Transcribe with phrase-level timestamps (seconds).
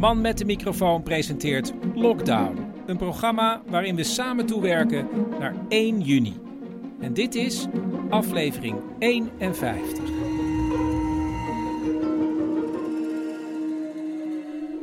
[0.00, 2.58] Man met de microfoon presenteert Lockdown.
[2.86, 6.36] Een programma waarin we samen toewerken naar 1 juni.
[7.00, 7.66] En dit is
[8.10, 10.04] aflevering 51.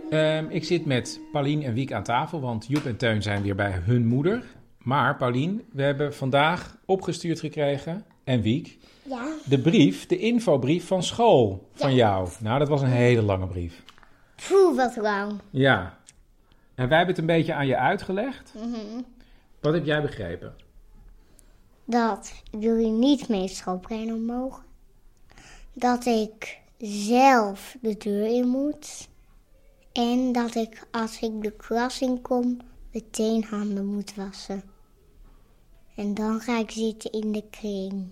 [0.09, 3.55] Um, ik zit met Paulien en Wiek aan tafel, want Joep en Teun zijn weer
[3.55, 4.43] bij hun moeder.
[4.77, 9.33] Maar Paulien, we hebben vandaag opgestuurd gekregen, en Wiek, ja.
[9.45, 12.29] de brief, de infobrief van school van jou.
[12.41, 13.85] Nou, dat was een hele lange brief.
[14.45, 15.39] Poeh, wat lang.
[15.49, 15.97] Ja.
[16.75, 18.53] En wij hebben het een beetje aan je uitgelegd.
[18.53, 19.01] Mhm.
[19.59, 20.55] Wat heb jij begrepen?
[21.85, 24.63] Dat jullie niet mee schoolbrein mogen.
[25.73, 29.07] Dat ik zelf de deur in moet.
[29.93, 32.57] En dat ik als ik de klas in kom
[32.91, 34.63] meteen handen moet wassen.
[35.95, 38.09] En dan ga ik zitten in de kring.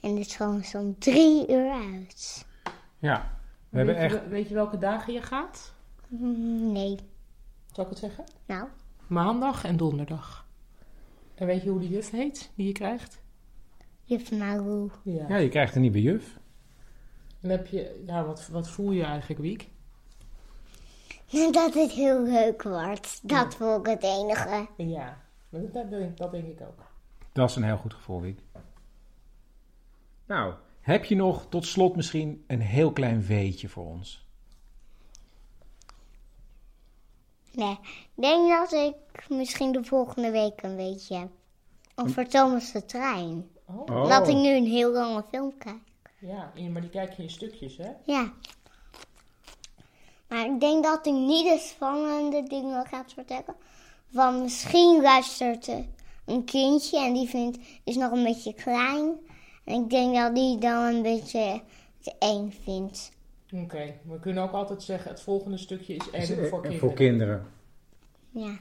[0.00, 2.46] En school is om drie uur uit.
[2.98, 3.33] Ja,
[3.74, 4.22] we hebben weet, echt...
[4.24, 5.74] je, weet je welke dagen je gaat?
[6.08, 6.98] Mm, Nee.
[7.72, 8.24] Zal ik het zeggen?
[8.46, 8.68] Nou,
[9.06, 10.46] Maandag en donderdag.
[11.34, 13.22] En weet je hoe die juf heet die je krijgt?
[14.04, 14.90] juf Maru.
[15.02, 16.38] Ja, je krijgt een nieuwe juf.
[17.40, 19.68] En heb je, ja, wat, wat voel je eigenlijk, Wiek?
[21.52, 23.28] Dat het heel leuk wordt.
[23.28, 24.66] Dat vond ik het enige.
[24.76, 26.82] Ja, dat, dat, denk, dat denk ik ook.
[27.32, 28.40] Dat is een heel goed gevoel, Wiek.
[30.26, 30.54] Nou,
[30.84, 34.26] heb je nog tot slot misschien een heel klein weetje voor ons?
[37.52, 41.28] Nee, ik denk dat ik misschien de volgende week een beetje heb.
[41.94, 43.48] Over Thomas de Trein.
[43.66, 44.08] Oh.
[44.08, 45.76] Dat ik nu een heel lange film kijk.
[46.18, 47.90] Ja, maar die kijk je in stukjes, hè?
[48.04, 48.32] Ja.
[50.28, 53.56] Maar ik denk dat ik niet de spannende dingen ga vertellen.
[54.08, 55.86] Want misschien luistert er
[56.24, 59.18] een kindje en die vindt, is nog een beetje klein.
[59.64, 61.60] En ik denk dat die dan een beetje
[62.00, 63.12] te eng vindt.
[63.52, 66.78] Oké, we kunnen ook altijd zeggen, het volgende stukje is eng voor kinderen.
[66.78, 67.46] Voor kinderen.
[68.30, 68.58] Ja.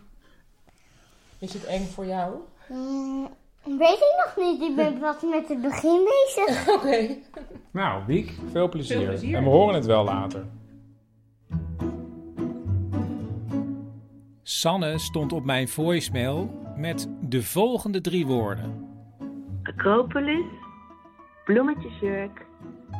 [1.40, 2.36] Is het eng voor jou?
[2.70, 3.30] Mm,
[3.64, 4.62] weet ik nog niet.
[4.62, 6.68] Ik ben pas met het begin bezig.
[6.76, 7.16] Oké.
[7.72, 8.98] Nou, Wiek, veel plezier.
[8.98, 9.36] Veel plezier.
[9.36, 10.46] En we horen het wel later.
[14.44, 18.88] Sanne stond op mijn voicemail met de volgende drie woorden.
[19.64, 20.46] Acropolis,
[21.46, 22.46] bloemetjesjurk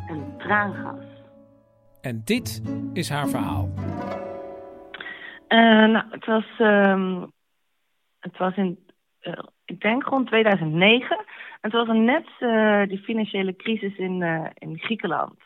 [0.08, 1.06] en traangas.
[2.02, 2.62] En dit
[2.94, 3.70] is haar verhaal.
[5.48, 7.26] Eh, nou, het was, ehm,
[8.20, 8.80] het was in,
[9.20, 11.26] eh, ik denk rond 2009.
[11.62, 15.40] Het was net eh, die financiële crisis in, eh, in Griekenland.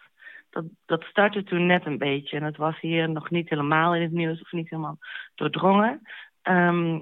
[0.50, 2.38] Dat, dat startte toen net een beetje.
[2.38, 4.98] En het was hier nog niet helemaal in het nieuws of niet helemaal
[5.36, 6.02] doordrongen.
[6.42, 7.00] Ehm,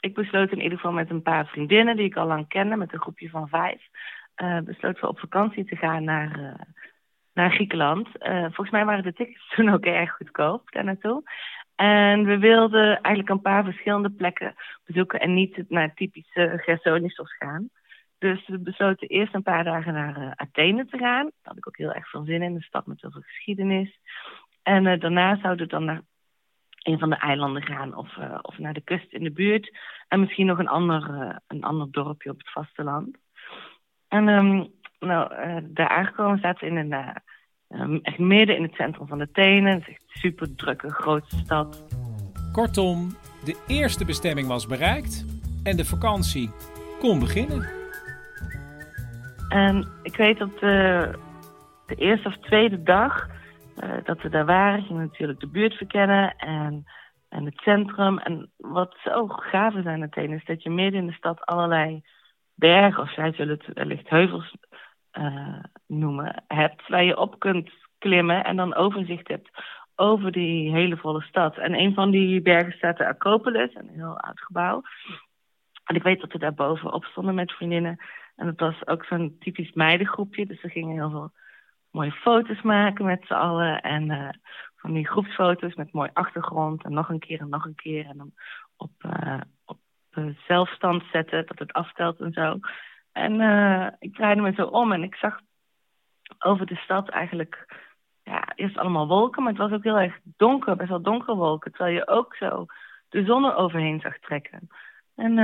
[0.00, 2.92] ik besloot in ieder geval met een paar vriendinnen die ik al lang kende, met
[2.92, 3.88] een groepje van vijf,
[4.36, 6.66] eh besloten we op vakantie te gaan naar, eh,
[7.34, 8.18] naar Griekenland.
[8.18, 11.22] Eh, volgens mij waren de tickets toen ook erg goedkoop daar naartoe.
[11.74, 14.54] En we wilden eigenlijk een paar verschillende plekken
[14.84, 17.68] bezoeken en niet naar typische Gersonisos gaan.
[18.18, 21.24] Dus we besloten eerst een paar dagen naar Athene te gaan.
[21.24, 23.98] Daar had ik ook heel erg veel zin in, een stad met heel veel geschiedenis.
[24.62, 26.00] En daarna zouden we dan naar
[26.82, 29.78] een van de eilanden gaan of, of naar de kust in de buurt.
[30.08, 31.02] En misschien nog een ander,
[31.46, 33.18] een ander dorpje op het vasteland.
[34.08, 34.64] En ehm,
[34.98, 37.16] nou, eh, daar aangekomen zaten we in een, eh,
[37.68, 39.70] ehm, echt midden in het centrum van Athene.
[39.70, 41.84] Het is echt een super drukke, grote stad.
[42.52, 43.08] Kortom,
[43.44, 45.24] de eerste bestemming was bereikt
[45.62, 46.50] en de vakantie
[46.98, 47.68] kon beginnen.
[49.48, 51.10] En ik weet dat de,
[51.86, 53.28] de eerste of tweede dag
[53.76, 56.86] eh, dat we daar waren, gingen we natuurlijk de buurt verkennen en,
[57.28, 58.18] en het centrum.
[58.18, 62.02] En wat zo gaaf is aan Athene is dat je midden in de stad allerlei
[62.56, 64.56] bergen, of zij zullen het wellicht heuvels
[65.10, 69.50] eh, noemen, hebt waar je op kunt klimmen en dan overzicht hebt
[69.96, 71.56] over die hele volle stad.
[71.56, 74.82] En een van die bergen staat de Acropolis, een heel oud gebouw.
[75.84, 77.98] En ik weet dat we daar bovenop stonden met vriendinnen.
[78.36, 80.46] En het was ook zo'n typisch meidengroepje.
[80.46, 81.32] Dus we gingen heel veel
[81.90, 83.80] mooie foto's maken met z'n allen.
[83.80, 84.28] En uh,
[84.76, 86.84] van die groepsfoto's met mooi achtergrond.
[86.84, 88.06] En nog een keer en nog een keer.
[88.06, 88.32] En dan
[88.76, 89.78] op, uh, op
[90.46, 92.58] zelfstand zetten, dat het aftelt en zo.
[93.12, 93.32] En
[93.98, 95.40] ik draaide me zo om en ik zag
[96.38, 97.84] over de stad eigenlijk...
[98.22, 100.76] Ja, eerst allemaal wolken, maar het was ook heel erg donker.
[100.76, 101.72] Best wel donkere wolken.
[101.72, 102.66] Terwijl je ook zo
[103.08, 104.68] de zon er overheen zag trekken.
[105.14, 105.34] En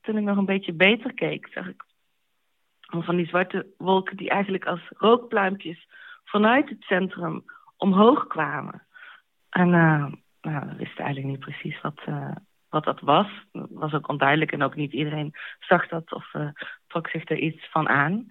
[0.00, 1.84] toen ik nog een beetje beter keek, zag ik
[2.80, 5.88] van die zwarte wolken die eigenlijk als rookpluimpjes
[6.24, 7.44] vanuit het centrum
[7.76, 8.86] omhoog kwamen.
[9.50, 10.06] En uh,
[10.40, 12.02] nou, we wisten eigenlijk niet precies wat,
[12.76, 13.26] wat dat was.
[13.52, 16.48] Het was ook onduidelijk en ook niet iedereen zag dat of uh,
[16.86, 18.28] trok zich er iets van aan.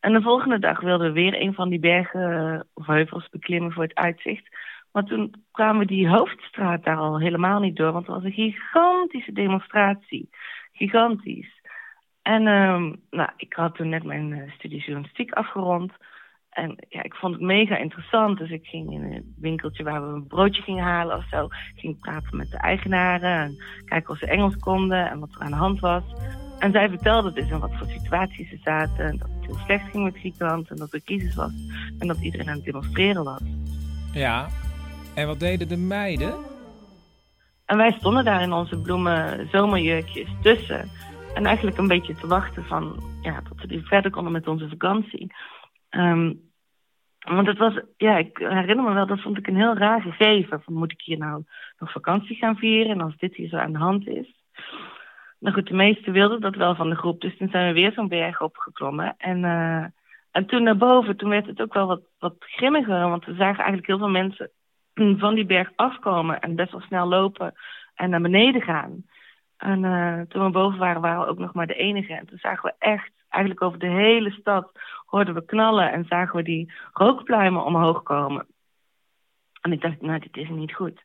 [0.00, 3.82] En de volgende dag wilden we weer een van die bergen of heuvels beklimmen voor
[3.82, 4.48] het uitzicht.
[4.92, 8.32] Maar toen kwamen we die hoofdstraat daar al helemaal niet door, want het was een
[8.32, 10.28] gigantische demonstratie.
[10.72, 11.60] Gigantisch.
[12.22, 15.92] En um, nou, ik had toen net mijn uh, studie journalistiek afgerond.
[16.56, 18.38] En ja, ik vond het mega interessant.
[18.38, 21.48] Dus ik ging in een winkeltje waar we een broodje gingen halen of zo.
[21.74, 25.50] Ging praten met de eigenaren en kijken of ze Engels konden en wat er aan
[25.50, 26.02] de hand was.
[26.58, 29.04] En zij vertelde dus in wat voor situaties ze zaten.
[29.04, 31.52] En dat het heel slecht ging met Griekenland en dat er crisis was.
[31.98, 33.42] En dat iedereen aan het demonstreren was.
[34.12, 34.48] Ja,
[35.14, 36.34] en wat deden de meiden?
[37.66, 40.90] En wij stonden daar in onze bloemen zomerjurkjes tussen.
[41.34, 45.34] En eigenlijk een beetje te wachten van, ja, tot we verder konden met onze vakantie.
[45.90, 46.45] Um,
[47.34, 50.62] want het was, ja, ik herinner me wel, dat vond ik een heel raar gegeven.
[50.62, 51.44] Van, moet ik hier nou
[51.78, 54.34] nog vakantie gaan vieren als dit hier zo aan de hand is?
[55.38, 57.20] Nou goed, de meesten wilden dat wel van de groep.
[57.20, 59.14] Dus toen zijn we weer zo'n berg opgeklommen.
[59.18, 59.84] En, uh,
[60.30, 63.08] en toen naar boven, toen werd het ook wel wat, wat grimmiger.
[63.08, 64.50] Want we zagen eigenlijk heel veel mensen
[65.24, 67.54] van die berg afkomen en best wel snel lopen
[67.94, 69.04] en naar beneden gaan.
[69.56, 72.14] En uh, toen we boven waren, waren we ook nog maar de enige.
[72.14, 74.70] En toen zagen we echt, eigenlijk over de hele stad,
[75.16, 78.46] hoorden we knallen en zagen we die rookpluimen omhoog komen.
[79.60, 81.04] En ik dacht, nou, dit is niet goed.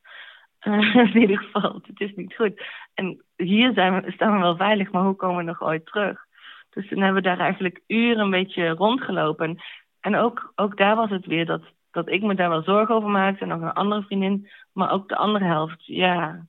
[1.13, 2.63] In ieder geval, dit is niet goed.
[2.93, 6.25] En hier zijn we, staan we wel veilig, maar hoe komen we nog ooit terug?
[6.69, 9.61] Dus toen hebben we daar eigenlijk uren een beetje rondgelopen.
[9.99, 11.61] En ook, ook daar was het weer dat,
[11.91, 13.41] dat ik me daar wel zorgen over maakte.
[13.41, 14.49] En nog een andere vriendin.
[14.73, 16.45] Maar ook de andere helft, ja,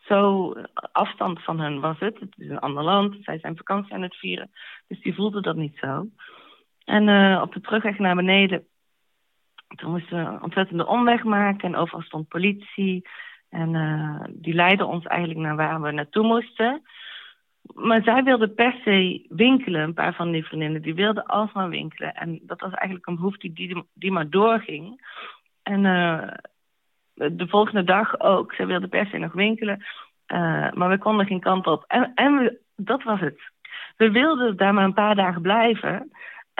[0.00, 0.52] zo
[0.92, 2.20] afstand van hen was het.
[2.20, 4.50] Het is een ander land, zij zijn vakantie aan het vieren.
[4.86, 6.06] Dus die voelde dat niet zo.
[6.90, 8.66] En uh, op de terugweg naar beneden,
[9.76, 11.68] toen moesten we een ontzettende omweg maken.
[11.68, 13.08] En overal stond politie.
[13.48, 16.82] En uh, die leidde ons eigenlijk naar waar we naartoe moesten.
[17.74, 20.82] Maar zij wilden per se winkelen, een paar van die vriendinnen.
[20.82, 22.14] Die wilden alsmaar winkelen.
[22.14, 25.00] En dat was eigenlijk een behoefte die, die maar doorging.
[25.62, 26.28] En uh,
[27.14, 28.54] de volgende dag ook.
[28.54, 29.84] Ze wilden per se nog winkelen.
[30.74, 31.84] Maar we konden geen kant op.
[31.86, 33.40] En, en we, dat was het.
[33.96, 36.10] We wilden daar maar een paar dagen blijven.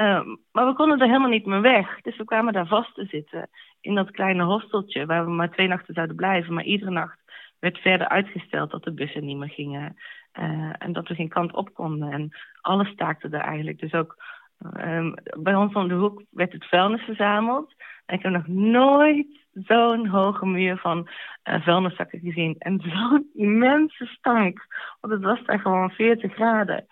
[0.00, 0.20] Uh,
[0.52, 2.00] maar we konden er helemaal niet meer weg.
[2.00, 3.48] Dus we kwamen daar vast te zitten.
[3.80, 6.54] In dat kleine hosteltje waar we maar twee nachten zouden blijven.
[6.54, 7.18] Maar iedere nacht
[7.58, 9.96] werd verder uitgesteld dat de bussen niet meer gingen.
[10.40, 12.12] Uh, en dat we geen kant op konden.
[12.12, 12.30] En
[12.60, 13.78] alles staakte er eigenlijk.
[13.78, 14.16] Dus ook
[14.76, 17.74] um, bij ons om de hoek werd het vuilnis verzameld.
[18.06, 21.08] En ik heb nog nooit zo'n hoge muur van
[21.44, 22.56] uh, vuilniszakken gezien.
[22.58, 24.66] En zo'n immense stank.
[25.00, 26.86] Want het was daar gewoon 40 graden.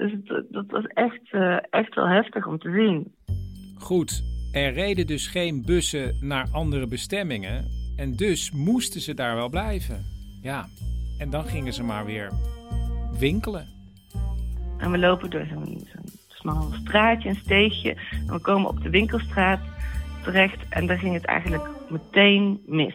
[0.00, 3.14] Dus het, dat was echt, uh, echt wel heftig om te zien.
[3.78, 7.64] Goed, er reden dus geen bussen naar andere bestemmingen.
[7.96, 10.04] En dus moesten ze daar wel blijven.
[10.42, 10.66] Ja,
[11.18, 12.30] en dan gingen ze maar weer
[13.18, 13.66] winkelen.
[14.78, 17.96] En we lopen door zo'n zo smal straatje, een steegje.
[18.26, 19.60] En we komen op de winkelstraat
[20.22, 22.94] terecht en daar ging het eigenlijk meteen mis.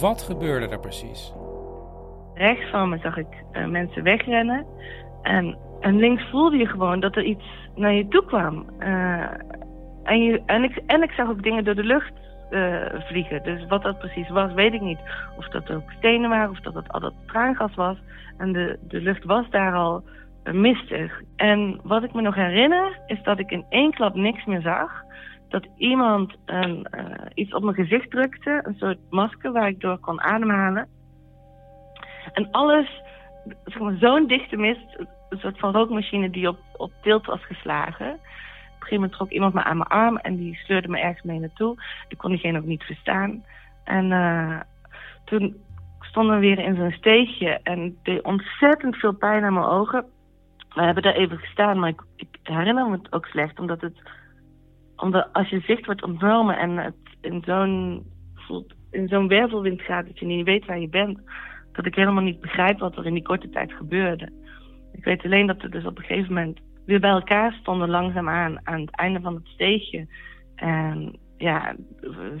[0.00, 1.32] Wat gebeurde er precies?
[2.42, 4.66] Rechts van me zag ik uh, mensen wegrennen.
[5.22, 7.44] En, en links voelde je gewoon dat er iets
[7.74, 8.66] naar je toe kwam.
[8.78, 9.24] Uh,
[10.02, 12.12] en, je, en, ik, en ik zag ook dingen door de lucht
[12.50, 13.42] uh, vliegen.
[13.42, 14.98] Dus wat dat precies was, weet ik niet.
[15.36, 17.96] Of dat ook stenen waren, of dat het al dat traangas was.
[18.38, 20.04] En de, de lucht was daar al
[20.52, 21.20] mistig.
[21.36, 25.02] En wat ik me nog herinner, is dat ik in één klap niks meer zag.
[25.48, 26.86] Dat iemand een,
[27.34, 31.00] iets op mijn gezicht drukte, een soort masker waar ik door kon ademhalen.
[32.32, 33.02] En alles,
[33.98, 34.98] zo'n dichte mist,
[35.28, 38.12] een soort van rookmachine die op, op tilt was geslagen.
[38.12, 41.22] Op een gegeven moment trok iemand me aan mijn arm en die sleurde me ergens
[41.22, 41.82] mee naartoe.
[42.08, 43.44] Ik kon diegene ook niet verstaan.
[43.84, 44.60] En uh,
[45.24, 45.56] toen
[46.00, 50.04] stonden we weer in zo'n steegje en het deed ontzettend veel pijn aan mijn ogen
[50.74, 53.96] we hebben daar even gestaan, maar ik, ik, herinner me het ook slecht, omdat het
[54.96, 58.04] omdat als je zicht wordt ontnomen en het in zo'n
[58.90, 61.18] in zo'n wervelwind gaat dat je niet weet waar je bent,
[61.72, 64.28] dat ik helemaal niet begrijp wat er in die korte tijd gebeurde.
[64.92, 68.60] Ik weet alleen dat we dus op een gegeven moment weer bij elkaar stonden langzaamaan
[68.66, 70.06] aan het einde van het steegje.
[70.56, 71.76] En ja,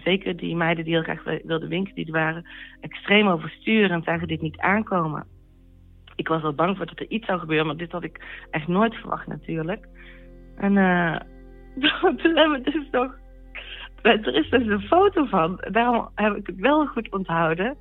[0.04, 2.46] zeker die meiden die heel graag wi- wilden winkelen, die waren
[2.80, 5.26] extreem overstuur en zagen dit niet aankomen.
[6.16, 8.68] Ik was wel bang voor dat er iets zou gebeuren, maar dit had ik echt
[8.68, 9.88] nooit verwacht natuurlijk.
[10.56, 11.16] En eh
[12.20, 13.20] toen hebben we dus nog...
[14.02, 17.76] Er is dus een foto van, daarom heb ik het wel goed onthouden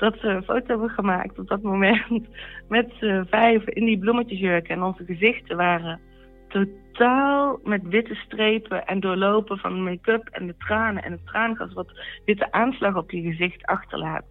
[0.00, 2.28] dat we een foto hebben gemaakt op dat moment
[2.68, 4.74] met z'n vijf in die bloemetjesjurken.
[4.74, 6.00] En onze gezichten waren
[6.48, 11.92] totaal met witte strepen en doorlopen van make-up en de tranen en het traangas wat
[12.24, 14.24] witte aanslag op je gezicht achterlaat.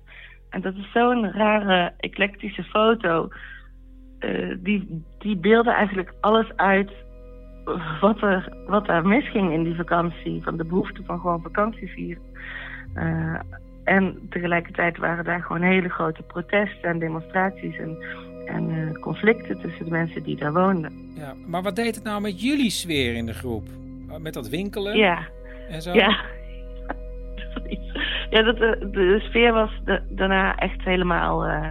[0.49, 3.27] En dat is zo'n rare, eclectische foto.
[4.19, 6.91] Eh, die, die beelden eigenlijk alles uit
[8.01, 10.43] wat er, wat er misging in die vakantie.
[10.43, 12.23] Van de behoefte van gewoon vakantie vieren.
[12.93, 13.39] Eh,
[13.89, 17.97] en tegelijkertijd waren daar gewoon hele grote protesten en demonstraties en,
[18.45, 21.11] en eh, conflicten tussen de mensen die daar woonden.
[21.15, 23.67] Ja, maar wat deed het nou met jullie sfeer in de groep?
[24.19, 25.27] Met dat winkelen Ja,
[25.69, 25.93] en zo?
[25.93, 26.17] ja.
[28.29, 31.67] ja, dat, de, de sfeer was da- daarna echt helemaal eh,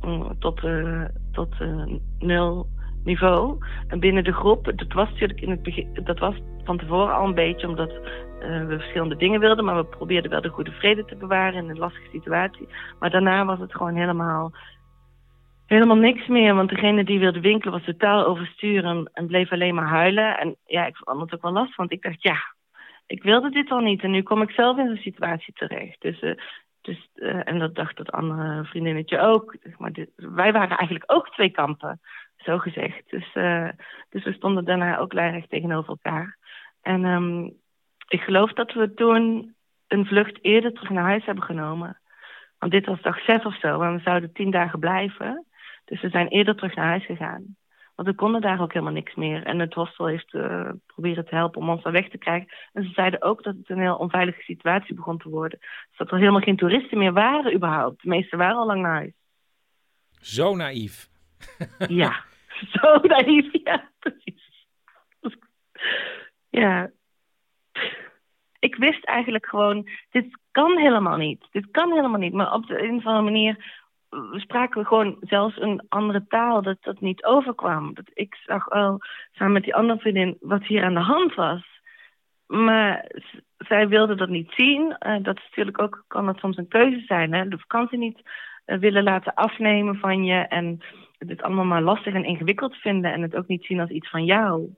[0.00, 1.84] mm, tot, eh, tot eh,
[2.18, 2.66] nul
[3.06, 3.58] niveau.
[3.88, 6.34] En binnen de groep, dat was natuurlijk in het begin, dat was
[6.64, 10.40] van tevoren al een beetje omdat eh, we verschillende dingen wilden, maar we probeerden wel
[10.40, 12.68] de goede vrede te bewaren in een lastige situatie.
[12.98, 14.52] Maar daarna was het gewoon helemaal,
[15.66, 19.88] helemaal niks meer, want degene die wilde winkelen was totaal overstuur en, bleef alleen maar
[19.88, 20.38] huilen.
[20.38, 22.36] En ja, ik vond het ook wel lastig, want ik dacht, ja,
[23.06, 26.00] ik wilde dit al niet en nu kom ik zelf in zo'n situatie terecht.
[26.00, 26.34] Dus, eh,
[26.80, 29.56] dus, eh, en dat dacht dat andere vriendinnetje ook.
[29.78, 32.00] Maar dit- wij waren eigenlijk ook twee kampen,
[32.46, 33.10] zo gezegd.
[33.10, 33.68] Dus, eh,
[34.08, 36.38] dus we stonden daarna ook lijnrecht tegenover elkaar.
[36.82, 37.44] En ehm,
[38.08, 39.54] ik geloof dat we toen
[39.86, 42.00] een vlucht eerder terug naar huis hebben genomen.
[42.58, 45.46] Want dit was dag zes of zo en we zouden tien dagen blijven.
[45.84, 47.56] Dus we zijn eerder terug naar huis gegaan.
[47.94, 49.42] Want we konden daar ook helemaal niks meer.
[49.42, 52.48] En het hostel heeft eh, proberen te helpen om ons daar weg te krijgen.
[52.72, 55.58] En ze zeiden ook dat het een heel onveilige situatie begon te worden.
[55.58, 58.02] Dus dat er helemaal geen toeristen meer waren überhaupt.
[58.02, 59.12] De meesten waren al lang naar huis.
[60.20, 61.08] Zo naïef.
[61.88, 62.24] Ja,
[62.80, 63.48] zo naïef.
[63.52, 64.66] Ja, precies.
[66.48, 66.90] Ja.
[68.58, 71.46] Ik wist eigenlijk gewoon, dit kan helemaal niet.
[71.50, 72.32] Dit kan helemaal niet.
[72.32, 76.62] Maar op de een of andere manier eh, spraken we gewoon zelfs een andere taal,
[76.62, 77.94] dat dat niet overkwam.
[77.94, 78.98] Dat ik zag wel,
[79.32, 81.80] samen met die andere vriendin, wat hier aan de hand was.
[82.46, 83.10] Maar
[83.58, 84.96] zij wilde dat niet zien.
[84.98, 87.32] Eh, dat is natuurlijk ook, kan dat soms een keuze zijn.
[87.32, 87.48] Hè?
[87.48, 88.22] De vakantie niet
[88.64, 90.38] eh, willen laten afnemen van je.
[90.38, 90.80] En
[91.18, 93.12] het allemaal maar lastig en ingewikkeld vinden.
[93.12, 94.74] En het ook niet zien als iets van jou.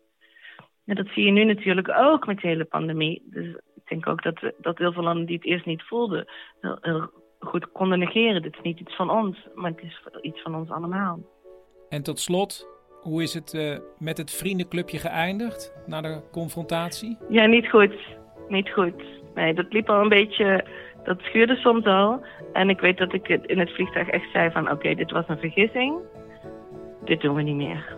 [0.84, 3.22] Dat zie je nu natuurlijk ook met de hele pandemie.
[3.24, 6.28] Dus ik denk ook dat, dat heel veel landen die het eerst niet voelden...
[6.60, 8.42] heel, heel goed konden negeren.
[8.42, 11.18] Dit is niet iets van ons, maar het is iets van ons allemaal.
[11.88, 12.68] En tot slot,
[13.00, 17.16] hoe is het eh, met het vriendenclubje geëindigd na de confrontatie?
[17.28, 17.94] Ja, niet goed.
[18.48, 19.02] Niet goed.
[19.34, 20.64] Nee, dat liep al een beetje...
[21.04, 22.24] Dat schuurde soms al.
[22.52, 24.70] En ik weet dat ik het in het vliegtuig echt zei van...
[24.70, 25.96] Oké, dit was een vergissing.
[27.08, 27.96] Dit doen we niet meer.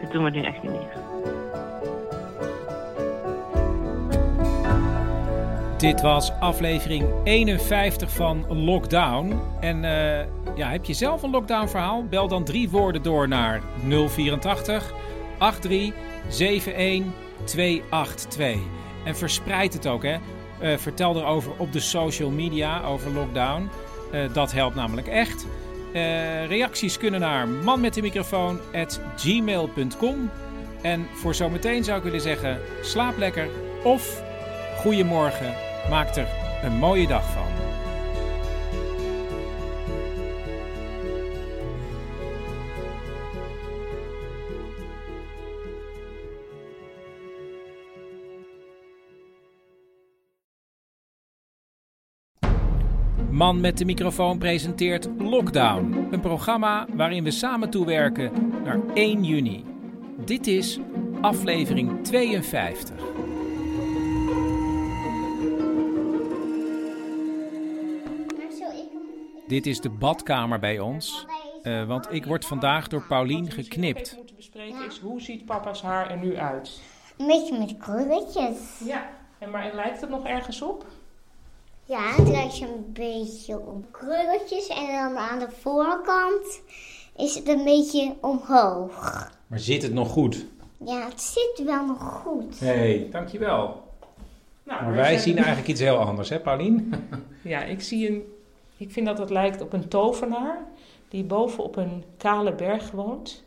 [0.00, 1.00] Dit doen we nu echt niet meer.
[5.78, 9.40] Dit was aflevering 51 van Lockdown.
[9.60, 12.04] En eh, ja, heb je zelf een lockdown verhaal?
[12.04, 14.92] Bel dan drie woorden door naar 084
[15.60, 17.12] 83 71
[17.44, 18.56] 282.
[19.04, 20.16] En verspreid het ook, hè.
[20.60, 23.68] Eh, vertel erover op de social media over lockdown.
[24.12, 25.46] Eh, dat helpt namelijk echt.
[25.92, 30.30] Eh, reacties kunnen naar manmetdemicrofoon.gmail.com.
[30.82, 33.48] En voor zometeen zou ik willen zeggen, slaap lekker
[33.82, 34.22] of
[34.76, 35.54] goedemorgen.
[35.90, 36.26] Maak er
[36.62, 37.46] een mooie dag van.
[53.42, 58.32] Man met de microfoon presenteert Lockdown, een programma waarin we samen toewerken
[58.64, 59.64] naar 1 juni.
[60.24, 60.78] Dit is
[61.20, 62.96] aflevering 52.
[69.46, 71.26] Dit is de badkamer bij ons,
[71.62, 74.14] eh, want ik word vandaag door Paulien geknipt.
[74.16, 76.80] moeten bespreken is hoe ziet papa's haar er nu uit?
[77.18, 78.80] Een beetje met krulletjes.
[78.84, 80.86] Ja, en maar lijkt het nog ergens op?
[81.84, 84.68] Ja, het lijkt een beetje op krulletjes.
[84.68, 86.60] En dan aan de voorkant
[87.16, 89.30] is het een beetje omhoog.
[89.46, 90.46] Maar zit het nog goed?
[90.86, 92.60] Ja, het zit wel nog goed.
[92.60, 93.82] hey, dankjewel.
[94.64, 96.92] Nou, Maar wij zien eigenlijk iets heel anders, hè Paulien?
[97.42, 98.32] Ja, ik zie een...
[98.76, 100.64] Ik vind dat het lijkt op een tovenaar
[101.08, 103.42] die boven op een kale berg woont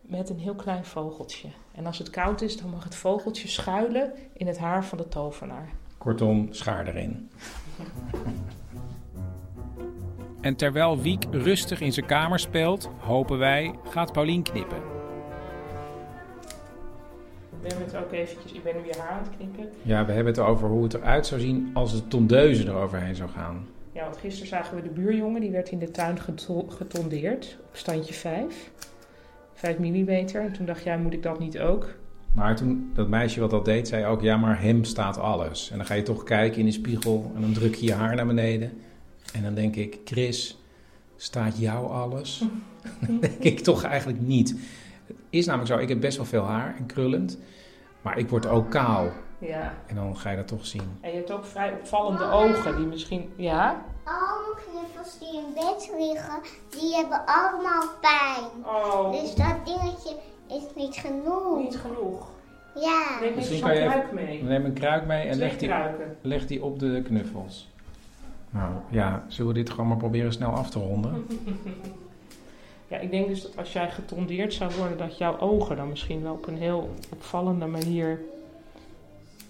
[0.00, 1.48] met een heel klein vogeltje.
[1.74, 5.08] En als het koud is, dan mag het vogeltje schuilen in het haar van de
[5.08, 5.72] tovenaar.
[6.00, 7.30] Kortom, schaar erin.
[10.40, 14.76] En terwijl Wiek rustig in zijn kamer speelt, hopen wij, gaat Paulien knippen.
[17.62, 19.68] Ik ben het ook eventjes, ik ben nu je haar aan het knippen.
[19.82, 23.30] Ja, we hebben het over hoe het eruit zou zien als de tondeuze eroverheen zou
[23.30, 23.66] gaan.
[23.92, 27.76] Ja, want gisteren zagen we de buurjongen, die werd in de tuin geto- getondeerd op
[27.76, 28.70] standje 5.
[29.54, 30.08] 5 mm.
[30.08, 31.94] En toen dacht jij, moet ik dat niet ook?
[32.34, 35.70] Maar toen dat meisje wat dat deed, zei ook: Ja, maar hem staat alles.
[35.70, 38.14] En dan ga je toch kijken in de spiegel en dan druk je je haar
[38.14, 38.80] naar beneden.
[39.32, 40.58] En dan denk ik: Chris,
[41.16, 42.44] staat jou alles?
[43.06, 44.50] dan denk ik toch eigenlijk niet.
[45.06, 47.38] Het is namelijk zo: ik heb best wel veel haar en krullend.
[48.02, 49.12] Maar ik word ook kaal.
[49.38, 49.74] Ja.
[49.86, 50.98] En dan ga je dat toch zien.
[51.00, 53.32] En je hebt ook vrij opvallende ogen, die misschien...
[53.36, 53.84] Ja?
[54.04, 58.64] Alle knuffels die in bed liggen, die hebben allemaal pijn.
[58.64, 60.16] Oh, Dus dat dingetje
[60.50, 61.58] is niet genoeg.
[61.58, 62.28] niet genoeg.
[62.74, 63.18] Ja.
[63.20, 64.42] Neem Misschien kan je kruik mee.
[64.42, 65.70] Neem een kruik mee en leg die,
[66.20, 67.68] leg die op de knuffels.
[68.50, 71.26] Nou ja, zullen we dit gewoon maar proberen snel af te ronden?
[72.90, 76.22] Ja, ik denk dus dat als jij getondeerd zou worden, dat jouw ogen dan misschien
[76.22, 78.20] wel op een heel opvallende manier...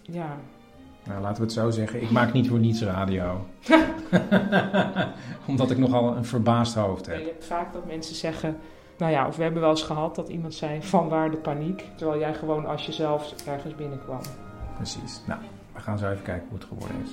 [0.02, 0.36] Ja,
[1.04, 2.02] Nou, laten we het zo zeggen.
[2.02, 3.46] Ik maak niet voor niets radio.
[5.48, 7.24] Omdat ik nogal een verbaasd hoofd je heb.
[7.24, 8.56] hebt vaak dat mensen zeggen...
[9.00, 11.84] Nou ja, of we hebben wel eens gehad dat iemand zei, vanwaar de paniek?
[11.96, 14.20] Terwijl jij gewoon als jezelf ergens binnenkwam.
[14.76, 15.20] Precies.
[15.26, 15.40] Nou,
[15.74, 17.10] we gaan zo even kijken hoe het geworden is.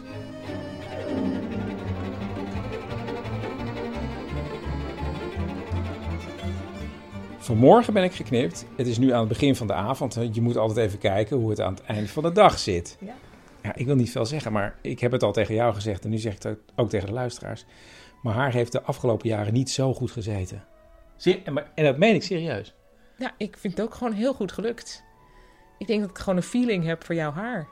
[7.37, 8.65] Vanmorgen ben ik geknipt.
[8.75, 10.15] Het is nu aan het begin van de avond.
[10.15, 10.29] hè.
[10.31, 12.97] Je moet altijd even kijken hoe het aan het eind van de dag zit.
[12.99, 13.13] Ja.
[13.63, 16.09] Ja, ik wil niet veel zeggen, maar ik heb het al tegen jou gezegd en
[16.09, 17.65] nu zeg ik het ook- ook tegen de luisteraars.
[18.21, 20.63] Mijn haar heeft de afgelopen jaren niet zo goed gezeten.
[21.17, 22.73] Zie, en, maar- en dat meen ik serieus.
[23.17, 25.03] Ja, ik vind het ook gewoon heel goed gelukt.
[25.77, 27.67] Ik denk dat ik gewoon een feeling heb voor jouw haar.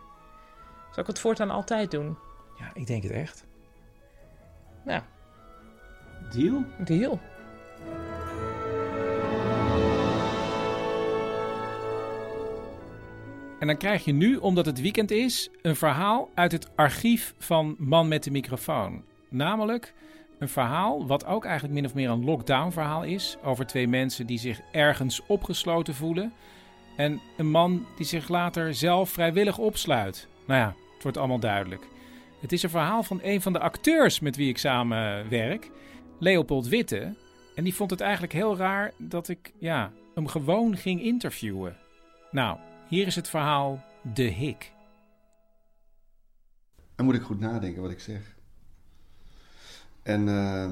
[0.92, 2.18] Zal ik het voortaan altijd doen?
[2.60, 3.46] Ja, ik denk het echt.
[4.86, 5.02] Nou,
[6.32, 6.64] Deal?
[6.78, 7.20] deal.
[13.60, 17.76] En dan krijg je nu, omdat het weekend is, een verhaal uit het archief van
[17.80, 19.04] Man met de microfoon.
[19.30, 19.94] Namelijk
[20.40, 23.38] een verhaal wat ook eigenlijk min of meer een lockdown verhaal is.
[23.44, 26.34] Over twee mensen die zich ergens opgesloten voelen.
[26.98, 30.28] En een man die zich later zelf vrijwillig opsluit.
[30.48, 31.88] Nou ja, het wordt allemaal duidelijk.
[32.42, 35.72] Het is een verhaal van een van de acteurs met wie ik samen werk.
[36.20, 37.16] Leopold Witte.
[37.56, 41.78] En die vond het eigenlijk heel raar dat ik ja, hem gewoon ging interviewen.
[42.32, 44.72] Nou, hier is het verhaal De Hik.
[46.96, 48.35] Dan moet ik goed nadenken wat ik zeg.
[50.06, 50.64] En, eh,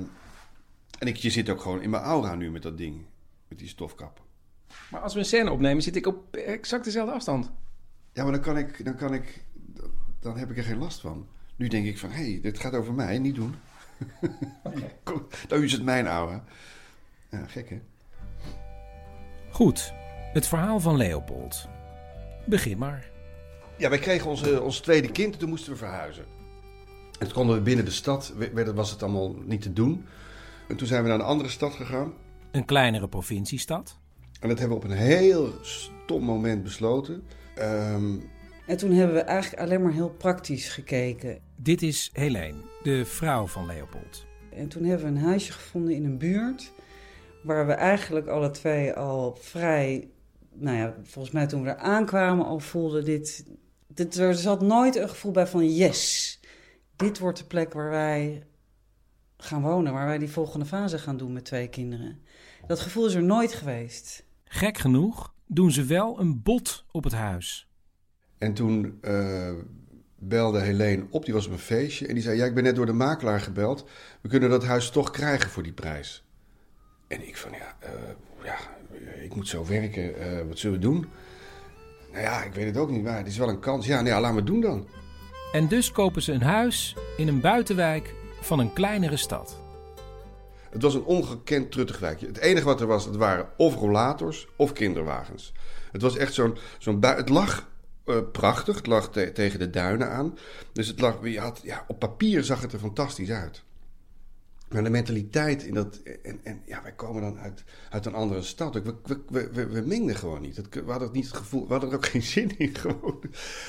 [0.99, 3.05] en ik, je zit ook gewoon in mijn aura nu met dat ding.
[3.47, 4.21] Met die stofkap.
[4.89, 7.51] Maar als we een scène opnemen, zit ik op exact dezelfde afstand.
[8.11, 8.85] Ja, maar dan kan ik...
[8.85, 9.43] Dan, kan ik,
[10.19, 11.27] dan heb ik er geen last van.
[11.55, 13.19] Nu denk ik van, hé, hey, dit gaat over mij.
[13.19, 13.55] Niet doen.
[15.03, 16.43] Kom, Dan is het mijn aura.
[17.29, 17.81] Ja, gek hè?
[19.51, 19.93] Goed,
[20.33, 21.67] het verhaal van Leopold.
[22.45, 23.11] Begin maar.
[23.77, 26.25] Ja, wij kregen onze, ons tweede kind en toen moesten we verhuizen.
[27.19, 30.05] En toen konden we binnen de stad, werd- was het allemaal niet te doen.
[30.67, 32.13] En toen zijn we naar een andere stad gegaan.
[32.51, 33.97] Een kleinere provinciestad.
[34.39, 37.23] En dat hebben we op een heel stom moment besloten.
[37.55, 38.15] Ehm,
[38.67, 41.39] En toen hebben we eigenlijk alleen maar heel praktisch gekeken.
[41.55, 44.25] Dit is Helene, de vrouw van Leopold.
[44.55, 46.71] En toen hebben we een huisje gevonden in een buurt.
[47.43, 50.07] Waar we eigenlijk alle twee al vrij.
[50.53, 53.45] Nou ja, volgens mij toen we er aankwamen al voelden dit.
[53.87, 56.39] dit er zat nooit een gevoel bij van yes.
[56.95, 58.43] Dit wordt de plek waar wij
[59.37, 59.93] gaan wonen.
[59.93, 62.21] Waar wij die volgende fase gaan doen met twee kinderen.
[62.67, 64.25] Dat gevoel is er nooit geweest.
[64.45, 67.67] Gek genoeg doen ze wel een bod op het huis.
[68.37, 69.51] En toen eh,
[70.19, 72.07] belde Helene op, die was op een feestje.
[72.07, 73.85] En die zei, ja, ik ben net door de makelaar gebeld.
[74.21, 76.23] We kunnen dat huis toch krijgen voor die prijs.
[77.07, 77.91] En ik van, ja, eh,
[78.43, 78.57] ja
[79.21, 80.15] ik moet zo werken.
[80.19, 81.05] eh, wat zullen we doen?
[82.11, 83.85] Nou ja, ik weet het ook niet, maar het is wel een kans.
[83.85, 84.87] Ja, nou ja, laten we het doen dan.
[85.53, 89.57] En dus kopen ze een huis in een buitenwijk van een kleinere stad.
[90.69, 92.27] Het was een ongekend truttig wijkje.
[92.27, 95.53] Het enige wat er was, dat waren of rollators of kinderwagens.
[95.91, 96.57] Het was echt zo'n...
[96.77, 97.69] zo'n het lag
[98.05, 100.37] eh, prachtig, het lag te- tegen de duinen aan.
[100.71, 101.17] Dus het lag...
[101.23, 103.63] Je had, ja, op papier zag het er fantastisch uit.
[104.73, 106.01] Maar de mentaliteit in dat.
[106.23, 108.73] En, en ja, wij komen dan uit, uit een andere stad.
[108.73, 110.57] We, we, we, we, mengden gewoon niet.
[110.57, 111.65] Het, we hadden het niet het gevoel.
[111.67, 112.75] We hadden er ook geen zin in.
[112.83, 113.19] Gewoon.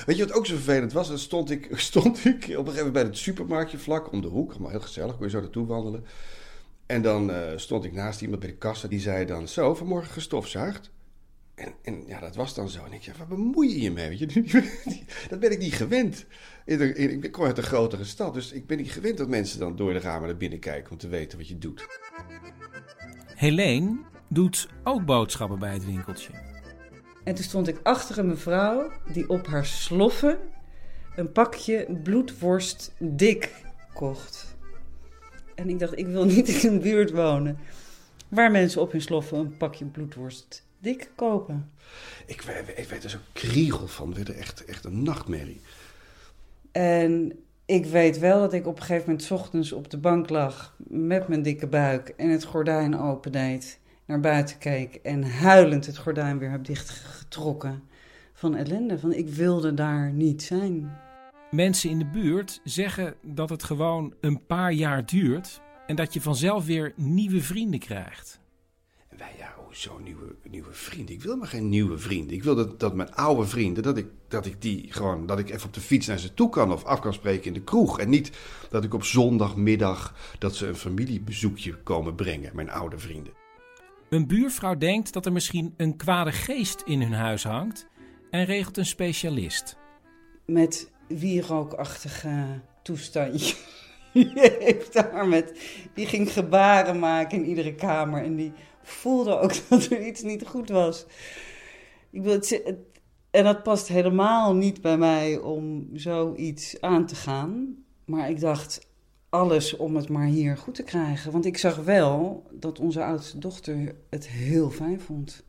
[0.05, 1.07] Weet je wat ook zo vervelend was?
[1.07, 4.27] Dan stond ik, stond ik op een gegeven moment bij het supermarktje vlak om de
[4.27, 4.51] hoek.
[4.51, 5.15] Allemaal heel gezellig.
[5.15, 6.05] Kon je zo naartoe wandelen.
[6.85, 8.87] En dan uh, stond ik naast iemand bij de kassa.
[8.87, 10.91] Die zei dan: Zo, vanmorgen gestofzuigd.
[11.55, 12.85] En, en ja, dat was dan zo.
[12.85, 14.09] En ik zei: Waar bemoei je je mee?
[14.09, 14.63] Weet je?
[15.29, 16.25] dat ben ik niet gewend.
[16.65, 19.27] In de, in, ik kom uit een grotere stad, dus ik ben niet gewend dat
[19.27, 21.87] mensen dan door de ramen naar binnen kijken om te weten wat je doet.
[23.35, 26.31] Helene doet ook boodschappen bij het winkeltje.
[27.23, 30.39] En toen stond ik achter een mevrouw die op haar sloffen
[31.15, 33.51] een pakje bloedworst dik
[33.93, 34.55] kocht.
[35.55, 37.57] En ik dacht, ik wil niet in een buurt wonen
[38.29, 41.71] waar mensen op hun sloffen een pakje bloedworst dik kopen.
[42.25, 42.41] Ik,
[42.75, 44.07] ik weet er zo kriegel van.
[44.07, 45.61] Het werd echt, echt een nachtmerrie.
[46.71, 47.31] En
[47.65, 51.27] ik weet wel dat ik op een gegeven moment ochtends op de bank lag met
[51.27, 56.51] mijn dikke buik en het gordijn opendeed, naar buiten keek en huilend het gordijn weer
[56.51, 57.83] heb dichtgetrokken
[58.33, 58.99] van ellende.
[58.99, 60.97] Van ik wilde daar niet zijn.
[61.51, 66.21] Mensen in de buurt zeggen dat het gewoon een paar jaar duurt en dat je
[66.21, 68.39] vanzelf weer nieuwe vrienden krijgt.
[69.09, 71.09] En wij, ja, zo'n nieuwe, nieuwe vriend.
[71.09, 72.31] Ik wil maar geen nieuwe vriend.
[72.31, 75.49] Ik wil dat, dat mijn oude vrienden, dat ik, dat ik die gewoon, dat ik
[75.49, 77.99] even op de fiets naar ze toe kan of af kan spreken in de kroeg.
[77.99, 78.31] En niet
[78.69, 83.33] dat ik op zondagmiddag dat ze een familiebezoekje komen brengen, mijn oude vrienden.
[84.09, 87.87] Een buurvrouw denkt dat er misschien een kwade geest in hun huis hangt
[88.29, 89.77] en regelt een specialist.
[90.45, 93.55] Met wierookachtige toestandje.
[94.13, 95.59] Die heeft daar met,
[95.93, 98.53] die ging gebaren maken in iedere kamer en die
[98.85, 101.05] voelde ook dat er iets niet goed was.
[102.11, 102.61] Ik het,
[103.31, 107.75] en dat past helemaal niet bij mij om zoiets aan te gaan.
[108.05, 108.87] Maar ik dacht,
[109.29, 111.31] alles om het maar hier goed te krijgen.
[111.31, 115.43] Want ik zag wel dat onze oudste dochter het heel fijn vond.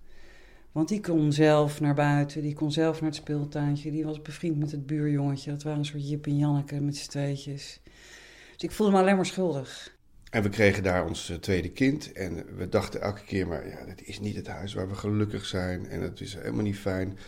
[0.72, 3.90] Want die kon zelf naar buiten, die kon zelf naar het speeltuintje.
[3.90, 5.50] Die was bevriend met het buurjongetje.
[5.50, 7.80] Dat waren een soort Jip en Janneke met z'n tweetjes.
[8.52, 9.95] Dus ik voelde me alleen maar schuldig.
[10.30, 12.12] En we kregen daar ons eh, tweede kind.
[12.12, 15.44] En we dachten elke keer maar, ja, dit is niet het huis waar we gelukkig
[15.44, 15.88] zijn.
[15.88, 17.18] En het is helemaal niet fijn.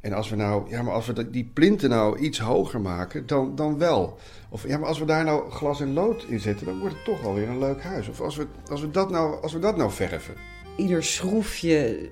[0.00, 3.54] En als we nou, ja, maar als we die plinten nou iets hoger maken, dan,
[3.54, 4.18] dan wel.
[4.48, 7.04] Of ja, maar als we daar nou glas en lood in zetten, dan wordt het
[7.04, 8.08] toch alweer een leuk huis.
[8.08, 10.34] Of als we, als we, dat, nou, als we dat nou verven.
[10.76, 12.10] Ieder schroefje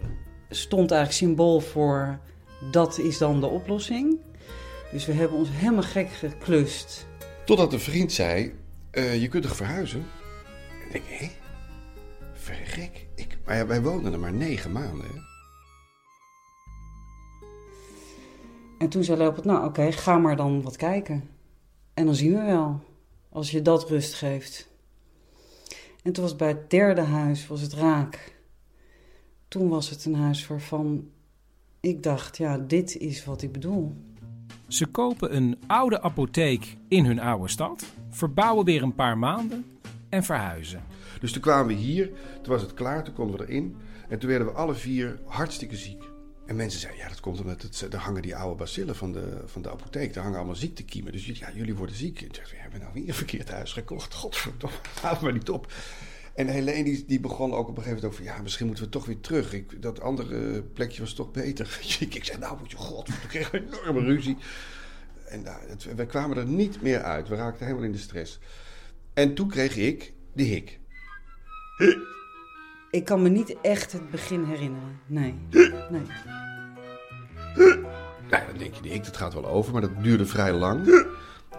[0.49, 2.19] stond eigenlijk symbool voor
[2.71, 4.19] dat is dan de oplossing.
[4.93, 7.07] Dus we hebben ons helemaal gek geklust.
[7.45, 8.55] Totdat een vriend zei,
[8.93, 10.05] uh, je kunt toch verhuizen?
[10.89, 11.31] Ik denk, hé,
[12.33, 13.07] verrek.
[13.15, 15.07] Ik, maar ja, wij woonden er maar negen maanden.
[15.07, 15.21] Hè?
[18.79, 21.29] En toen zei Leopold, nou oké, ga maar dan wat kijken.
[21.95, 22.81] En dan zien we wel,
[23.29, 24.69] als je dat rust geeft.
[26.03, 28.37] En toen was het bij het derde huis, was het raak.
[29.49, 31.11] Toen was het een huis waarvan
[31.81, 33.95] ik dacht, ja, dit is wat ik bedoel.
[34.69, 39.65] Ze kopen een oude apotheek in hun oude stad, verbouwen weer een paar maanden
[40.09, 40.83] en verhuizen.
[41.21, 42.11] Dus toen kwamen we hier,
[42.43, 43.77] toen was het klaar, toen konden we erin.
[44.09, 46.03] En toen werden we alle vier hartstikke ziek.
[46.47, 49.63] En mensen zeiden, ja, dat komt omdat het, hangen die oude bacillen van de, van
[49.63, 50.15] de apotheek.
[50.15, 51.13] Daar hangen allemaal ziektekiemen.
[51.13, 52.21] Dus ja, jullie worden ziek.
[52.23, 54.15] En toen we hebben nou weer een verkeerd huis gekocht.
[54.15, 55.73] Godverdomme, haal maar niet op.
[56.35, 58.25] En Helene die, die begon ook op een gegeven moment over...
[58.25, 59.53] ja, misschien moeten we toch weer terug.
[59.53, 61.79] Ik, dat andere plekje was toch beter.
[62.11, 64.37] ik zei, nou moet je god, we kregen een enorme ruzie.
[65.29, 65.59] En nou,
[65.97, 67.29] we kwamen er niet meer uit.
[67.29, 68.39] We raakten helemaal in de stress.
[69.19, 70.79] En toen kreeg ik de hik.
[72.91, 75.01] Ik kan me niet echt het begin herinneren.
[75.07, 75.35] Nee.
[75.91, 76.03] nee.
[78.31, 80.87] Nou, dan denk je, de hik, dat gaat wel over, maar dat duurde vrij lang.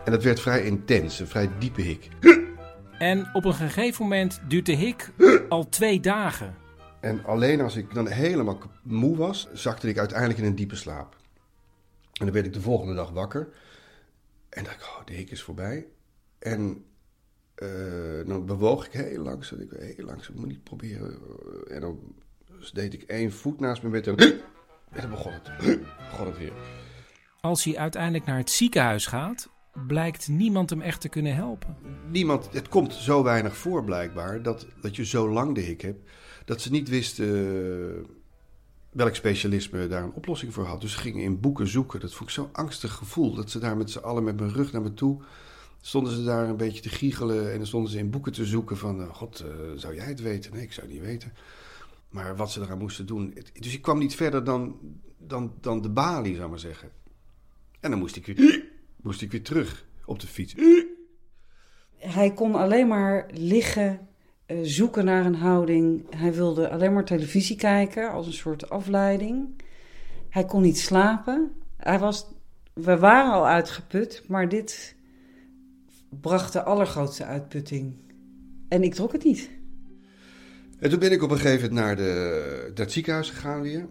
[0.05, 2.07] En dat werd vrij intens, een vrij diepe hik.
[2.99, 5.11] En op een gegeven moment duurt de hik
[5.49, 6.55] al twee dagen.
[6.99, 11.15] En alleen als ik dan helemaal moe was, zakte ik uiteindelijk in een diepe slaap.
[12.13, 13.49] En dan werd ik de volgende dag wakker.
[14.49, 15.85] En dacht ik, oh, de hik is voorbij.
[16.39, 16.83] En
[17.63, 19.59] uh, dan bewoog ik heel langzaam.
[19.59, 21.19] Ik heel langzaam, ik moet niet proberen.
[21.67, 21.99] En dan
[22.73, 24.17] deed ik één voet naast mijn bed en,
[24.91, 25.57] en dan begon het.
[26.11, 26.53] begon het weer.
[27.41, 29.49] Als hij uiteindelijk naar het ziekenhuis gaat,
[29.87, 31.75] blijkt niemand hem echt te kunnen helpen.
[32.11, 36.09] Niemand, het komt zo weinig voor blijkbaar dat, dat je zo lang de hik hebt,
[36.45, 38.05] dat ze niet wisten
[38.91, 40.81] welk specialisme daar een oplossing voor had.
[40.81, 41.99] Dus ze gingen in boeken zoeken.
[41.99, 44.71] Dat vond ik zo'n angstig gevoel, dat ze daar met z'n allen met mijn rug
[44.71, 45.21] naar me toe
[45.81, 48.77] stonden ze daar een beetje te giechelen en dan stonden ze in boeken te zoeken
[48.77, 49.01] van...
[49.01, 50.53] Uh, God, uh, zou jij het weten?
[50.53, 51.33] Nee, ik zou niet weten.
[52.09, 53.37] Maar wat ze eraan moesten doen...
[53.53, 54.79] dus ik kwam niet verder dan,
[55.17, 56.89] dan, dan de balie, zou maar zeggen.
[57.79, 58.65] En dan moest ik weer,
[59.01, 60.55] moest ik weer terug op de fiets.
[61.97, 64.07] hij kon alleen maar liggen,
[64.45, 66.15] eh, zoeken naar een houding.
[66.15, 69.61] Hij wilde alleen maar televisie kijken als een soort afleiding.
[70.29, 71.51] Hij kon niet slapen.
[71.77, 72.25] Hij was,
[72.73, 74.95] we waren al uitgeput, maar dit
[76.09, 77.93] bracht de allergrootste uitputting.
[78.67, 79.49] En ik trok het niet.
[80.79, 83.87] En toen ben ik op een gegeven moment naar, de, naar het ziekenhuis gegaan weer.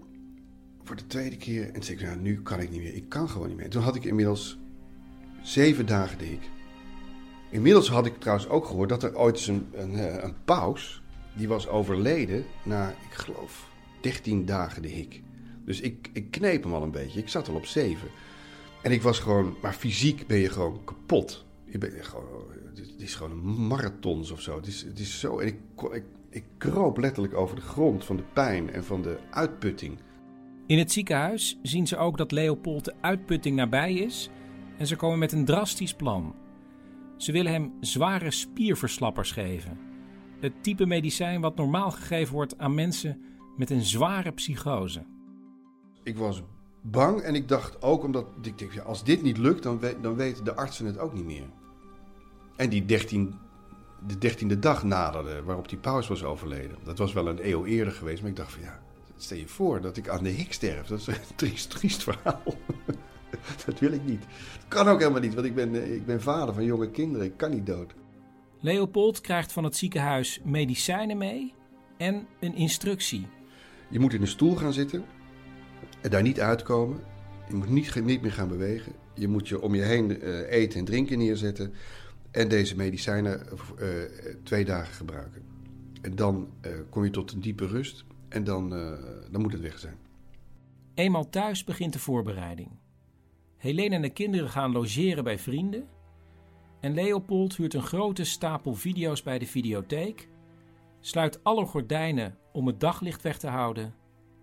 [0.84, 1.66] Voor de tweede keer.
[1.66, 2.94] En toen zei ik, nou, nu kan ik niet meer.
[2.94, 3.64] Ik kan gewoon niet meer.
[3.64, 4.58] En toen had ik inmiddels
[5.42, 6.50] zeven dagen de hik.
[7.50, 11.02] Inmiddels had ik trouwens ook gehoord dat er ooit eens een, een, eh, een paus...
[11.36, 15.22] die was overleden na, ik geloof, 13 dagen de hik.
[15.64, 17.20] Dus ik, ik kneep hem al een beetje.
[17.20, 18.08] Ik zat al op zeven.
[18.82, 19.56] En ik was gewoon...
[19.62, 21.46] Maar fysiek ben je gewoon kapot.
[21.70, 22.24] Je bent gewoon,
[22.74, 24.56] het is gewoon een marathons of zo.
[24.56, 25.38] Het is, het is zo...
[25.38, 25.58] En ik,
[25.92, 29.98] ik, ik kroop letterlijk over de grond van de pijn en van de uitputting.
[30.66, 34.30] In het ziekenhuis zien ze ook dat Leopold de uitputting nabij is
[34.78, 36.34] en ze komen met een drastisch plan.
[37.16, 39.78] Ze willen hem zware spierverslappers geven.
[40.40, 43.22] Het type medicijn wat normaal gegeven wordt aan mensen
[43.56, 45.06] met een zware psychose.
[46.02, 46.42] Ik was
[46.82, 50.02] bang en ik dacht ook omdat ik denk, ja, als dit niet lukt, dan, weet,
[50.02, 51.46] dan weten de artsen het ook niet meer.
[52.58, 53.34] En die 13,
[54.06, 56.76] de dertiende dag naderde waarop die paus was overleden.
[56.84, 58.80] Dat was wel een eeuw eerder geweest, maar ik dacht van ja,
[59.16, 60.86] stel je voor dat ik aan de hik sterf.
[60.86, 62.42] Dat is een triest, triest verhaal.
[63.66, 64.20] dat wil ik niet.
[64.20, 67.26] Dat kan ook helemaal niet, want ik ben, ik ben vader van jonge kinderen.
[67.26, 67.94] Ik kan niet dood.
[68.60, 71.54] Leopold krijgt van het ziekenhuis medicijnen mee
[71.96, 73.26] en een instructie.
[73.88, 75.04] Je moet in een stoel gaan zitten
[76.00, 77.00] en daar niet uitkomen.
[77.48, 78.92] Je moet niet, niet meer gaan bewegen.
[79.14, 81.74] Je moet je om je heen uh, eten en drinken neerzetten.
[82.38, 83.46] En deze medicijnen
[83.80, 83.88] uh,
[84.42, 85.42] twee dagen gebruiken.
[86.02, 88.70] En dan uh, kom je tot een diepe rust en dan,
[89.30, 89.96] dan moet het weg zijn.
[90.94, 92.70] Eenmaal thuis begint de voorbereiding.
[93.56, 95.86] Helene en de kinderen gaan logeren bij vrienden.
[96.80, 100.28] En Leopold huurt een grote stapel video's bij de videotheek,
[101.00, 103.94] sluit alle gordijnen om het daglicht weg te houden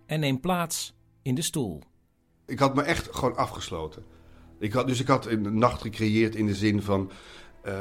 [0.06, 1.82] en neemt plaats in de stoel.
[2.46, 4.04] Ik had me echt gewoon afgesloten.
[4.58, 7.10] Ik had, dus ik had een nacht gecreëerd in de zin van.
[7.66, 7.72] Uh,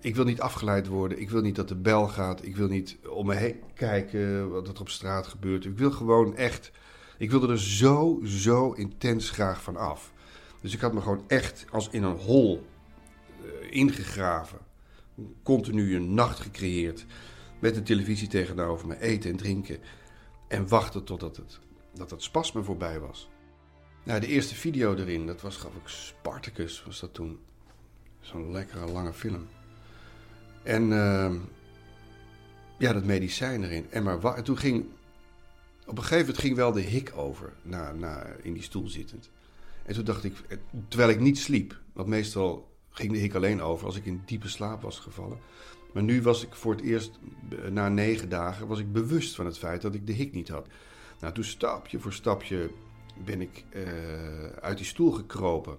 [0.00, 1.20] ik wil niet afgeleid worden.
[1.20, 2.44] Ik wil niet dat de bel gaat.
[2.44, 5.64] Ik wil niet om me heen kijken wat er op straat gebeurt.
[5.64, 6.70] Ik wil gewoon echt.
[7.18, 10.12] Ik wilde er zo, zo intens graag van af.
[10.60, 12.66] Dus ik had me gewoon echt als in een hol
[13.44, 14.58] uh, ingegraven.
[15.42, 17.06] Continu een nacht gecreëerd.
[17.58, 19.78] Met een televisie tegenover me, eten en drinken.
[20.48, 21.58] En wachten totdat het,
[21.94, 23.28] dat het spasme voorbij was.
[24.04, 27.38] Nou, de eerste video erin, dat was geloof ik Spartacus, was dat toen.
[28.20, 29.46] Zo'n lekkere lange film.
[30.62, 31.30] En uh,
[32.78, 33.86] ja, dat medicijn erin.
[33.90, 34.84] En, maar en toen ging,
[35.86, 39.30] op een gegeven moment ging wel de hik over, na, na, in die stoel zittend.
[39.82, 40.34] En toen dacht ik,
[40.88, 44.48] terwijl ik niet sliep, want meestal ging de hik alleen over als ik in diepe
[44.48, 45.38] slaap was gevallen.
[45.92, 47.18] Maar nu was ik voor het eerst,
[47.70, 50.66] na negen dagen, was ik bewust van het feit dat ik de hik niet had.
[51.20, 52.70] Nou, toen stapje voor stapje
[53.24, 53.82] ben ik uh,
[54.60, 55.78] uit die stoel gekropen.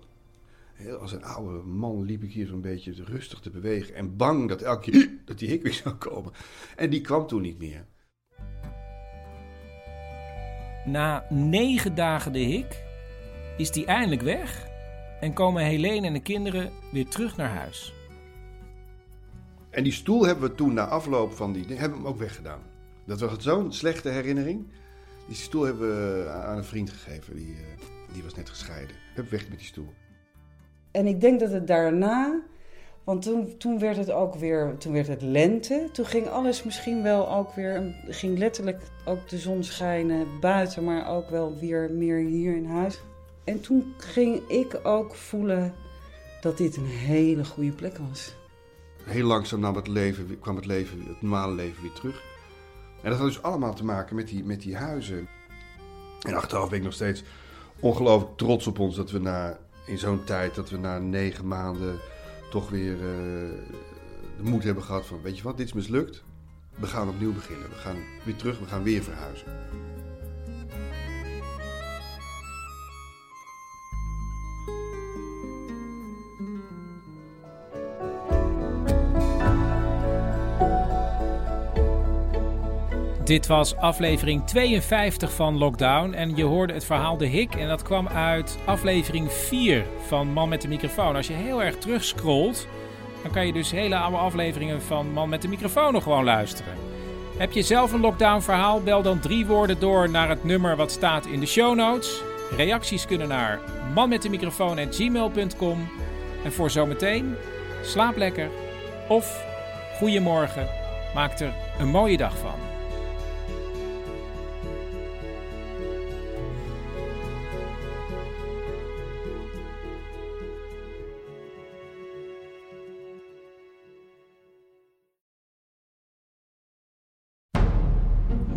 [0.81, 3.95] Heel als een oude man liep ik hier zo'n beetje rustig te bewegen.
[3.95, 6.31] En bang dat elke keer dat die hik weer zou komen.
[6.75, 7.85] En die kwam toen niet meer.
[10.85, 12.83] Na negen dagen de hik
[13.57, 14.67] is die eindelijk weg.
[15.19, 17.93] En komen Helene en de kinderen weer terug naar huis.
[19.69, 22.61] En die stoel hebben we toen na afloop van die hebben we hem ook weggedaan.
[23.05, 24.67] Dat was zo'n slechte herinnering.
[25.27, 27.35] Die stoel hebben we aan een vriend gegeven.
[27.35, 27.57] Die, uh,
[28.13, 28.95] die was net gescheiden.
[29.13, 29.93] Heb weg met die stoel.
[30.91, 32.39] En ik denk dat het daarna,
[33.03, 35.89] want toen, toen werd het ook weer, toen werd het lente.
[35.91, 41.09] Toen ging alles misschien wel ook weer, ging letterlijk ook de zon schijnen buiten, maar
[41.09, 43.01] ook wel weer meer hier in huis.
[43.43, 45.73] En toen ging ik ook voelen
[46.41, 48.35] dat dit een hele goede plek was.
[49.03, 52.23] Heel langzaam nam het leven, kwam het, leven, het normale leven weer terug.
[53.01, 55.27] En dat had dus allemaal te maken met die, met die huizen.
[56.21, 57.23] En achteraf ben ik nog steeds
[57.79, 61.99] ongelooflijk trots op ons dat we na, in zo'n tijd, dat we na negen maanden
[62.49, 62.99] toch weer uh,
[64.37, 66.23] de moed hebben gehad van, weet je wat, dit is mislukt.
[66.75, 67.69] We gaan opnieuw beginnen.
[67.69, 69.47] We gaan weer terug, we gaan weer verhuizen.
[83.31, 87.81] Dit was aflevering 52 van Lockdown en je hoorde het verhaal De Hik en dat
[87.81, 91.15] kwam uit aflevering 4 van Man met de microfoon.
[91.15, 92.67] Als je heel erg terugscrollt,
[93.21, 96.73] dan kan je dus hele oude afleveringen van Man met de microfoon nog gewoon luisteren.
[97.37, 98.81] Heb je zelf een lockdown verhaal?
[98.81, 102.21] Bel dan drie woorden door naar het nummer wat staat in de show notes.
[102.55, 103.59] Reacties kunnen naar
[103.93, 105.89] manmetdemicrofoon.gmail.com
[106.43, 107.35] En voor zometeen,
[107.83, 108.49] slaap lekker
[109.07, 109.45] Of
[109.97, 110.67] goedemorgen,
[111.13, 112.70] maak er een mooie dag van.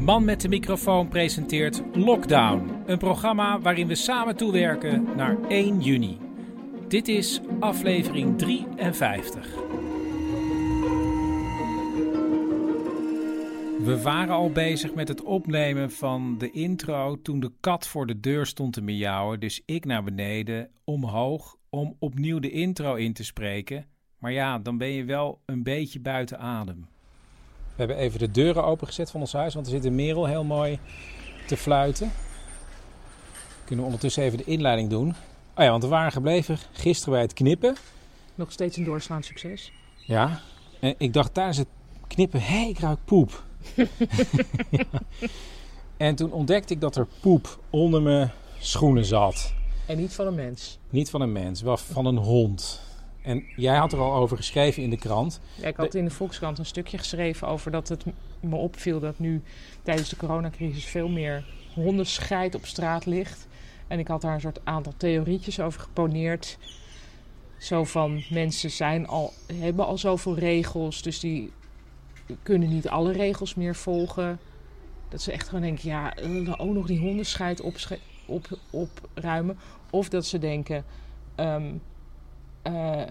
[0.04, 6.18] Man met de microfoon presenteert Lockdown, een programma waarin we samen toewerken naar 1 juni.
[6.88, 9.54] Dit is aflevering 53.
[13.84, 18.20] We waren al bezig met het opnemen van de intro toen de kat voor de
[18.20, 19.40] deur stond te miauwen.
[19.40, 23.86] Dus ik naar beneden, omhoog, om opnieuw de intro in te spreken.
[24.18, 26.93] Maar ja, dan ben je wel een beetje buiten adem.
[27.76, 30.44] We hebben even de deuren opengezet van ons huis, want er zit een merel heel
[30.44, 30.78] mooi
[31.46, 32.12] te fluiten.
[33.58, 35.08] Kunnen we ondertussen even de inleiding doen.
[35.56, 37.76] Oh ja, want we waren gebleven gisteren bij het knippen.
[38.34, 39.72] Nog steeds een doorslaand succes.
[39.96, 40.40] Ja,
[40.80, 41.68] en ik dacht tijdens het
[42.06, 43.44] knippen, hé, hey, ik ruik poep.
[44.70, 44.86] ja.
[45.96, 49.52] En toen ontdekte ik dat er poep onder mijn schoenen zat.
[49.86, 50.78] En niet van een mens.
[50.90, 52.80] Niet van een mens, wel van een hond.
[53.24, 55.40] En jij had er al over geschreven in de krant.
[55.54, 58.04] Ja, ik had in de Volkskrant een stukje geschreven over dat het
[58.40, 59.42] me opviel dat nu
[59.82, 63.46] tijdens de coronacrisis veel meer hondenscheid op straat ligt.
[63.86, 66.58] En ik had daar een soort aantal theorietjes over geponeerd.
[67.58, 71.52] Zo van mensen zijn al, hebben al zoveel regels, dus die
[72.42, 74.38] kunnen niet alle regels meer volgen.
[75.08, 76.14] Dat ze echt gewoon denken, ja,
[76.56, 77.76] ook nog die hondenscheid op,
[78.26, 79.58] op, opruimen.
[79.90, 80.84] Of dat ze denken,
[81.36, 81.80] um,
[82.68, 83.02] uh,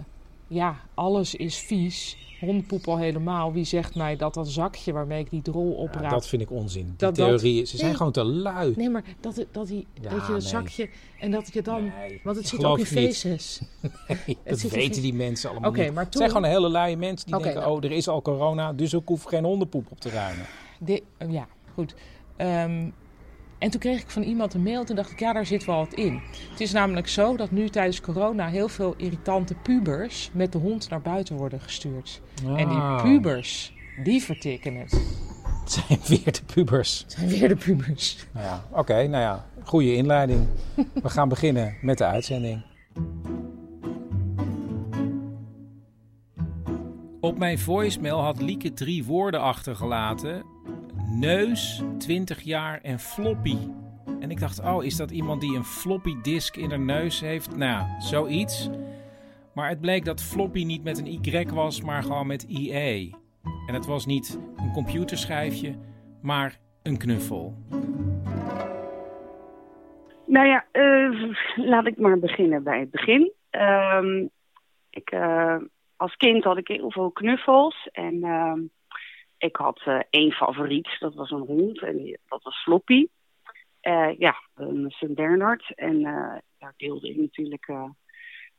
[0.48, 2.18] ja, alles is vies.
[2.39, 3.54] Hondenpoep al helemaal.
[3.54, 6.04] Wie zegt mij dat dat zakje waarmee ik die drol opraap...
[6.04, 6.86] Ja, dat vind ik onzin.
[6.86, 8.74] Die dat, theorieën, dat, ze zijn nee, gewoon te lui.
[8.76, 10.42] Nee, maar dat, dat, die, ja, dat je nee.
[10.42, 10.89] zakje...
[11.20, 11.84] En dat je dan...
[11.84, 13.62] Nee, want het zit ook in feces.
[14.44, 15.94] Dat weten die mensen allemaal okay, niet.
[15.94, 17.70] Maar toen, het zijn gewoon hele luie mensen die okay, denken...
[17.70, 20.46] Nou, oh, er is al corona, dus ik hoef geen hondenpoep op te ruimen.
[20.80, 21.96] De, ja, goed.
[22.38, 22.94] Um,
[23.63, 24.84] en toen kreeg ik van iemand een mail.
[24.84, 26.21] Toen dacht ik, ja, daar zit wel wat in.
[26.52, 30.89] Het is namelijk zo dat nu tijdens corona heel veel irritante pubers met de hond
[30.89, 32.21] naar buiten worden gestuurd.
[32.45, 32.60] Ah.
[32.60, 33.73] En die pubers,
[34.04, 34.91] die vertikken het.
[35.63, 37.02] Het zijn weer de pubers.
[37.02, 38.28] Het zijn weer de pubers.
[38.32, 40.47] Nou ja, oké, okay, nou ja, goede inleiding.
[40.93, 42.63] We gaan beginnen met de uitzending.
[47.19, 50.53] Op mijn voicemail had Lieke drie woorden achtergelaten
[51.13, 53.58] neus, 20 jaar en floppy.
[54.19, 57.56] En ik dacht, oh, is dat iemand die een floppy disk in haar neus heeft?
[57.56, 58.69] Nou, zoiets.
[59.54, 63.15] Maar het bleek dat floppy niet met een Y was, maar gewoon met IE.
[63.67, 65.76] En het was niet een computerschijfje,
[66.21, 67.54] maar een knuffel.
[70.26, 73.32] Nou ja, uh, laat ik maar beginnen bij het begin.
[73.52, 74.26] Uh,
[74.89, 75.56] ik, uh,
[75.95, 78.60] als kind had ik heel veel knuffels en ehm,
[79.43, 83.08] ik had uh, één favoriet, dat was een hond en dat was Floppy.
[83.82, 85.13] Uh, ja, een St.
[85.13, 85.71] Bernard.
[85.75, 87.71] En uh, daar deelde ik natuurlijk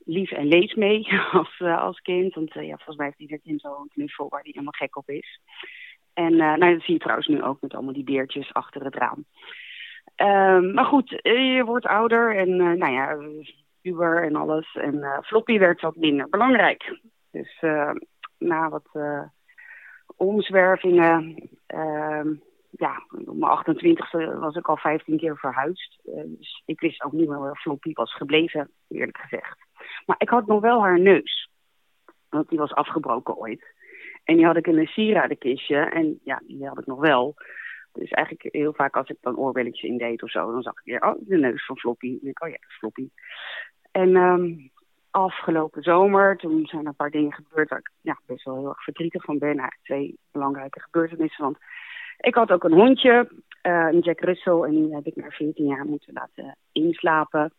[0.05, 2.35] lief en leed mee als, als kind.
[2.35, 5.41] Want ja, volgens mij heeft ieder kind zo'n knuffel waar hij helemaal gek op is.
[6.15, 9.25] En nou, dat zie je trouwens nu ook met allemaal die beertjes achter het raam.
[10.15, 13.19] Ehm, maar goed, je wordt ouder en nou ja,
[13.83, 14.75] puber en alles.
[14.75, 16.99] En Floppy werd wat minder belangrijk.
[17.31, 17.61] Dus
[18.39, 18.89] na wat
[20.17, 21.49] omzwervingen.
[21.75, 22.31] Uh,
[22.71, 25.99] ja, op mijn 28e was ik al 15 keer verhuisd.
[26.05, 29.59] Uh, dus ik wist ook niet meer waar Floppy was gebleven, eerlijk gezegd.
[30.07, 31.51] Maar ik had nog wel haar neus.
[32.29, 33.75] Want die was afgebroken ooit.
[34.25, 35.77] En die had ik in een sieradenkistje.
[35.77, 37.35] En ja, die had ik nog wel.
[37.93, 41.03] Dus eigenlijk heel vaak als ik dan oorbelletjes indeed of zo, dan zag ik weer,
[41.03, 42.19] oh, de neus van Floppy.
[42.23, 43.09] En ik, oh ja, Floppy.
[43.91, 44.71] En um,
[45.15, 48.69] afgelopen zomer, toen zijn er een paar dingen gebeurd waar ik ja, best wel heel
[48.69, 49.49] erg verdrietig van ben.
[49.49, 51.45] Eigenlijk twee belangrijke gebeurtenissen.
[51.45, 51.59] Want
[52.19, 53.29] ik had ook een hondje,
[53.63, 57.53] uh, een Jack Russell, en die heb ik na 14 jaar moeten laten inslapen.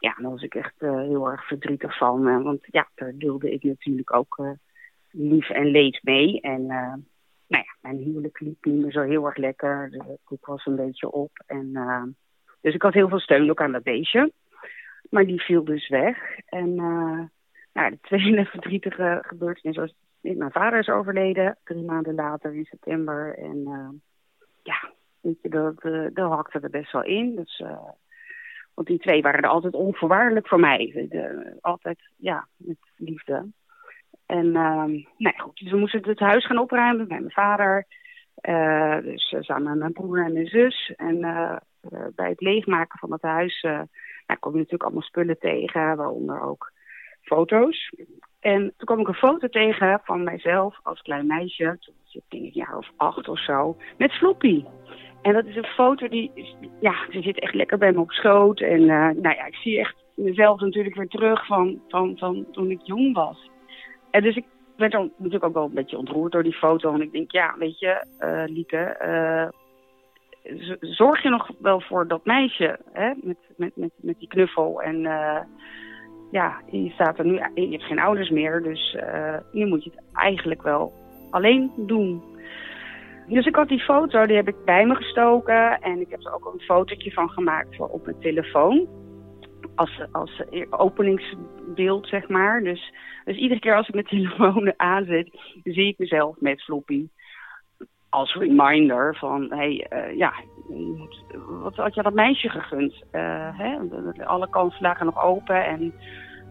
[0.00, 2.28] Ja, daar was ik echt uh, heel erg verdrietig van.
[2.28, 4.42] Uh, want ja, daar deelde ik natuurlijk ook
[5.10, 6.40] lief en leed mee.
[6.40, 9.90] En nou ja, mijn huwelijk liep niet meer zo heel erg lekker.
[9.90, 11.30] De koek was een beetje op.
[11.46, 11.72] En,
[12.60, 14.32] dus ik had heel veel steun ook aan dat beestje.
[15.10, 16.38] Maar die viel dus weg.
[16.46, 17.22] En uh,
[17.72, 19.94] nou, de tweede verdrietige gebeurtenis was...
[20.20, 23.38] Mijn vader is overleden, drie maanden later in september.
[23.38, 23.88] En uh,
[24.62, 24.90] ja,
[25.42, 27.36] dat, uh, dat hakte er best wel in.
[27.36, 27.62] Dus,
[28.74, 31.06] want die twee waren er altijd onvoorwaardelijk voor mij.
[31.10, 33.46] De, altijd, ja, met liefde.
[34.26, 34.50] En
[35.16, 37.86] nou goed, dus we moesten het huis gaan opruimen met mijn vader.
[39.02, 40.92] dus samen met mijn broer en mijn zus.
[40.96, 41.20] En
[42.14, 43.66] bij het leegmaken van het huis
[44.26, 46.72] nou, kom je natuurlijk allemaal spullen tegen, waaronder ook
[47.22, 47.92] foto's.
[48.40, 51.76] En toen kwam ik een foto tegen van mijzelf als klein meisje.
[51.80, 53.76] Toen was ik denk ik een jaar of acht of zo.
[53.98, 54.64] Met Floppy.
[55.22, 56.30] En dat is een foto die,
[56.80, 58.60] ja, die zit echt lekker bij me op schoot.
[58.60, 62.70] En eh, nou ja, ik zie echt mezelf natuurlijk weer terug van, van, van toen
[62.70, 63.50] ik jong was.
[64.10, 64.44] En dus ik
[64.76, 66.94] werd dan natuurlijk ook wel een beetje ontroerd door die foto.
[66.94, 69.48] En ik denk, ja, weet je, eh Lieke, eh,
[70.80, 73.12] zorg je nog wel voor dat meisje, hè?
[73.22, 74.82] Met, met, met, met die knuffel.
[74.82, 75.40] En eh,
[76.30, 79.90] ja, je staat er nu, je hebt geen ouders meer, dus eh, nu moet je
[79.90, 80.92] het eigenlijk wel
[81.30, 82.22] alleen doen.
[83.26, 85.80] Dus ik had die foto, die heb ik bij me gestoken.
[85.80, 88.86] En ik heb er ook een fotootje van gemaakt voor op mijn telefoon.
[89.74, 92.62] Als, als openingsbeeld, zeg maar.
[92.62, 92.92] Dus,
[93.24, 95.30] dus iedere keer als ik mijn telefoon aanzet,
[95.62, 97.08] zie ik mezelf met Floppy.
[98.16, 100.34] Als reminder van, hé, hey, eh, ja,
[101.62, 103.02] wat had je dat meisje gegund?
[103.10, 103.78] Eh, hè?
[104.24, 105.94] Alle kansen lagen nog open en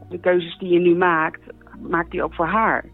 [0.09, 1.41] de keuzes die je nu maakt,
[1.79, 2.85] maakt die ook voor haar.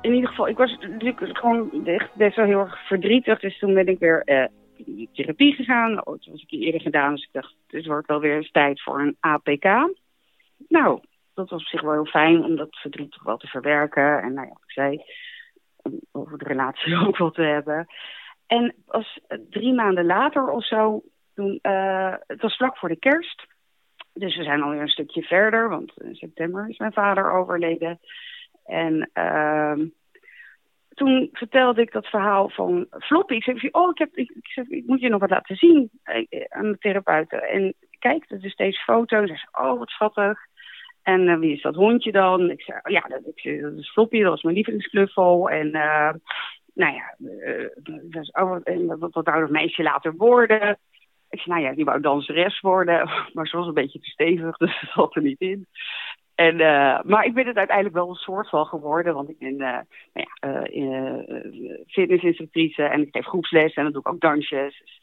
[0.00, 3.40] in ieder geval, ik was natuurlijk gewoon echt best wel heel erg verdrietig.
[3.40, 4.46] Dus toen ben ik weer eh,
[4.76, 6.06] in therapie gegaan.
[6.06, 8.82] Oh, dat was ik eerder gedaan, dus ik dacht, het wordt wel weer eens tijd
[8.82, 9.94] voor een APK.
[10.68, 11.00] Nou,
[11.38, 14.22] dat was op zich wel heel fijn om dat verdriet toch wel te verwerken.
[14.22, 15.02] En nou ja, ik zei,
[16.12, 17.86] over de relatie ook wel te hebben.
[18.46, 21.02] En als eh, drie maanden later of zo,
[21.34, 23.46] toen, eh, het was vlak voor de kerst.
[24.12, 28.00] Dus we zijn alweer een stukje verder, want in september is mijn vader overleden.
[28.64, 29.86] En ehm,
[30.88, 33.34] toen vertelde ik dat verhaal van Floppy.
[33.34, 36.44] Ik zei, oh, ik, heb, ik, ik, ik moet je nog wat laten zien eh,
[36.48, 37.42] aan de therapeuten.
[37.42, 39.26] En kijk, dat is deze foto.
[39.26, 40.38] Ze zei, oh, wat schattig.
[41.08, 42.50] En eh, wie is dat hondje dan?
[42.50, 45.50] Ik zei, oh, ja, dat, ik dat is Floppy, dat was mijn lievelingsknuffel.
[45.50, 46.14] En eh,
[46.74, 47.16] nou ja,
[48.32, 50.78] oh, wat- wat, wou dat meisje later worden?
[51.30, 53.08] Ik zei, nou ja, die wou danseres worden.
[53.32, 55.66] Maar ze was een beetje te stevig, dus dat zat er niet in.
[56.34, 56.56] En,
[57.06, 59.14] maar ik ben het uiteindelijk wel een soort van geworden.
[59.14, 61.14] Want ik ben nou ja,
[61.86, 64.97] fitnessinstructrice en ik geef groepsles en dan doe ik ook dansjes.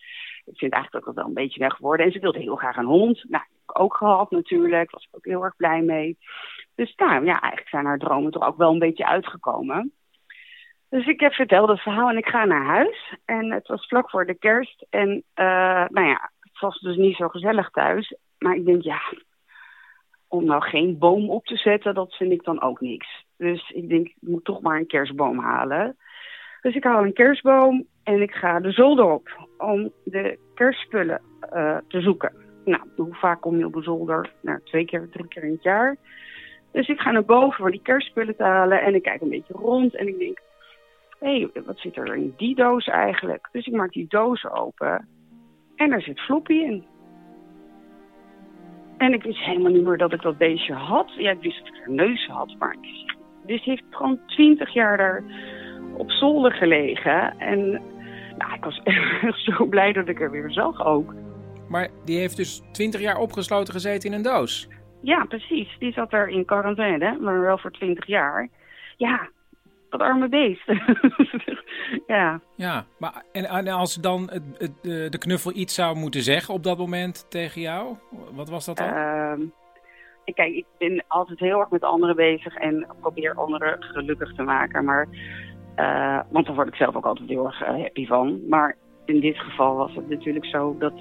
[0.45, 2.05] Ik vind eigenlijk ook wel een beetje weg geworden.
[2.05, 3.23] En ze wilde heel graag een hond.
[3.29, 4.91] Nou, heb ik ook gehad natuurlijk.
[4.91, 6.17] was ik ook heel erg blij mee.
[6.75, 9.93] Dus nou ja, eigenlijk zijn haar dromen toch ook wel een beetje uitgekomen.
[10.89, 13.13] Dus ik heb verteld het verhaal en ik ga naar huis.
[13.25, 14.85] En het was vlak voor de kerst.
[14.89, 18.15] En eh, nou ja, het was dus niet zo gezellig thuis.
[18.37, 19.01] Maar ik denk, ja,
[20.27, 23.25] om nou geen boom op te zetten, dat vind ik dan ook niks.
[23.37, 25.97] Dus ik denk, ik moet toch maar een kerstboom halen.
[26.65, 31.77] Dus ik haal een kerstboom en ik ga de zolder op om de kerstspullen eh,
[31.87, 32.31] te zoeken.
[32.63, 34.33] Nou, hoe vaak kom je op de zolder?
[34.41, 35.95] Nou, twee keer, drie keer in het jaar.
[36.71, 39.53] Dus ik ga naar boven voor die kerstspullen te halen en ik kijk een beetje
[39.53, 40.41] rond en ik denk,
[41.19, 43.49] hé, hey, wat zit er in die doos eigenlijk?
[43.51, 45.07] Dus ik maak die doos open
[45.75, 46.85] en er zit Floppy in.
[48.97, 51.13] En ik wist helemaal niet meer dat ik dat beestje had.
[51.17, 53.13] Ja, ik wist dat ik een neus had, maar ik
[53.45, 55.23] die heeft gewoon twintig jaar daar
[55.97, 57.37] op zolder gelegen.
[57.37, 57.71] En
[58.37, 61.13] nou, ik was echt zo blij dat ik er weer zag ook.
[61.69, 64.67] Maar die heeft dus 20 jaar opgesloten gezeten in een doos.
[65.01, 65.75] Ja, precies.
[65.79, 68.49] Die zat er in quarantaine, maar wel voor twintig jaar.
[68.97, 69.29] Ja,
[69.89, 70.65] dat arme beest.
[72.07, 72.39] ja.
[72.55, 76.63] Ja, maar en, en als dan het, het, de knuffel iets zou moeten zeggen op
[76.63, 77.95] dat moment tegen jou,
[78.33, 78.87] wat was dat dan?
[78.87, 79.41] Ehm,
[80.33, 84.85] kijk, ik ben altijd heel erg met anderen bezig en probeer anderen gelukkig te maken.
[84.85, 85.07] Maar,
[85.75, 88.47] eh, want daar word ik zelf ook altijd heel erg eh, happy van.
[88.49, 90.93] Maar in dit geval was het natuurlijk zo dat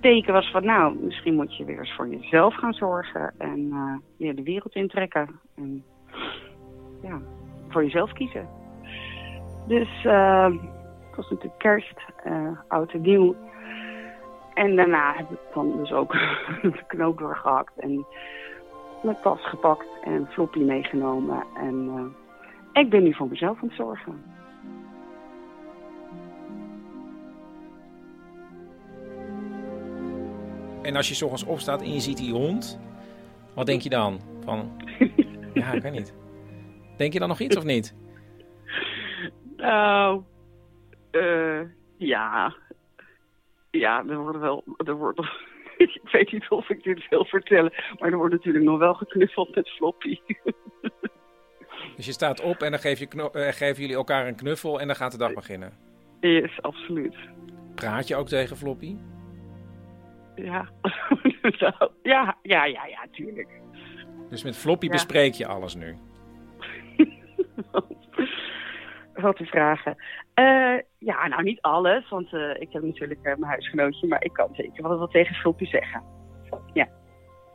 [0.00, 0.64] teken was van...
[0.64, 4.74] nou, misschien moet je weer eens voor jezelf gaan zorgen en eh, je de wereld
[4.74, 5.40] intrekken.
[5.56, 5.84] En
[7.02, 7.20] ja,
[7.68, 8.48] voor jezelf kiezen.
[9.66, 13.34] Dus eh, het was natuurlijk kerst, eh oud en nieuw.
[14.54, 16.12] En daarna heb ik dan dus ook
[16.62, 18.06] de knoop doorgehakt en
[19.02, 21.44] mijn tas gepakt en floppy meegenomen.
[21.54, 22.29] En eh,
[22.72, 24.22] ik ben nu voor mezelf aan het zorgen.
[30.82, 32.80] En als je 's ochtends opstaat en je ziet die hond,
[33.54, 34.20] wat denk je dan?
[34.44, 34.82] Van,
[35.54, 36.14] ja, ik weet niet.
[36.96, 37.94] Denk je dan nog iets of niet?
[39.56, 40.22] Nou,
[41.10, 41.60] eh,
[41.96, 42.54] ja.
[43.70, 44.64] Ja, er wordt wel.
[44.76, 45.20] Er wordt,
[45.76, 49.54] ik weet niet of ik dit wil vertellen, maar er wordt natuurlijk nog wel geknuffeld
[49.54, 50.18] met floppy.
[52.00, 54.86] Dus je staat op en dan geef je eh, geven jullie elkaar een knuffel en
[54.86, 55.72] dan gaat de dag beginnen.
[56.20, 57.14] Yes, absoluut.
[57.74, 58.96] Praat je ook tegen Floppy?
[60.34, 60.68] Ja.
[62.02, 63.48] Ja, ja, ja, ja, tuurlijk.
[64.30, 64.92] Dus met Floppy Ja.
[64.92, 65.96] bespreek je alles nu.
[69.14, 69.96] Wat te vragen.
[70.34, 74.48] Eh, ja, nou niet alles, want eh, ik heb natuurlijk mijn huisgenootje, maar ik kan
[74.52, 76.02] zeker wel wat tegen Floppy zeggen.
[76.72, 76.88] Ja.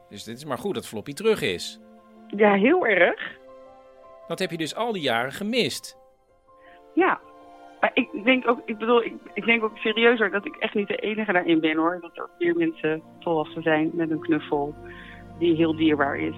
[0.10, 1.80] Dus dit is maar goed dat Floppy terug is.
[2.28, 3.43] Ja, heel erg.
[4.28, 5.98] Dat heb je dus al die jaren gemist.
[6.94, 7.20] Ja.
[7.80, 10.88] Maar ik denk ook, ik bedoel, ik, ik denk ook serieuzer dat ik echt niet
[10.88, 11.98] de enige daarin ben hoor.
[12.02, 14.76] Dat er meer mensen volwassen zijn met een knuffel
[15.40, 16.36] die heel dierbaar is.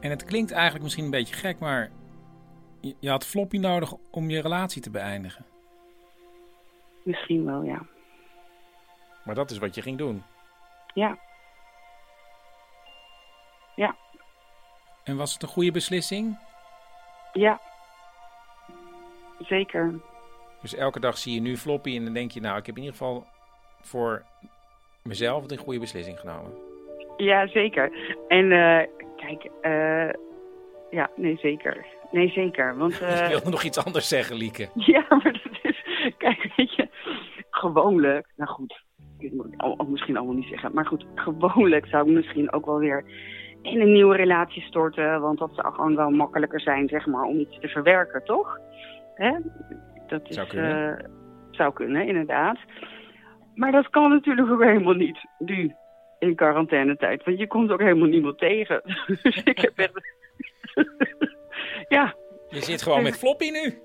[0.00, 1.90] En het klinkt eigenlijk misschien een beetje gek, maar
[2.80, 5.44] je, je had Floppy nodig om je relatie te beëindigen.
[7.02, 7.82] Misschien wel, ja.
[9.24, 10.22] Maar dat is wat je ging doen.
[10.94, 11.18] Ja.
[13.74, 13.96] Ja.
[15.04, 16.38] En was het een goede beslissing?
[17.32, 17.60] Ja.
[19.38, 19.94] Zeker.
[20.62, 22.82] Dus elke dag zie je nu Floppy en dan denk je, nou, ik heb in
[22.82, 23.26] ieder geval
[23.80, 24.22] voor
[25.02, 26.52] mezelf een goede beslissing genomen.
[27.16, 27.92] Ja, zeker.
[28.28, 28.86] En eh,
[29.16, 30.14] kijk, eh,
[30.90, 31.86] ja, nee, zeker.
[32.10, 32.76] Nee, zeker.
[32.76, 34.68] Want, Je eh, wilde nog iets anders zeggen, Lieke.
[34.92, 35.82] ja, maar dat is,
[36.18, 36.88] kijk, weet je,
[37.50, 38.84] gewoonlijk, nou goed,
[39.18, 42.66] dit moet ik al misschien allemaal niet zeggen, maar goed, gewoonlijk zou ik misschien ook
[42.66, 43.04] wel weer
[43.64, 47.38] in een nieuwe relatie storten, want dat zou gewoon wel makkelijker zijn, zeg maar, om
[47.38, 48.58] iets te verwerken, toch?
[49.14, 49.30] Hè?
[50.06, 50.98] Dat is, Zou kunnen.
[50.98, 51.04] eh,
[51.50, 52.58] zou kunnen, inderdaad.
[53.54, 55.74] Maar dat kan natuurlijk ook helemaal niet, nu,
[56.18, 58.82] in quarantainetijd, want je komt ook helemaal niemand tegen.
[59.22, 60.00] dus ik heb echt...
[61.96, 62.14] ja,
[62.48, 63.78] Je zit gewoon met Floppy nu.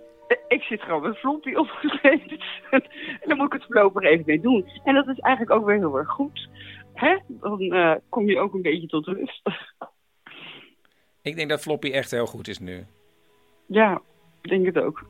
[0.48, 2.40] ik zit gewoon met Floppy opgeschreven.
[3.22, 4.66] en dan moet ik het voorlopig even mee doen.
[4.84, 6.48] En dat is eigenlijk ook weer heel erg goed.
[7.00, 7.18] Hè?
[7.28, 9.42] Dan eh, kom je ook een beetje tot rust.
[11.22, 12.86] Ik denk dat Floppy echt heel goed is nu.
[13.66, 14.02] ja,
[14.42, 15.06] ik denk het ook.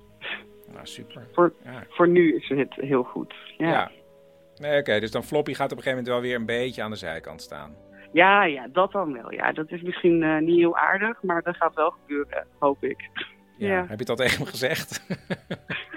[0.73, 1.27] Nou, super.
[1.33, 1.83] Voor, Ja.
[1.89, 3.33] voor nu is het heel goed.
[3.57, 3.71] Ja, Ja.
[3.71, 3.91] ja.
[4.55, 6.89] Nee, oké, dus dan Floppy gaat op een gegeven moment wel weer een beetje aan
[6.91, 7.75] de zijkant staan.
[8.13, 9.31] Ja, dat dan wel.
[9.33, 13.09] Ja, dat is misschien eh, niet heel aardig, maar dat gaat wel gebeuren, hoop ik.
[13.57, 13.67] Ja.
[13.67, 13.85] Ja.
[13.87, 15.05] Heb je al tegen hem gezegd?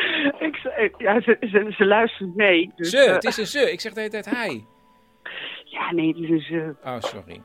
[0.46, 2.72] ik ja, ze, ze, ze luistert mee.
[2.76, 3.72] Dus, ze, eh, het is een ze.
[3.72, 4.64] Ik zeg de hele tijd hij.
[5.64, 6.74] Ja, nee, het is een ze.
[6.84, 7.42] Oh, sorry.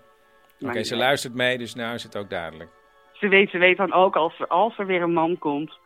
[0.60, 2.70] Oké, ze luistert mee, dus nou is het ook duidelijk.
[3.14, 5.80] ze weet, ze weet dan ook als er, als er weer een man komt,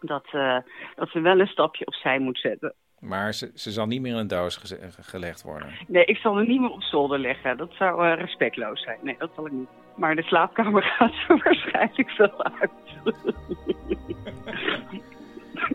[0.00, 0.58] dat, eh,
[0.94, 2.74] dat ze wel een stapje opzij moet zetten.
[3.00, 5.68] Maar ze, ze zal niet meer in een doos gelegd worden.
[5.86, 7.56] Nee, ik zal er niet meer op zolder leggen.
[7.56, 8.98] Dat zou eh, respectloos zijn.
[9.02, 9.68] Nee, dat zal ik niet.
[9.96, 12.70] Maar de slaapkamer gaat er waarschijnlijk wel uit.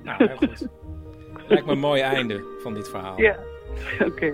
[0.04, 0.68] Nou, heel goed.
[1.48, 3.22] Lijkt me een mooi einde van dit verhaal.
[3.22, 3.38] Ja,
[4.06, 4.34] oké.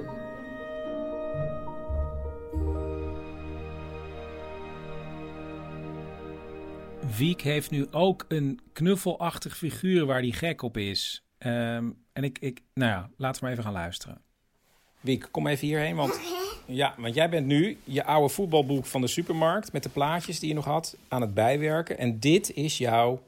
[7.17, 11.25] Wiek heeft nu ook een knuffelachtig figuur waar hij gek op is.
[11.37, 14.21] Ehm, en ik, ik, nou ja, laten we maar even gaan luisteren.
[14.99, 16.19] Wiek, kom even hierheen, want,
[16.65, 20.49] ja, want jij bent nu je oude voetbalboek van de supermarkt met de plaatjes die
[20.49, 21.97] je nog had aan het bijwerken.
[21.97, 23.21] En dit is jouw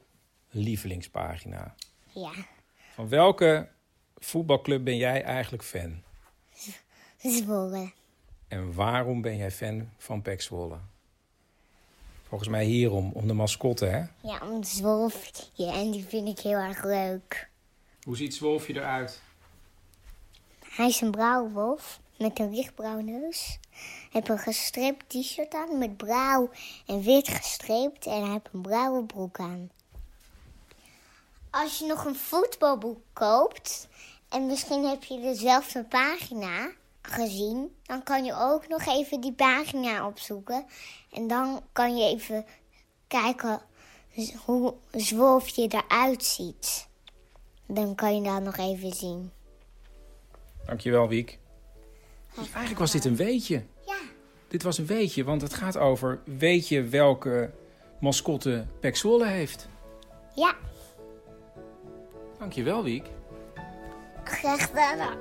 [0.50, 1.74] lievelingspagina.
[2.12, 2.32] Ja,
[2.94, 3.68] Van welke
[4.18, 6.02] voetbalclub ben jij eigenlijk fan?
[7.18, 7.92] Zwolle.
[8.48, 10.78] En waarom ben jij fan van Pek Zwolle?
[12.28, 14.02] Volgens mij hierom, om de mascotte, hè?
[14.28, 15.32] Ja, om het zwolfje.
[15.56, 17.48] En die vind ik heel erg leuk.
[18.02, 19.20] Hoe ziet Zwolfje eruit?
[20.68, 23.58] Hij is een blauwe wolf met een lichtblauw neus.
[23.70, 26.50] Hij heeft een gestreept t-shirt aan met blauw
[26.86, 28.06] en wit gestreept.
[28.06, 29.70] En hij heeft een blauwe broek aan.
[31.62, 33.88] Als je nog een voetbalboek koopt
[34.28, 36.70] en misschien heb je dezelfde pagina
[37.02, 40.66] gezien, dan kan je ook nog even die pagina opzoeken.
[41.12, 42.44] En dan kan je even
[43.06, 43.60] kijken
[44.44, 46.88] hoe Zwolfje eruit ziet.
[47.66, 49.32] Dan kan je dat nog even zien.
[50.66, 51.38] Dankjewel, Wiek.
[52.34, 53.64] Dus eigenlijk was dit een weetje.
[53.86, 53.98] Ja.
[54.48, 56.20] Dit was een weetje, want het gaat over...
[56.24, 57.50] weet je welke
[58.00, 59.68] mascotte Pek Zwolle heeft?
[60.34, 60.56] Ja,
[62.38, 63.06] Dankjewel, Wiek.
[64.24, 65.16] graag gedaan.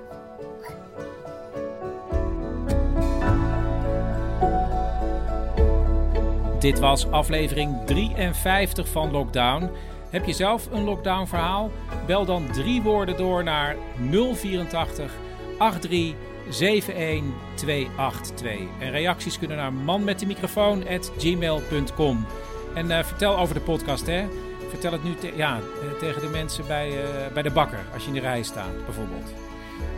[6.60, 9.70] Dit was aflevering 53 van Lockdown.
[10.10, 11.72] Heb je zelf een lockdown verhaal?
[12.06, 13.76] Bel dan drie woorden door naar
[14.12, 15.12] 084
[15.58, 16.16] 83
[16.50, 17.24] 71
[17.56, 18.60] 282.
[18.80, 22.26] En reacties kunnen naar manmetdemicrofoon@gmail.com.
[22.74, 24.28] En eh, vertel over de podcast, hè?
[24.70, 28.08] Vertel het nu ja, eh, tegen de mensen bij, eh, bij de bakker, als je
[28.08, 29.34] in de rij staat, bijvoorbeeld.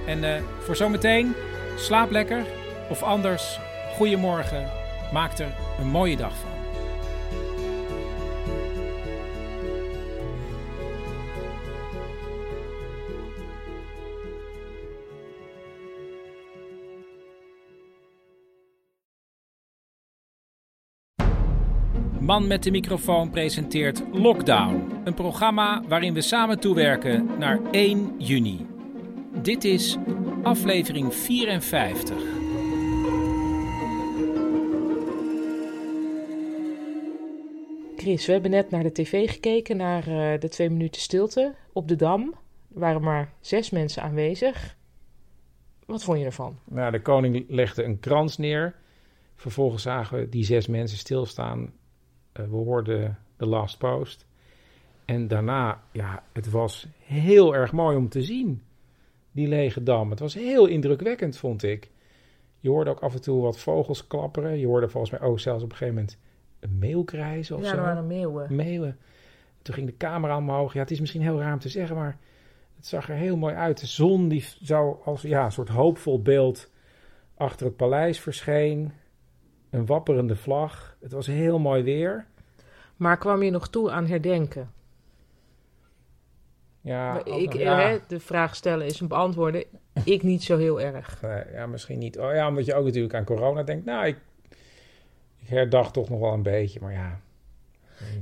[0.06, 1.36] En eh, voor zometeen,
[1.78, 2.46] slaap lekker.
[2.90, 3.60] Of anders,
[3.96, 4.70] goedemorgen.
[5.14, 6.59] Maak er een mooie dag van.
[22.30, 28.66] Man met de microfoon presenteert Lockdown, een programma waarin we samen toewerken naar 1 juni.
[29.42, 29.98] Dit is
[30.44, 32.18] aflevering 54.
[37.98, 41.88] Chris, we hebben net naar de tv gekeken, naar uh, de twee minuten stilte op
[41.88, 42.34] de Dam.
[42.74, 44.78] Er waren maar zes mensen aanwezig.
[45.86, 46.60] Wat vond je ervan?
[46.66, 48.76] Nou, de koning legde een krans neer.
[49.36, 51.78] Vervolgens zagen we die zes mensen stilstaan.
[52.40, 54.28] Uh, we hoorden de last post.
[55.06, 58.62] En daarna, ja, het was heel erg mooi om te zien,
[59.32, 60.10] die lege dam.
[60.10, 61.90] Het was heel indrukwekkend, vond ik.
[62.60, 64.60] Je hoorde ook af en toe wat vogels klapperen.
[64.60, 66.18] Je hoorde volgens mij ook zelfs op een gegeven moment
[66.60, 67.74] een meeuw krijzen of ja, zo.
[67.74, 68.56] Ja, er waren meeuwen.
[68.56, 68.98] Meeuwen.
[69.62, 70.74] Toen ging de camera omhoog.
[70.74, 72.18] Ja, het is misschien heel raar om te zeggen, maar
[72.76, 73.80] het zag er heel mooi uit.
[73.80, 76.72] De zon die zou als ja, een soort hoopvol beeld
[77.36, 78.92] achter het paleis verscheen.
[79.70, 80.89] Een wapperende vlag.
[81.00, 82.26] Het was heel mooi weer.
[82.96, 84.72] Maar kwam je nog toe aan herdenken?
[86.82, 87.80] Ja, ik, ja.
[87.80, 89.64] Hè, de vraag stellen is een beantwoorden.
[90.04, 91.22] Ik niet zo heel erg.
[91.22, 92.20] Nee, ja, misschien niet.
[92.20, 93.86] Oh ja, omdat je ook natuurlijk aan corona denkt.
[93.86, 94.18] Nou, ik,
[95.38, 97.20] ik herdacht toch nog wel een beetje, maar ja.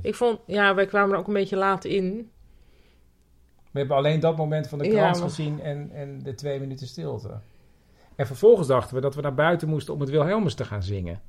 [0.02, 2.30] Ik vond, ja, wij kwamen er ook een beetje laat in.
[3.70, 5.14] We hebben alleen dat moment van de ja, maar...
[5.14, 7.40] gezien en, en de twee minuten stilte.
[8.14, 11.20] En vervolgens dachten we dat we naar buiten moesten om het Wilhelmus te gaan zingen.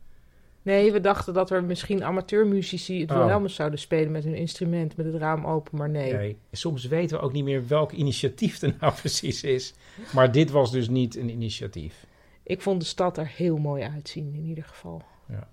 [0.62, 3.46] Nee, we dachten dat er misschien amateurmuzici het oh.
[3.46, 6.14] Zouden spelen met hun instrument, met het raam open, maar nee.
[6.14, 6.38] nee.
[6.52, 9.74] Soms weten we ook niet meer welk initiatief er nou precies is.
[10.14, 12.06] Maar dit was dus niet een initiatief.
[12.44, 15.02] Ik vond de stad er heel mooi uitzien, in ieder geval.
[15.28, 15.48] Ja.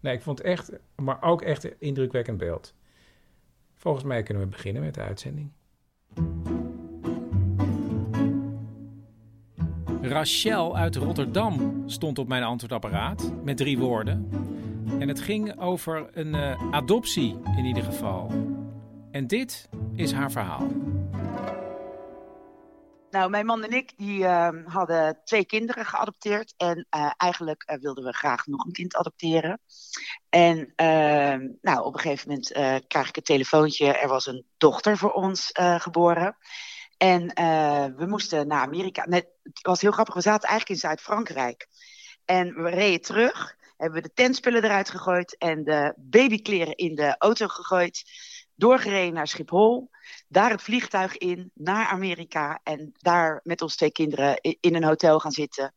[0.00, 2.74] Nee, ik vond het echt, maar ook echt een indrukwekkend beeld.
[3.74, 5.50] Volgens mij kunnen we beginnen met de uitzending.
[10.02, 14.30] Rachel uit Rotterdam stond op mijn antwoordapparaat met drie woorden.
[14.98, 18.30] En het ging over een uh, adoptie in ieder geval.
[19.10, 20.66] En dit is haar verhaal.
[23.10, 26.54] Nou, mijn man en ik die, uh, hadden twee kinderen geadopteerd.
[26.56, 29.60] En uh, eigenlijk uh, wilden we graag nog een kind adopteren.
[30.28, 32.48] En ehm, nou, op een gegeven moment
[32.88, 33.92] krijg ik een telefoontje.
[33.92, 36.36] Er was een dochter voor ons geboren.
[37.02, 37.26] En
[37.96, 39.06] we moesten naar Amerika.
[39.08, 39.26] Het
[39.62, 41.68] was heel grappig, we zaten eigenlijk in Zuid-Frankrijk.
[42.24, 47.14] En we reden terug, hebben we de tentspullen eruit gegooid en de babykleren in de
[47.18, 48.02] auto gegooid.
[48.54, 49.90] Doorgereden naar Schiphol,
[50.28, 52.60] daar het vliegtuig in, naar Amerika.
[52.62, 55.74] En daar met onze twee kinderen in een hotel gaan zitten.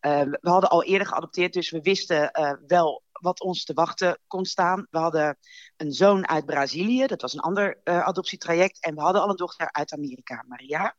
[0.00, 4.18] Uh, we hadden al eerder geadopteerd, dus we wisten uh, wel wat ons te wachten
[4.26, 4.86] kon staan.
[4.90, 5.38] We hadden
[5.76, 8.80] een zoon uit Brazilië, dat was een ander uh, adoptietraject.
[8.80, 10.96] En we hadden al een dochter uit Amerika, Maria.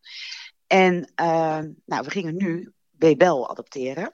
[0.68, 1.12] En
[1.86, 4.14] nou, we gingen nu Bebel adopteren.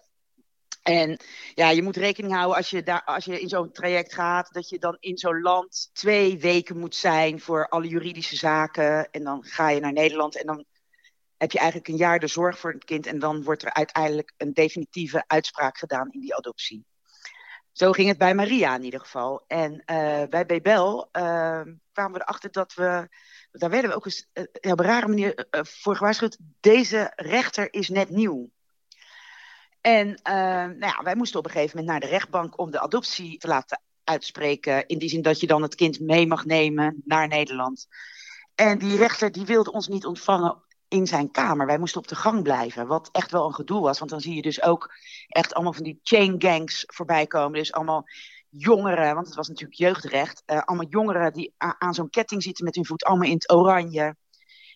[0.88, 1.20] En
[1.54, 4.70] ja, je moet rekening houden als je, daar, als je in zo'n traject gaat, dat
[4.70, 9.12] je dan in zo'n land twee weken moet zijn voor alle juridische zaken.
[9.12, 10.66] En dan ga je naar Nederland en dan
[11.38, 13.06] heb je eigenlijk een jaar de zorg voor het kind.
[13.06, 16.86] En dan wordt er uiteindelijk een definitieve uitspraak gedaan in die adoptie.
[17.72, 19.44] Zo ging het bij Maria in ieder geval.
[19.48, 21.62] En uh, bij Bebel uh,
[21.92, 23.10] kwamen we erachter dat we.
[23.52, 26.38] Daar werden we ook eens uh, op een rare manier voor gewaarschuwd.
[26.60, 28.50] Deze rechter is net nieuw.
[29.82, 33.38] En nou ja, wij moesten op een gegeven moment naar de rechtbank om de adoptie
[33.38, 34.88] te laten uitspreken.
[34.88, 37.88] In die zin dat je dan het kind mee mag nemen naar Nederland.
[38.56, 41.66] En die rechter die wilde ons niet ontvangen in zijn kamer.
[41.66, 44.00] Wij moesten op de gang blijven, wat echt wel een gedoe was.
[44.00, 44.94] Want dan zie je dus ook
[45.28, 47.60] echt allemaal van die chain gangs voorbij komen.
[47.60, 48.06] Dus allemaal
[48.50, 50.44] jongeren, want het was natuurlijk jeugdrecht.
[50.46, 54.16] Uh, allemaal jongeren die aan zo'n ketting zitten met hun voet allemaal in het oranje.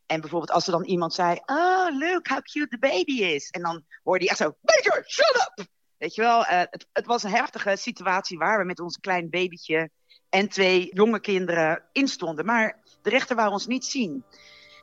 [0.05, 3.49] En bijvoorbeeld als er dan iemand zei, oh look how cute the baby is.
[3.49, 5.67] En dan hoorde je echt zo, Major, shut up!
[5.97, 9.29] Weet je wel, uh, het, het, was een heftige situatie waar we met ons klein
[9.29, 9.89] babytje
[10.29, 12.45] en twee jonge kinderen instonden.
[12.45, 14.25] Maar de rechter wou ons niet zien.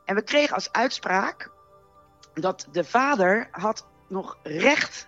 [0.09, 1.51] En we kregen als uitspraak
[2.33, 5.07] dat de vader had nog recht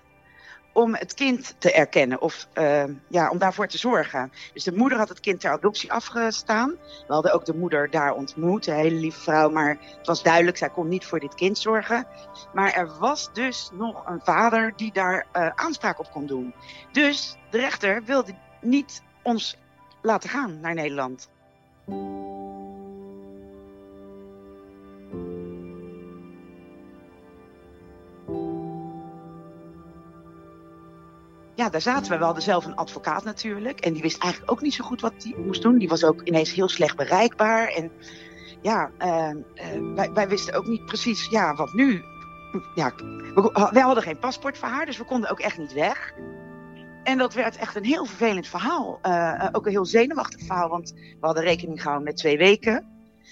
[0.74, 4.32] om het kind te erkennen of uh, ja, om daarvoor te zorgen.
[4.54, 6.70] Dus de moeder had het kind ter adoptie afgestaan.
[7.08, 10.58] We hadden ook de moeder daar ontmoet, een hele lieve vrouw, maar het was duidelijk,
[10.58, 12.08] zij kon niet voor dit kind zorgen.
[12.54, 16.54] Maar er was dus nog een vader die daar uh, aanspraak op kon doen.
[16.92, 19.58] Dus de rechter wilde niet ons
[20.02, 21.30] laten gaan naar Nederland.
[31.56, 32.18] Ja, daar zaten we.
[32.18, 33.80] We hadden zelf een advocaat natuurlijk.
[33.80, 35.78] En die wist eigenlijk ook niet zo goed wat hij moest doen.
[35.78, 37.68] Die was ook ineens heel slecht bereikbaar.
[37.68, 37.92] En
[38.62, 42.04] ja, uh, uh, wij, wij, wisten ook niet precies, ja, wat nu?
[42.76, 46.14] Ja, we, wij hadden geen paspoort voor haar, dus we konden ook echt niet weg.
[47.04, 49.00] En dat werd echt een heel vervelend verhaal.
[49.04, 52.91] Uh, ook een heel zenuwachtig verhaal, want we hadden rekening gehouden met twee weken.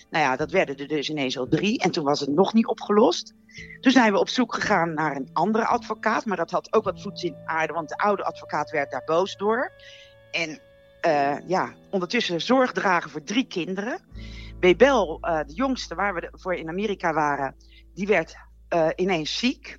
[0.09, 1.79] Nou ja, dat werden er dus ineens al drie.
[1.79, 3.33] En toen was het nog niet opgelost.
[3.79, 6.25] Toen zijn we op zoek gegaan naar een andere advocaat.
[6.25, 9.37] Maar dat had ook wat voet in aarde, want de oude advocaat werd daar boos
[9.37, 9.71] door.
[10.31, 10.61] En
[11.05, 13.99] uh, ja, ondertussen zorg dragen voor drie kinderen.
[14.59, 17.55] Bebel, uh, de jongste waar we voor in Amerika waren,
[17.93, 18.35] die werd
[18.73, 19.77] uh, ineens ziek.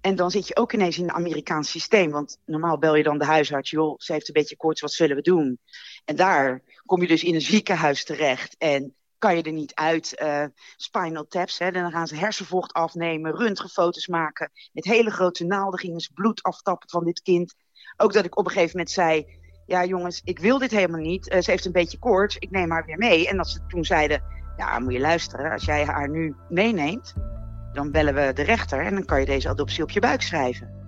[0.00, 2.10] En dan zit je ook ineens in een Amerikaans systeem.
[2.10, 5.16] Want normaal bel je dan de huisarts, joh, ze heeft een beetje koorts, wat zullen
[5.16, 5.58] we doen?
[6.04, 8.56] En daar kom je dus in een ziekenhuis terecht.
[8.58, 10.20] En kan je er niet uit.
[10.22, 10.44] Uh,
[10.76, 14.50] spinal taps, hè, dan gaan ze hersenvocht afnemen, röntgenfoto's maken.
[14.72, 17.54] Met hele grote naalden gingen ze bloed aftappen van dit kind.
[17.96, 19.26] Ook dat ik op een gegeven moment zei,
[19.66, 21.32] ja jongens, ik wil dit helemaal niet.
[21.32, 23.28] Uh, ze heeft een beetje koorts, ik neem haar weer mee.
[23.28, 24.22] En dat ze toen zeiden,
[24.56, 27.14] ja moet je luisteren, als jij haar nu meeneemt,
[27.72, 30.81] dan bellen we de rechter en dan kan je deze adoptie op je buik schrijven.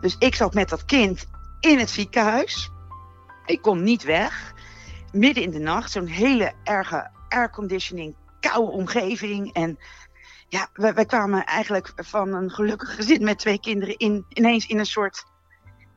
[0.00, 1.26] Dus ik zat met dat kind
[1.60, 2.70] in het ziekenhuis.
[3.46, 4.54] Ik kon niet weg.
[5.12, 9.52] Midden in de nacht, zo'n hele erge airconditioning, koude omgeving.
[9.52, 9.78] En
[10.48, 14.86] ja, wij, kwamen eigenlijk van een gelukkig gezin met twee kinderen in, ineens in een
[14.86, 15.24] soort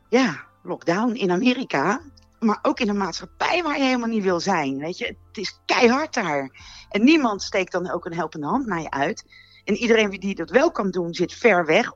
[0.09, 2.01] ja, lockdown in Amerika.
[2.39, 4.77] Maar ook in een maatschappij waar je helemaal niet wil zijn.
[4.77, 6.49] Weet je, het is keihard daar.
[6.89, 9.25] En niemand steekt dan ook een helpende hand naar je uit.
[9.63, 11.91] En iedereen die dat wel kan doen, zit ver weg.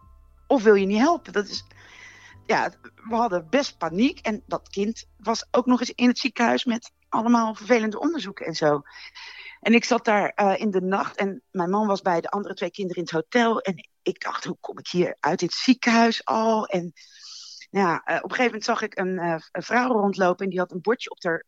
[0.47, 1.33] Of wil je niet helpen.
[1.33, 1.65] Dat is,
[2.47, 4.19] ja, we hadden best paniek.
[4.19, 8.55] En dat kind was ook nog eens in het ziekenhuis met allemaal vervelende onderzoeken en
[8.55, 8.81] zo.
[9.59, 12.53] En ik zat daar uh, in de nacht en mijn man was bij de andere
[12.53, 13.61] twee kinderen in het hotel.
[13.61, 16.67] En ik dacht, hoe kom ik hier uit dit ziekenhuis al?
[16.67, 16.93] En
[17.69, 20.59] ja, uh, op een gegeven moment zag ik een, uh, een, vrouw rondlopen en die
[20.59, 21.41] had een bordje op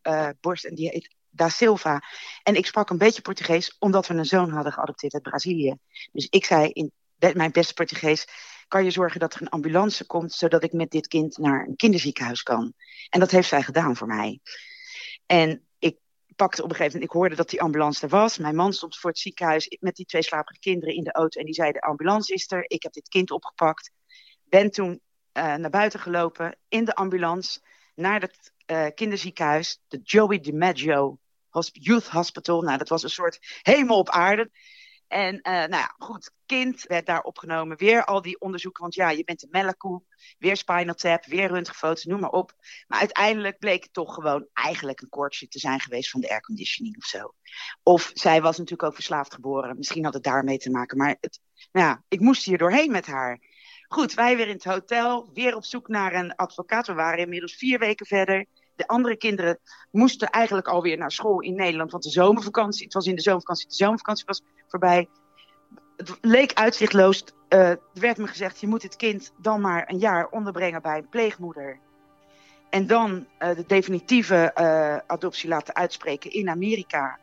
[0.00, 2.02] haar borst en die heet Da Silva.
[2.42, 5.76] En ik sprak een beetje Portugees omdat we een zoon hadden geadopteerd uit Brazilië.
[6.12, 6.92] Dus ik zei in
[7.32, 8.26] mijn beste Portugees,
[8.72, 11.76] kan je zorgen dat er een ambulance komt, zodat ik met dit kind naar een
[11.76, 12.72] kinderziekenhuis kan.
[13.08, 14.40] En dat heeft zij gedaan voor mij.
[15.26, 15.98] En ik
[16.36, 18.38] pakte op een gegeven moment, ik hoorde dat die ambulance er was.
[18.38, 21.46] Mijn man stond voor het ziekenhuis met die twee slapige kinderen in de auto en
[21.46, 23.90] die zei, de ambulance is er, ik heb dit kind opgepakt.
[24.44, 25.00] Ben toen
[25.32, 27.60] uh, naar buiten gelopen in de ambulance
[27.94, 31.18] naar het uh, kinderziekenhuis, de Joey DiMaggio
[31.72, 32.62] Youth Hospital.
[32.62, 34.50] Nou, dat was een soort hemel op aarde.
[35.12, 37.76] En uh, nou ja, goed, kind werd daar opgenomen.
[37.76, 40.02] Weer al die onderzoeken, want ja, je bent een melkkoe.
[40.38, 42.52] Weer spinal tap, weer röntgenfoto's, noem maar op.
[42.86, 46.96] Maar uiteindelijk bleek het toch gewoon eigenlijk een koortsje te zijn geweest van de airconditioning
[46.96, 47.34] of zo.
[47.82, 49.76] Of zij was natuurlijk ook verslaafd geboren.
[49.76, 50.98] Misschien had het daarmee te maken.
[50.98, 51.40] Maar het,
[51.72, 53.40] nou ja, ik moest hier doorheen met haar.
[53.88, 56.86] Goed, wij weer in het hotel, weer op zoek naar een advocaat.
[56.86, 58.46] We waren inmiddels vier weken verder.
[58.76, 59.58] De andere kinderen
[59.90, 61.90] moesten eigenlijk alweer naar school in Nederland.
[61.90, 64.42] Want de zomervakantie, het was in de zomervakantie, de zomervakantie was
[64.72, 65.08] voorbij.
[65.96, 67.24] Het leek uitzichtloos.
[67.48, 70.98] Uh, er werd me gezegd, je moet het kind dan maar een jaar onderbrengen bij
[70.98, 71.78] een pleegmoeder.
[72.70, 77.18] En dan uh, de definitieve uh, adoptie laten uitspreken in Amerika.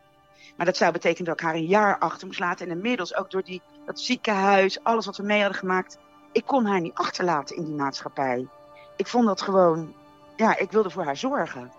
[0.58, 2.66] Maar dat zou betekenen dat ik haar een jaar achter moest laten.
[2.66, 5.98] En inmiddels ook door die, dat ziekenhuis, alles wat we mee hadden gemaakt.
[6.32, 8.48] Ik kon haar niet achterlaten in die maatschappij.
[8.96, 9.94] Ik vond dat gewoon
[10.36, 11.72] ja, ik wilde voor haar zorgen.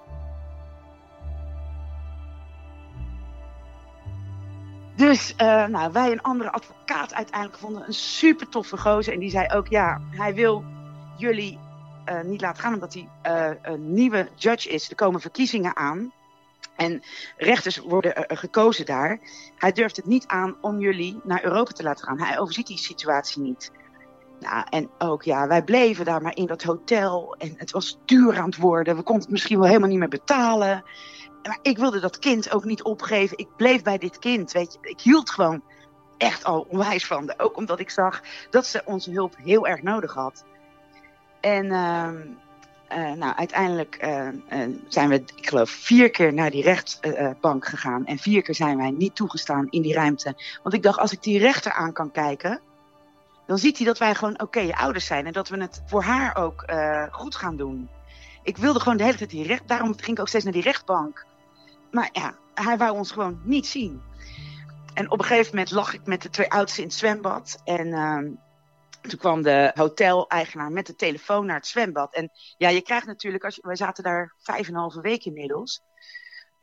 [5.01, 9.12] Dus uh, nou, wij een andere advocaat uiteindelijk vonden een super toffe gozer.
[9.12, 10.64] En die zei ook, ja, hij wil
[11.16, 11.59] jullie
[12.09, 14.90] uh, niet laten gaan omdat hij uh, een nieuwe judge is.
[14.90, 16.12] Er komen verkiezingen aan.
[16.76, 17.03] En
[17.36, 19.18] rechters worden gekozen daar.
[19.57, 22.20] Hij durft het niet aan om jullie naar Europa te laten gaan.
[22.20, 23.70] Hij overziet die situatie niet.
[24.40, 27.34] Nou, en ook ja, wij bleven daar maar in dat hotel.
[27.38, 28.96] En het was duur aan het worden.
[28.96, 30.84] We konden het misschien wel helemaal niet meer betalen.
[31.43, 33.38] Maar ik wilde dat kind ook niet opgeven.
[33.38, 34.53] Ik bleef bij dit kind.
[34.53, 35.62] Weet je, ik hield gewoon
[36.18, 37.34] echt al onwijs van.
[37.36, 40.45] Ook omdat ik zag dat ze onze hulp heel erg nodig had.
[41.41, 42.09] En uh,
[42.93, 44.28] uh, nou, uiteindelijk uh,
[44.88, 48.07] zijn we, ik geloof, vier keer naar die rechtbank gegaan.
[48.07, 50.34] En vier keer zijn wij niet toegestaan in die ruimte.
[50.62, 52.61] Want ik dacht, als ik die rechter aan kan kijken
[53.47, 55.26] dan ziet hij dat wij gewoon oké ouders zijn.
[55.26, 56.64] En dat we het voor haar ook
[57.11, 57.88] goed gaan doen.
[58.43, 59.68] Ik wilde gewoon de hele tijd die recht...
[59.68, 61.26] Daarom ging ik ook steeds naar die rechtbank.
[61.91, 64.03] Maar ja, hij wou ons gewoon niet zien.
[64.95, 67.61] En op een gegeven moment lag ik met de twee oudsten in het zwembad.
[67.64, 68.36] En uh,
[69.01, 72.14] toen kwam de hotel-eigenaar met de telefoon naar het zwembad.
[72.14, 73.45] En ja, je krijgt natuurlijk...
[73.45, 75.80] Als wij zaten daar vijf en een halve week inmiddels...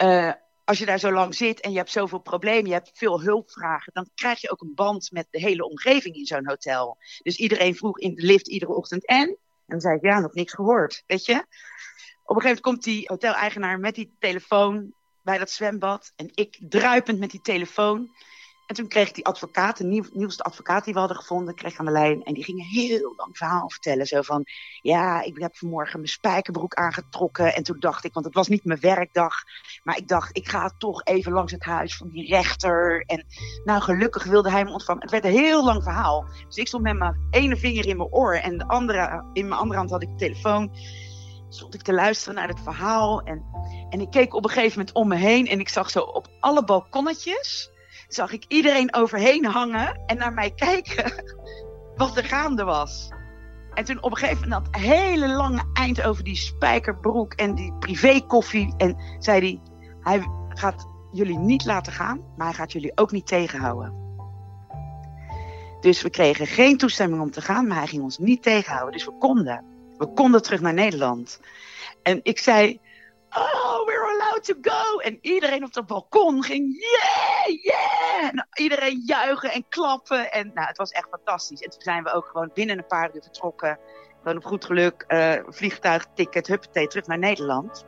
[0.03, 0.31] Uh,
[0.67, 3.93] als je daar zo lang zit en je hebt zoveel problemen, je hebt veel hulpvragen,
[3.93, 6.97] dan krijg je ook een band met de hele omgeving in zo'n hotel.
[7.23, 9.27] Dus iedereen vroeg in de lift iedere ochtend en?
[9.27, 11.33] En dan zei ik, ja, nog niks gehoord, weet je.
[11.33, 14.93] Op een gegeven moment komt die hoteleigenaar met die telefoon
[15.27, 16.11] bij dat zwembad.
[16.15, 18.09] En ik druipend met die telefoon.
[18.65, 21.77] En toen kreeg ik die advocaat, de nieuw, nieuwste advocaat die we hadden gevonden, kreeg
[21.77, 22.23] aan de lijn.
[22.23, 24.05] En die ging een heel lang verhaal vertellen.
[24.05, 24.45] Zo van,
[24.81, 27.55] ja, ik heb vanmorgen mijn spijkerbroek aangetrokken.
[27.55, 29.43] En toen dacht ik, want het was niet mijn werkdag.
[29.83, 33.03] Maar ik dacht, ik ga toch even langs het huis van die rechter.
[33.05, 33.25] En
[33.63, 35.01] nou, gelukkig wilde hij me ontvangen.
[35.01, 36.25] Het werd een heel lang verhaal.
[36.47, 38.33] Dus ik stond met mijn ene vinger in mijn oor.
[38.33, 40.71] En de andere, in mijn andere hand had ik de telefoon.
[41.49, 43.21] Stond ik te luisteren naar het verhaal.
[43.21, 43.45] En,
[43.89, 45.47] en ik keek op een gegeven moment om me heen.
[45.47, 47.71] En ik zag zo op alle balkonnetjes
[48.07, 51.23] zag ik iedereen overheen hangen en naar mij kijken
[51.95, 53.09] wat er gaande was.
[53.73, 57.73] En toen op een gegeven moment dat hele lange eind over die spijkerbroek en die
[57.73, 58.73] privékoffie.
[58.77, 59.61] En zei hij,
[60.01, 64.05] hij gaat jullie niet laten gaan, maar hij gaat jullie ook niet tegenhouden.
[65.79, 68.93] Dus we kregen geen toestemming om te gaan, maar hij ging ons niet tegenhouden.
[68.93, 69.76] Dus we konden.
[69.97, 71.39] We konden terug naar Nederland.
[72.03, 72.79] En ik zei,
[73.29, 74.99] oh, we're allowed to go.
[74.99, 78.29] En iedereen op het balkon ging, yeah, yeah.
[78.29, 80.31] En iedereen juichen en klappen.
[80.31, 81.61] En nou, het was echt fantastisch.
[81.61, 83.79] En toen zijn we ook gewoon binnen een paar uur vertrokken.
[84.21, 87.85] Gewoon op goed geluk, uh, vliegtuigticket, huppatee, terug naar Nederland.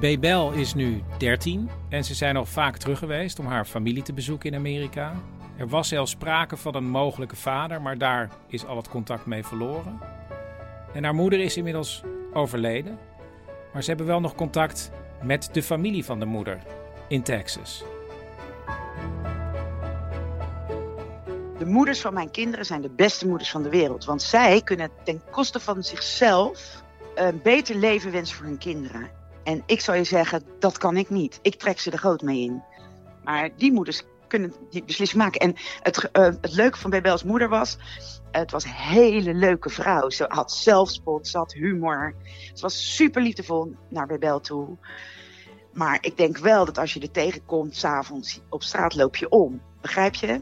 [0.00, 4.12] Bebel is nu 13 en ze zijn nog vaak terug geweest om haar familie te
[4.12, 5.14] bezoeken in Amerika.
[5.56, 9.44] Er was zelfs sprake van een mogelijke vader, maar daar is al het contact mee
[9.44, 9.98] verloren.
[10.92, 12.98] En haar moeder is inmiddels overleden,
[13.72, 14.90] maar ze hebben wel nog contact
[15.22, 16.58] met de familie van de moeder
[17.08, 17.84] in Texas.
[21.58, 24.04] De moeders van mijn kinderen zijn de beste moeders van de wereld.
[24.04, 26.82] Want zij kunnen ten koste van zichzelf
[27.14, 29.19] een beter leven wensen voor hun kinderen.
[29.50, 31.38] En ik zou je zeggen, dat kan ik niet.
[31.42, 32.62] Ik trek ze er groot mee in.
[33.24, 35.40] Maar die moeders kunnen die beslissing maken.
[35.40, 37.78] En het, uh, het leuke van Bebel's moeder was,
[38.30, 40.10] het was een hele leuke vrouw.
[40.10, 42.14] Ze had zelfspot, ze had humor.
[42.54, 44.76] Ze was super liefdevol naar Bebel toe.
[45.72, 49.60] Maar ik denk wel dat als je er tegenkomt, s'avonds op straat loop je om.
[49.80, 50.40] Begrijp je?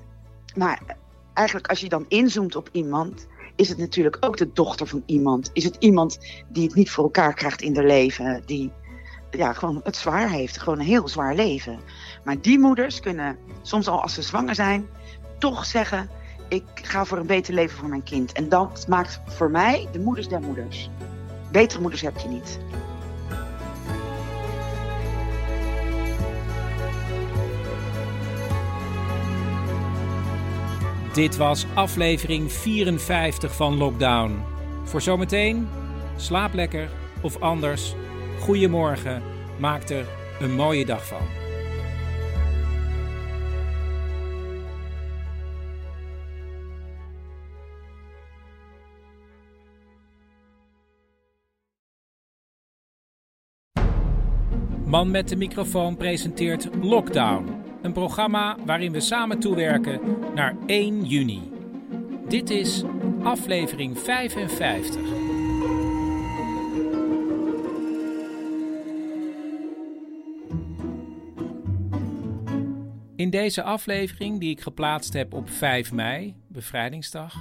[0.56, 0.96] Maar
[1.34, 5.50] eigenlijk als je dan inzoomt op iemand, is het natuurlijk ook de dochter van iemand.
[5.52, 8.42] Is het iemand die het niet voor elkaar krijgt in haar leven.
[8.46, 8.72] Die
[9.30, 10.58] ja, gewoon het zwaar heeft.
[10.58, 11.80] Gewoon een heel zwaar leven.
[12.24, 14.88] Maar die moeders kunnen soms al als ze zwanger zijn,
[15.38, 16.10] toch zeggen:
[16.48, 18.32] Ik ga voor een beter leven voor mijn kind.
[18.32, 20.90] En dat maakt voor mij de moeders der moeders.
[21.52, 22.58] Betere moeders heb je niet.
[31.12, 34.44] Dit was aflevering 54 van Lockdown.
[34.84, 35.68] Voor zometeen,
[36.16, 36.88] slaap lekker
[37.20, 37.94] of anders.
[38.38, 39.22] Goedemorgen,
[39.58, 40.06] maak er
[40.40, 41.38] een mooie dag van.
[54.84, 57.46] Man met de microfoon presenteert Lockdown,
[57.82, 60.00] een programma waarin we samen toewerken
[60.34, 61.52] naar 1 juni.
[62.28, 62.82] Dit is
[63.22, 65.27] aflevering 55.
[73.18, 77.34] In deze aflevering, die ik geplaatst heb op 5 mei, bevrijdingsdag,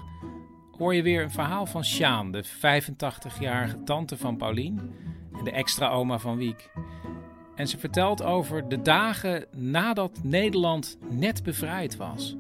[0.78, 4.94] hoor je weer een verhaal van Sjaan, de 85-jarige tante van Paulien
[5.38, 6.70] en de extra oma van Wiek.
[7.56, 12.36] En ze vertelt over de dagen nadat Nederland net bevrijd was.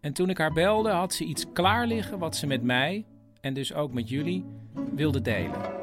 [0.00, 3.04] En toen ik haar belde, had ze iets klaar liggen wat ze met mij,
[3.40, 4.44] en dus ook met jullie,
[4.94, 5.77] wilde delen.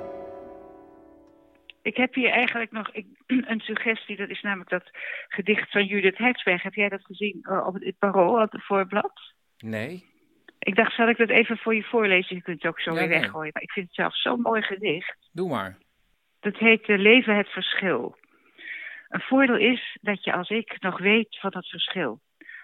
[1.86, 2.92] Ik heb hier eigenlijk nog
[3.52, 4.16] een suggestie.
[4.16, 4.90] Dat is namelijk dat
[5.28, 6.64] gedicht van Judith Hertzberg.
[6.64, 9.34] Heb jij dat gezien uh, op het Parool, op het voorblad?
[9.58, 10.04] Nee.
[10.60, 12.36] Ik dacht, zal ik dat even voor je voorlezen?
[12.36, 13.20] Je kunt het ook zo Ja, weer nee.
[13.20, 13.50] weggooien.
[13.54, 15.30] Maar ik vind het zelf zo'n mooi gedicht.
[15.32, 15.78] Doe maar.
[16.40, 18.18] Dat heet eh, Leven het verschil.
[19.10, 22.20] Een voordeel is dat je als ik nog weet van het verschil.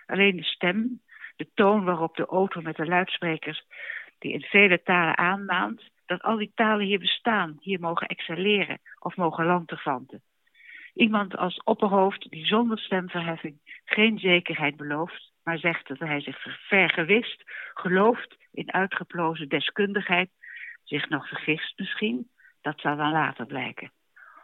[0.05, 1.01] Alleen de stem,
[1.35, 3.63] de toon waarop de auto met de luidsprekers...
[4.19, 5.90] die in vele talen aanmaant...
[6.11, 8.79] dat al die talen hier bestaan, hier mogen excelleren...
[8.99, 10.21] of mogen lanterfanten.
[10.93, 15.31] Iemand als opperhoofd die zonder stemverheffing geen zekerheid belooft...
[15.43, 16.37] maar zegt dat hij zich
[16.67, 17.43] vergewist,
[17.73, 20.29] gelooft in uitgeplozen deskundigheid...
[20.83, 22.29] zich nog vergist misschien,
[22.61, 23.91] dat zal dan later blijken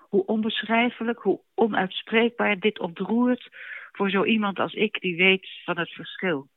[0.10, 3.50] hoe onbeschrijfelijk, hoe onuitspreekbaar dit ontroert
[3.92, 6.48] voor zo iemand als ik die weet van het verschil.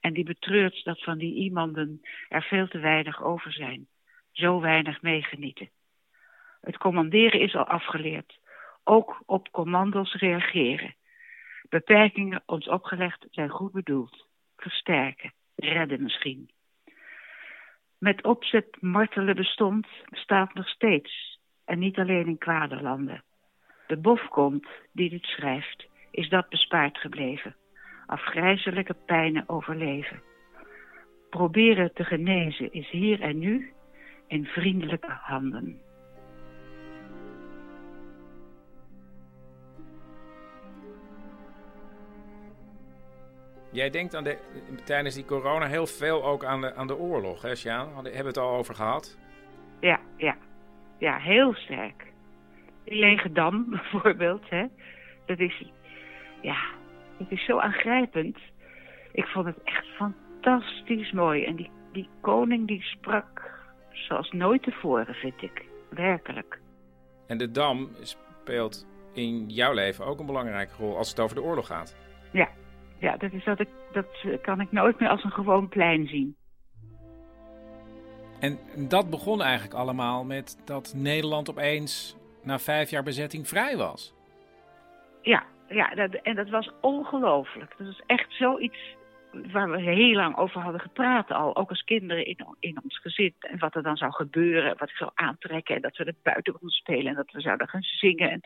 [0.00, 3.88] En die betreurt dat van die iemanden er veel te weinig over zijn.
[4.32, 5.70] Zo weinig meegenieten.
[6.60, 8.38] Het commanderen is al afgeleerd.
[8.84, 10.94] Ook op commando's reageren.
[11.68, 14.26] Beperkingen ons opgelegd zijn goed bedoeld.
[14.56, 16.50] Versterken, redden misschien.
[17.98, 21.38] met opzet martelen bestond, bestaat nog steeds.
[21.64, 23.22] En niet alleen in kwade landen.
[23.86, 27.56] De bofkont die dit schrijft, is dat bespaard gebleven.
[28.06, 30.22] Afgrijzelijke pijnen overleven.
[31.30, 33.72] Proberen te genezen is hier en nu
[34.30, 35.80] in vriendelijke handen.
[43.72, 44.38] Jij denkt aan de,
[44.84, 48.02] tijdens die corona heel veel ook aan de, aan de oorlog, hè Sjaan?
[48.02, 49.18] We hebben het al over gehad.
[49.80, 50.36] Ja, ja.
[50.98, 52.12] Ja, heel sterk.
[52.84, 54.66] Leegedam bijvoorbeeld, hè.
[55.26, 55.72] Dat is,
[56.40, 56.58] ja,
[57.18, 58.38] het is zo aangrijpend.
[59.12, 61.44] Ik vond het echt fantastisch mooi.
[61.44, 63.39] En die, die koning die sprak
[64.06, 65.64] zoals nooit tevoren, vind ik.
[65.88, 66.60] Werkelijk.
[67.26, 71.42] En de Dam speelt in jouw leven ook een belangrijke rol als het over de
[71.42, 71.96] oorlog gaat.
[72.32, 72.48] Ja,
[72.98, 74.06] ja dat, is dat, ik, dat
[74.42, 76.36] kan ik nooit meer als een gewoon plein zien.
[78.40, 84.14] En dat begon eigenlijk allemaal met dat Nederland opeens na vijf jaar bezetting vrij was.
[85.22, 87.74] Ja, ja dat, en dat was ongelooflijk.
[87.78, 88.96] Dat was echt zoiets
[89.32, 91.56] waar we heel lang over hadden gepraat al.
[91.56, 93.34] Ook als kinderen in, in ons gezin.
[93.38, 95.74] En wat er dan zou gebeuren, wat ik zou aantrekken.
[95.74, 98.30] En dat we het buiten konden spelen en dat we zouden gaan zingen.
[98.30, 98.40] En,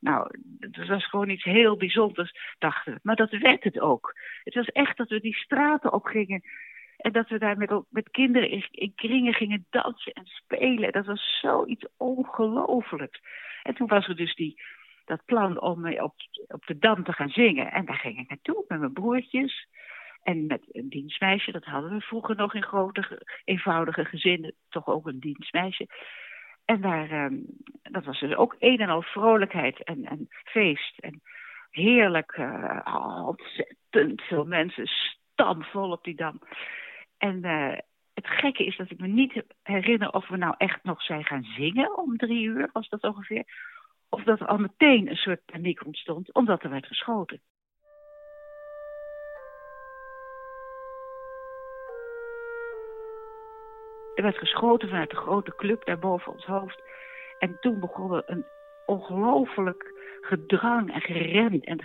[0.00, 3.00] nou, dat was gewoon iets heel bijzonders, dachten we.
[3.02, 4.14] Maar dat werd het ook.
[4.44, 6.42] Het was echt dat we die straten op gingen.
[6.96, 10.92] En dat we daar met, met kinderen in, in kringen gingen dansen en spelen.
[10.92, 13.20] Dat was zoiets ongelooflijks.
[13.62, 14.62] En toen was er dus die,
[15.04, 16.14] dat plan om op,
[16.46, 17.72] op de Dam te gaan zingen.
[17.72, 19.68] En daar ging ik naartoe met mijn broertjes.
[20.24, 25.06] En met een dienstmeisje, dat hadden we vroeger nog in grote, eenvoudige gezinnen, toch ook
[25.06, 25.86] een dienstmeisje.
[26.64, 27.46] En daar, um,
[27.82, 30.98] dat was dus ook een en al vrolijkheid en, en feest.
[30.98, 31.20] En
[31.70, 34.86] heerlijk, uh, ontzettend veel mensen,
[35.32, 36.40] stamvol op die dam.
[37.18, 37.78] En uh,
[38.14, 41.44] het gekke is dat ik me niet herinner of we nou echt nog zijn gaan
[41.44, 43.44] zingen om drie uur, was dat ongeveer.
[44.08, 47.40] Of dat er al meteen een soort paniek ontstond, omdat er werd geschoten.
[54.14, 56.82] Er werd geschoten vanuit de grote club daar boven ons hoofd.
[57.38, 58.44] En toen begon er een
[58.86, 61.80] ongelooflijk gedrang en gerem en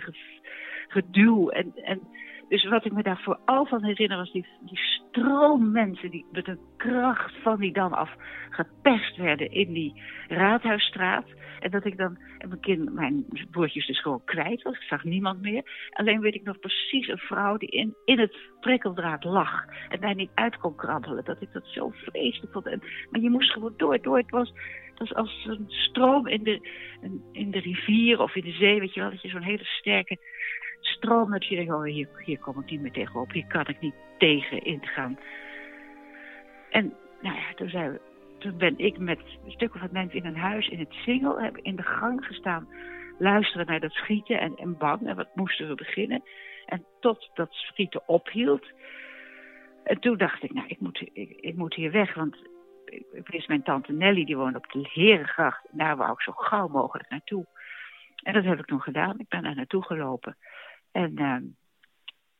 [0.88, 1.48] geduw.
[1.48, 2.08] En, en
[2.50, 6.58] dus wat ik me daar vooral van herinner was die, stroom mensen die met de
[6.76, 8.10] kracht van die dam af
[8.50, 11.26] gepest werden in die Raadhuisstraat.
[11.60, 14.74] En dat ik dan, en mijn, kind, mijn broertjes dus gewoon kwijt was.
[14.74, 15.88] Ik zag niemand meer.
[15.90, 19.64] Alleen weet ik nog precies een vrouw die in, in het prikkeldraad lag.
[19.88, 21.24] En daar niet uit kon krabbelen.
[21.24, 22.66] Dat ik dat zo vreselijk vond.
[22.66, 24.02] En, maar je moest gewoon door.
[24.02, 24.16] door.
[24.16, 24.52] Het was,
[24.88, 26.68] het was als een stroom in de,
[27.32, 28.80] in de rivier of in de zee.
[28.80, 30.18] Weet je wel, dat je zo'n hele sterke
[31.00, 33.32] dat je denkt, oh, hier, hier kom ik niet meer tegenop.
[33.32, 35.18] Hier kan ik niet tegen ingaan.
[36.70, 37.98] En nou ja, toen,
[38.38, 41.40] toen ben ik met een stuk of wat mensen in een huis in het singel,
[41.40, 42.68] heb in de gang gestaan,
[43.18, 45.06] luisteren naar dat schieten en, en bang.
[45.06, 46.22] En wat moesten we beginnen?
[46.66, 48.66] En tot dat schieten ophield.
[49.84, 52.36] En toen dacht ik, nou, ik moet, ik, ik moet hier weg, want
[53.12, 55.64] ik wist mijn tante Nelly, die woonde op de Herengracht.
[55.70, 57.46] En daar wou ik zo gauw mogelijk naartoe.
[58.22, 59.18] En dat heb ik toen gedaan.
[59.18, 60.36] Ik ben daar naartoe gelopen.
[60.92, 61.38] En, uh,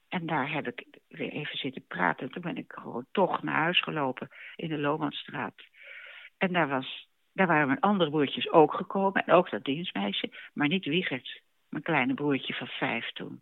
[0.08, 2.30] en daar heb ik weer even zitten praten.
[2.30, 5.54] Toen ben ik gewoon toch naar huis gelopen in de Lomanstraat.
[6.38, 9.24] En daar, was, daar waren mijn andere broertjes ook gekomen.
[9.24, 10.30] En ook dat dienstmeisje.
[10.52, 11.42] Maar niet Wiegert.
[11.68, 13.40] Mijn kleine broertje van vijf toen.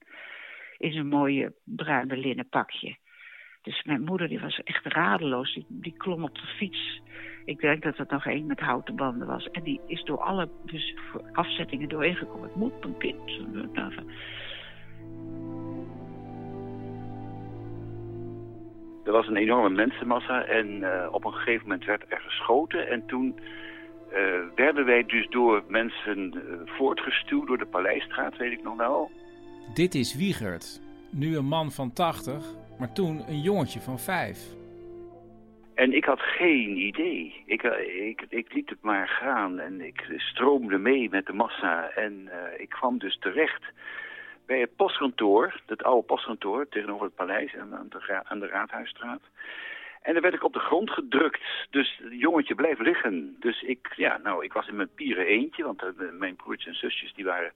[0.77, 2.97] In zijn mooie bruine linnen pakje.
[3.63, 5.59] Dus mijn moeder die was echt radeloos.
[5.69, 7.01] Die, klom op de fiets.
[7.45, 9.51] Ik denk dat het nog één met houten banden was.
[9.51, 10.95] En die is door alle dus,
[11.33, 12.49] afzettingen doorheen gekomen.
[12.49, 13.31] Ik moet mijn kind.
[19.09, 22.89] Er was een enorme mensenmassa en uh, op een gegeven moment werd er geschoten.
[22.89, 23.39] En toen
[24.13, 24.17] uh,
[24.55, 29.11] werden wij dus door mensen uh, voortgestuwd door de Paleisstraat, weet ik nog wel.
[29.75, 30.81] Dit is Wiegert,
[31.11, 32.45] nu een man van 80,
[32.79, 34.39] maar toen een jongetje van 5.
[35.75, 37.43] En ik had geen idee.
[37.47, 37.63] Ik,
[38.09, 41.91] ik, ik liet het maar gaan en ik stroomde mee met de massa.
[41.91, 42.29] En
[42.59, 43.63] ik kwam dus terecht
[44.49, 49.21] bij het postkantoor, het oude postkantoor tegenover het paleis aan de, aan de Raadhuisstraat.
[50.03, 51.41] En daar werd ik op de grond gedrukt.
[51.71, 53.37] Dus jongetje bleef liggen.
[53.41, 56.91] Dus ik, ja, nou, ik was in mijn pieren eentje, want uh, mijn broertjes en
[56.91, 57.53] zusjes die waren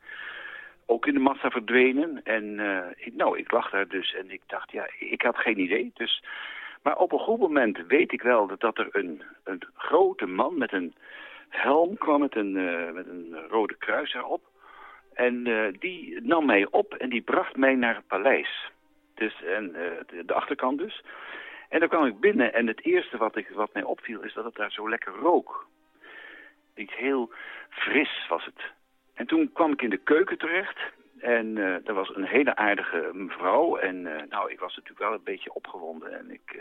[0.87, 2.21] ook in de massa verdwenen.
[2.25, 5.61] En uh, ik, nou, ik lag daar dus en ik dacht, ja, ik had geen
[5.61, 5.91] idee.
[5.95, 6.23] Dus,
[6.83, 10.59] maar op een goed moment weet ik wel dat, dat er een, een grote man
[10.59, 10.95] met een
[11.49, 14.52] helm kwam, met een, uh, met een rode kruis erop.
[15.15, 18.71] En uh, die nam mij op en die bracht mij naar het paleis.
[19.15, 21.05] Dus, en uh, de, achterkant dus.
[21.69, 24.45] En dan kwam ik binnen en het eerste wat, ik, wat mij opviel is dat
[24.45, 25.67] het daar zo lekker rook.
[26.75, 27.33] Iets heel
[27.71, 28.63] fris was het.
[29.15, 30.79] En toen kwam ik in de keuken terecht
[31.19, 33.77] en uh, er was een hele aardige mevrouw.
[33.77, 36.59] En nou, ik was natuurlijk wel een beetje opgewonden en ik...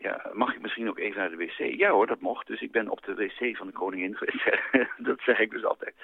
[0.00, 1.78] ja, mag ik misschien ook even naar de wc?
[1.78, 2.46] Ja hoor, dat mocht.
[2.46, 4.44] Dus ik ben op de wc van de koningin geweest.
[5.08, 5.94] dat zeg ik dus altijd.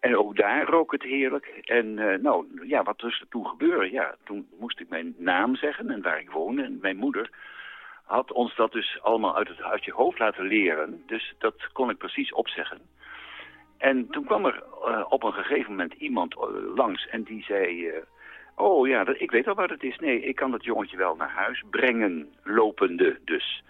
[0.00, 1.46] En ook daar rook het heerlijk.
[1.64, 3.90] En uh, nou, ja, wat is er toen gebeuren?
[3.90, 6.62] Ja, toen moest ik mijn naam zeggen en waar ik woonde.
[6.62, 7.30] En mijn moeder
[8.04, 11.02] had ons dat dus allemaal uit, het, uit je hoofd laten leren.
[11.06, 12.80] Dus dat kon ik precies opzeggen.
[13.78, 16.40] En toen kwam er uh, op een gegeven moment iemand uh,
[16.74, 17.92] langs en die zei...
[18.58, 19.98] Oh ja, ik weet al wat het is.
[19.98, 23.62] Nee, ik kan dat jongetje wel naar huis brengen, lopende dus.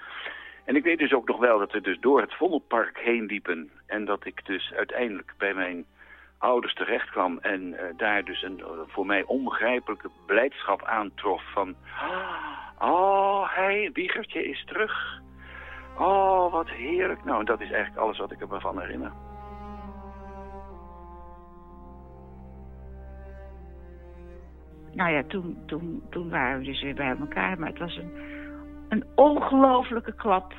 [0.65, 3.71] En ik weet dus ook nog wel dat we dus door het Vondelpark heen liepen.
[3.87, 5.85] En dat ik dus uiteindelijk bij mijn
[6.39, 7.39] ouders terecht kwam.
[7.39, 11.75] En uh, daar dus een uh, voor mij onbegrijpelijke blijdschap aantrof van...
[12.79, 15.21] Oh, hij, Wiegertje is terug.
[15.99, 17.25] Oh, wat heerlijk.
[17.25, 19.13] Nou, dat is eigenlijk alles wat ik er me van herinner.
[24.99, 27.59] Nou ja, toen, toen, toen waren we dus weer bij elkaar.
[27.59, 28.13] Maar het was een,
[28.89, 30.55] een ongelofelijke klap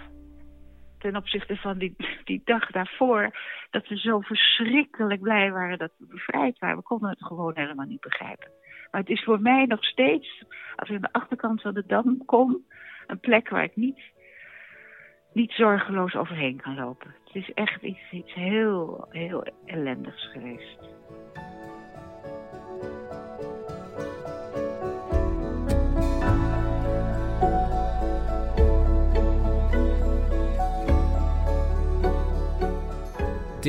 [0.97, 3.37] ten opzichte van die, die dag daarvoor.
[3.69, 6.77] Dat we zo verschrikkelijk blij waren dat we bevrijd waren.
[6.77, 8.47] We konden het gewoon helemaal niet begrijpen.
[8.91, 10.43] Maar het is voor mij nog steeds,
[10.75, 12.65] als ik aan de achterkant van de Dam kom...
[13.07, 14.01] een plek waar ik niet,
[15.33, 17.15] niet zorgeloos overheen kan lopen.
[17.25, 20.79] Het is echt iets, iets heel, heel ellendigs geweest.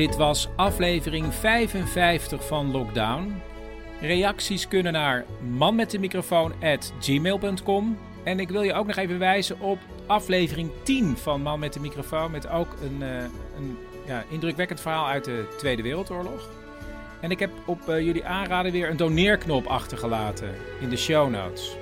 [0.01, 3.41] Dit was aflevering 55 van Lockdown.
[3.99, 5.25] Reacties kunnen naar
[5.57, 7.97] manmetdemicrofoon@gmail.com.
[8.23, 11.79] En ik wil je ook nog even wijzen op aflevering 10 van Man met de
[11.79, 12.31] Microfoon.
[12.31, 13.07] Met ook een, uh,
[13.57, 16.49] een ja, indrukwekkend verhaal uit de Tweede Wereldoorlog.
[17.19, 21.75] En ik heb op uh, jullie aanraden weer een doneerknop achtergelaten in de show notes.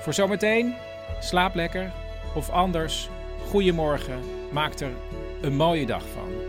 [0.00, 0.74] Voor zometeen,
[1.20, 1.92] slaap lekker.
[2.34, 3.08] Of anders,
[3.48, 4.20] goedemorgen.
[4.52, 4.90] Maak er
[5.40, 6.45] een mooie dag van.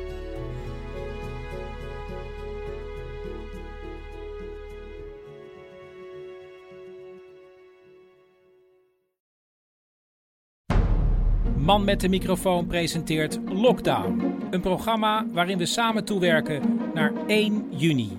[11.67, 14.37] Man met de microfoon presenteert Lockdown.
[14.49, 18.17] Een programma waarin we samen toewerken naar 1 juni.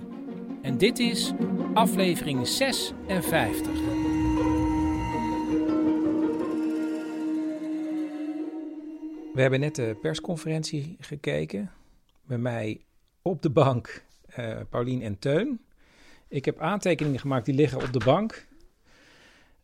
[0.61, 1.31] En dit is
[1.73, 3.71] aflevering 56.
[9.33, 11.71] We hebben net de persconferentie gekeken.
[12.25, 12.85] Bij mij
[13.21, 14.05] op de bank
[14.39, 15.61] uh, Paulien en Teun.
[16.27, 18.47] Ik heb aantekeningen gemaakt die liggen op de bank.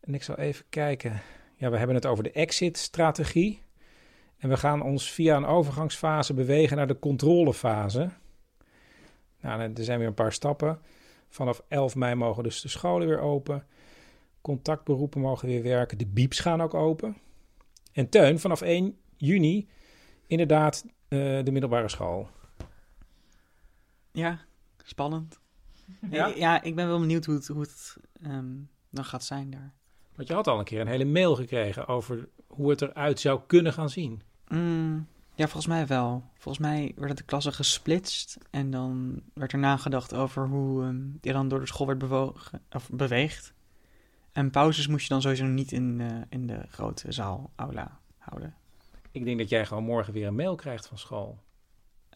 [0.00, 1.20] En ik zal even kijken.
[1.56, 3.64] Ja, we hebben het over de exit-strategie.
[4.38, 8.10] En we gaan ons via een overgangsfase bewegen naar de controlefase.
[9.40, 10.80] Nou, er zijn weer een paar stappen.
[11.28, 13.66] Vanaf 11 mei mogen dus de scholen weer open.
[14.40, 15.98] Contactberoepen mogen weer werken.
[15.98, 17.16] De bieps gaan ook open.
[17.92, 19.68] En Teun, vanaf 1 juni
[20.26, 22.28] inderdaad uh, de middelbare school.
[24.12, 24.40] Ja,
[24.84, 25.40] spannend.
[26.10, 29.74] Ja, ja ik ben wel benieuwd hoe het, hoe het um, dan gaat zijn daar.
[30.14, 33.40] Want je had al een keer een hele mail gekregen over hoe het eruit zou
[33.46, 34.22] kunnen gaan zien.
[34.48, 36.24] Mm, ja, volgens mij wel.
[36.34, 41.32] Volgens mij werden de klassen gesplitst en dan werd er nagedacht over hoe um, die
[41.32, 43.54] dan door de school werd bewogen, of beweegd.
[44.32, 48.54] En pauzes moest je dan sowieso niet in, uh, in de grote zaal, aula, houden.
[49.10, 51.38] Ik denk dat jij gewoon morgen weer een mail krijgt van school.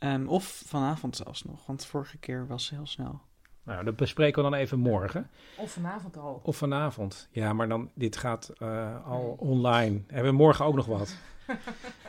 [0.02, 3.20] Um, of vanavond zelfs nog, want vorige keer was heel snel.
[3.62, 5.30] Nou, dat bespreken we dan even morgen.
[5.56, 6.40] Of vanavond al.
[6.44, 7.28] Of vanavond.
[7.30, 9.50] Ja, maar dan, dit gaat uh, al nee.
[9.50, 10.00] online.
[10.06, 11.16] Hebben we morgen ook nog wat.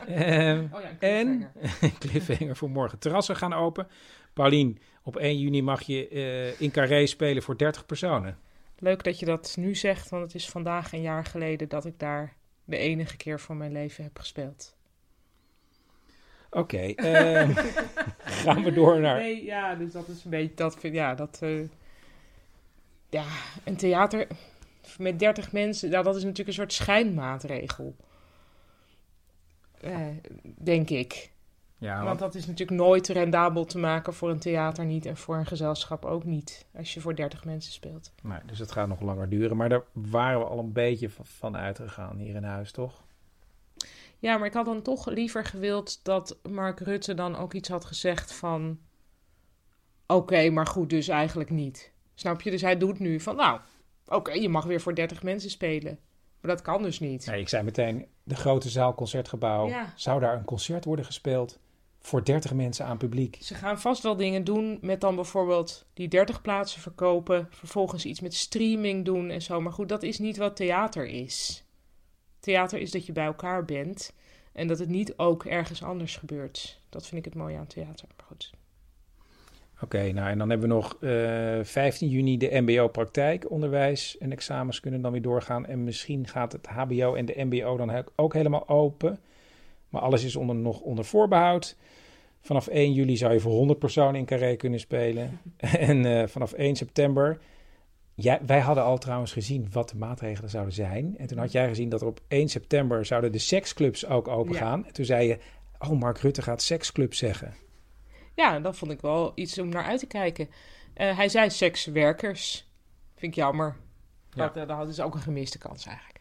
[0.08, 1.50] uh, oh ja, en
[1.98, 2.98] cliffhanger voor morgen.
[2.98, 3.86] Terrassen gaan open.
[4.32, 8.38] Paulien, op 1 juni mag je uh, in Carré spelen voor 30 personen.
[8.78, 11.98] Leuk dat je dat nu zegt, want het is vandaag een jaar geleden dat ik
[11.98, 14.76] daar de enige keer van mijn leven heb gespeeld.
[16.54, 16.96] Oké, okay,
[17.48, 17.56] uh,
[18.24, 19.18] gaan we door naar...
[19.18, 20.54] Nee, ja, dus dat is een beetje...
[20.54, 21.40] Dat, ja, dat...
[21.42, 21.68] Uh,
[23.08, 23.24] ja,
[23.64, 24.26] een theater
[24.98, 25.90] met 30 mensen...
[25.90, 27.96] Ja, dat is natuurlijk een soort schijnmaatregel.
[29.84, 30.06] Uh,
[30.58, 31.30] denk ik.
[31.78, 35.06] Ja, Want dat is natuurlijk nooit rendabel te maken voor een theater niet...
[35.06, 38.12] en voor een gezelschap ook niet, als je voor 30 mensen speelt.
[38.22, 39.56] Nee, dus het gaat nog langer duren.
[39.56, 43.02] Maar daar waren we al een beetje van uitgegaan hier in huis, toch?
[44.22, 47.84] Ja, maar ik had dan toch liever gewild dat Mark Rutte dan ook iets had
[47.84, 48.78] gezegd van...
[50.06, 51.92] Oké, okay, maar goed, dus eigenlijk niet.
[52.14, 52.50] Snap je?
[52.50, 53.60] Dus hij doet nu van, nou,
[54.04, 55.98] oké, okay, je mag weer voor 30 mensen spelen.
[56.40, 57.26] Maar dat kan dus niet.
[57.26, 59.68] Nee, ik zei meteen, de grote zaal, concertgebouw.
[59.68, 59.92] Ja.
[59.96, 61.58] Zou daar een concert worden gespeeld
[62.00, 63.38] voor 30 mensen aan publiek?
[63.40, 68.20] Ze gaan vast wel dingen doen met dan bijvoorbeeld die 30 plaatsen verkopen, vervolgens iets
[68.20, 69.60] met streaming doen en zo.
[69.60, 71.64] Maar goed, dat is niet wat theater is.
[72.42, 74.12] Theater is dat je bij elkaar bent
[74.52, 76.80] en dat het niet ook ergens anders gebeurt.
[76.88, 78.08] Dat vind ik het mooie aan theater.
[78.16, 78.52] Maar goed.
[79.80, 84.80] Oké, nou en dan hebben we nog eh 15 juni de MBO praktijkonderwijs en examens
[84.80, 85.66] kunnen dan weer doorgaan.
[85.66, 89.18] En misschien gaat het HBO en de MBO dan ook helemaal open.
[89.88, 91.76] Maar alles is onder, nog onder voorbehoud.
[92.40, 95.40] Vanaf 1 juli zou je voor 100 personen in Carré kunnen spelen.
[95.88, 97.38] en eh, vanaf 1 september.
[98.14, 101.16] Jij, wij hadden al trouwens gezien wat de maatregelen zouden zijn.
[101.18, 104.52] En toen had jij gezien dat er op 1 september zouden de seksclubs ook open
[104.52, 104.58] Ja.
[104.58, 104.86] gaan.
[104.86, 105.38] En toen zei je,
[105.78, 107.54] oh Mark Rutte gaat seksclub zeggen.
[108.34, 110.48] Ja, dat vond ik wel iets om naar uit te kijken.
[110.94, 112.70] Eh, hij zei sekswerkers.
[113.16, 113.76] Vind ik jammer.
[114.30, 114.46] Ja.
[114.46, 116.20] Dat, eh, dat is ook een gemiste kans eigenlijk.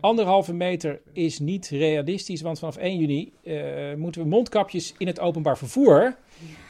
[0.00, 5.20] Anderhalve meter is niet realistisch, want vanaf 1 juni eh, moeten we mondkapjes in het
[5.20, 6.16] openbaar vervoer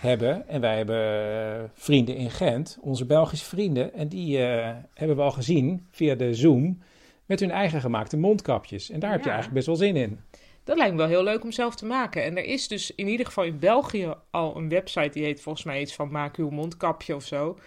[0.00, 0.48] hebben.
[0.48, 1.24] En wij hebben
[1.56, 6.14] eh, vrienden in Gent, onze Belgische vrienden, en die eh, hebben we al gezien via
[6.14, 6.82] de Zoom
[7.26, 8.90] met hun eigen gemaakte mondkapjes.
[8.90, 10.20] En daar heb je eigenlijk best wel zin in.
[10.64, 12.24] Dat lijkt me wel heel leuk om zelf te maken.
[12.24, 15.64] En er is dus in ieder geval in België al een website die heet volgens
[15.64, 17.58] mij iets van maak uw mondkapje of zo.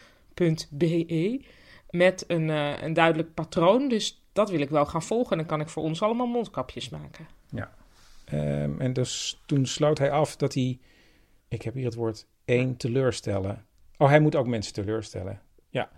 [0.70, 1.42] .be.
[1.90, 2.50] Met een,
[2.84, 3.88] een duidelijk patroon.
[3.88, 5.32] Dus dat wil ik wel gaan volgen.
[5.32, 7.28] En dan kan ik voor ons allemaal mondkapjes maken.
[7.50, 7.74] Ja.
[8.26, 10.80] Ehm, en dus toen sloot hij af dat hij,
[11.48, 13.66] ik heb hier het woord, één teleurstellen.
[13.98, 15.42] Oh, hij moet ook mensen teleurstellen.
[15.70, 15.90] Ja.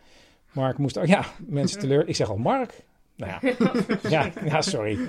[0.52, 2.08] Mark moest ook, ja, mensen teleur.
[2.08, 2.86] Ik zeg al Mark.
[3.16, 3.56] Nou ja,
[4.10, 4.96] ja, ja sorry.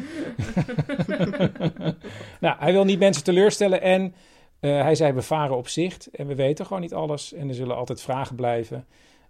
[2.40, 4.14] nou, hij wil niet mensen teleurstellen en
[4.60, 7.54] eh, hij zei we varen op zicht en we weten gewoon niet alles en er
[7.54, 8.86] zullen altijd vragen blijven.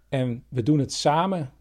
[0.08, 1.52] En we doen het samen.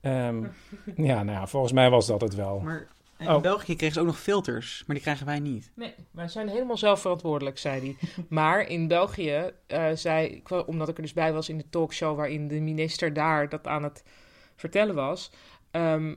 [0.00, 0.44] Ehm,
[1.10, 2.60] ja, nou ja, volgens mij was dat het wel.
[2.60, 2.88] Maar
[3.18, 3.40] in Oh.
[3.40, 5.70] België kregen ze ook nog filters, maar die krijgen wij niet.
[5.74, 8.08] Nee, wij zijn helemaal zelf verantwoordelijk, zei hij.
[8.28, 12.48] maar in België eh, zei, omdat ik er dus bij was in de talkshow waarin
[12.48, 14.04] de minister daar dat aan het
[14.56, 15.30] vertellen was.
[15.70, 16.14] ehm,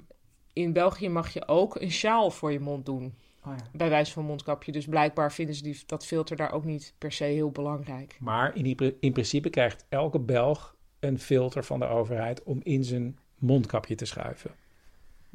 [0.53, 3.13] in België mag je ook een sjaal voor je mond doen.
[3.45, 3.63] Oh ja.
[3.73, 4.71] Bij wijze van mondkapje.
[4.71, 8.17] Dus blijkbaar vinden ze die, dat filter daar ook niet per se heel belangrijk.
[8.19, 12.83] Maar in, die, in principe krijgt elke Belg een filter van de overheid om in
[12.83, 14.51] zijn mondkapje te schuiven.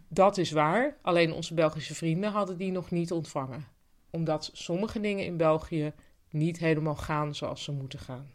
[0.08, 0.96] Dat is waar.
[1.02, 3.64] Alleen onze Belgische vrienden hadden die nog niet ontvangen.
[4.10, 5.92] Omdat sommige dingen in België
[6.30, 8.30] niet helemaal gaan zoals ze moeten gaan.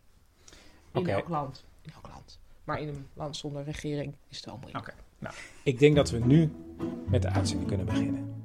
[0.93, 1.65] In elk land.
[1.81, 2.39] In elk land.
[2.64, 4.88] Maar in een land zonder regering is het wel moeilijk.
[4.88, 4.95] Oké.
[5.19, 6.52] Nou, ik denk dat we nu
[7.07, 8.41] met de uitzending kunnen beginnen.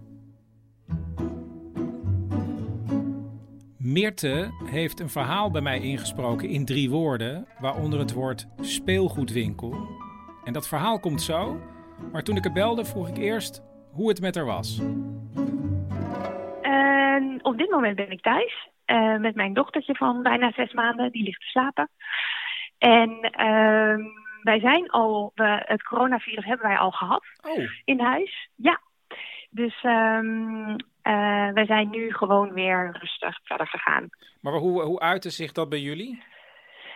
[3.77, 10.05] Meerte heeft een verhaal bij mij ingesproken in drie woorden, waaronder het woord speelgoedwinkel.
[10.47, 11.61] En dat verhaal komt zo,
[12.13, 13.63] maar toen ik er belde vroeg ik eerst
[13.93, 14.79] hoe het met haar was.
[16.63, 21.13] En op dit moment ben ik thuis eh, met mijn dochtertje van bijna zes maanden.
[21.13, 21.91] Die ligt te slapen.
[22.79, 24.01] En ehm,
[24.43, 27.25] wij zijn al, we, het coronavirus hebben wij al gehad
[27.85, 28.49] in huis.
[28.55, 28.81] Ja.
[29.51, 34.09] Dus ehm, eh, wij zijn nu gewoon weer rustig verder gegaan.
[34.41, 36.23] Maar hoe, hoe uitte zich dat bij jullie?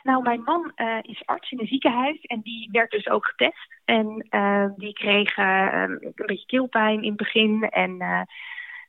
[0.02, 3.80] Nou, mijn man eh, is arts in een ziekenhuis en die werd dus ook getest.
[3.84, 7.68] En eh, die kreeg eh, een beetje keelpijn in het begin.
[7.70, 7.96] En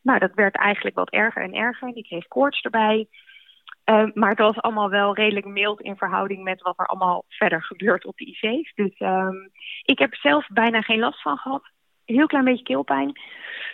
[0.02, 1.94] nou, dat werd eigenlijk wat erger en erger.
[1.94, 3.08] Die kreeg koorts erbij.
[4.14, 8.06] Maar het was allemaal wel redelijk mild in verhouding met wat er allemaal verder gebeurt
[8.06, 8.74] op de IC's.
[8.76, 9.36] Dus ehm,
[9.84, 11.64] ik heb zelf bijna geen last van gehad.
[12.06, 13.20] Een heel klein beetje keelpijn.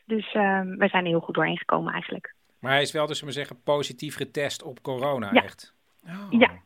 [0.06, 2.34] Dus ehm wij zijn er heel goed doorheen gekomen eigenlijk.
[2.60, 5.44] Maar hij is wel, dus maar zeggen, positief getest op corona Ja.
[5.44, 5.74] echt.
[6.30, 6.62] Ja.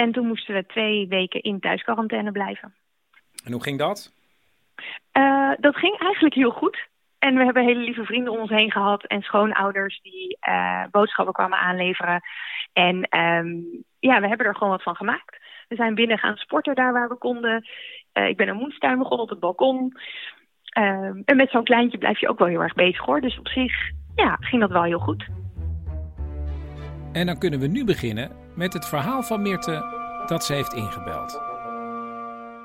[0.00, 2.74] En toen moesten we twee weken in thuisquarantaine blijven.
[3.44, 4.12] En hoe ging dat?
[5.12, 6.88] Eh, dat ging eigenlijk heel goed.
[7.18, 11.34] En we hebben hele lieve vrienden om ons heen gehad en schoonouders die eh, boodschappen
[11.34, 12.20] kwamen aanleveren.
[12.72, 13.48] En ehm,
[13.98, 15.36] ja, we hebben er gewoon wat van gemaakt.
[15.68, 17.68] We zijn binnen gaan sporten daar waar we konden.
[18.12, 19.92] Eh, ik ben een moestuin begonnen op het balkon.
[20.64, 23.20] Ehm, en met zo'n kleintje blijf je ook wel heel erg bezig hoor.
[23.20, 25.28] Dus op zich ja, ging dat wel heel goed.
[27.12, 29.84] En dan kunnen we nu beginnen met het verhaal van Meerte
[30.26, 31.40] dat ze heeft ingebeld.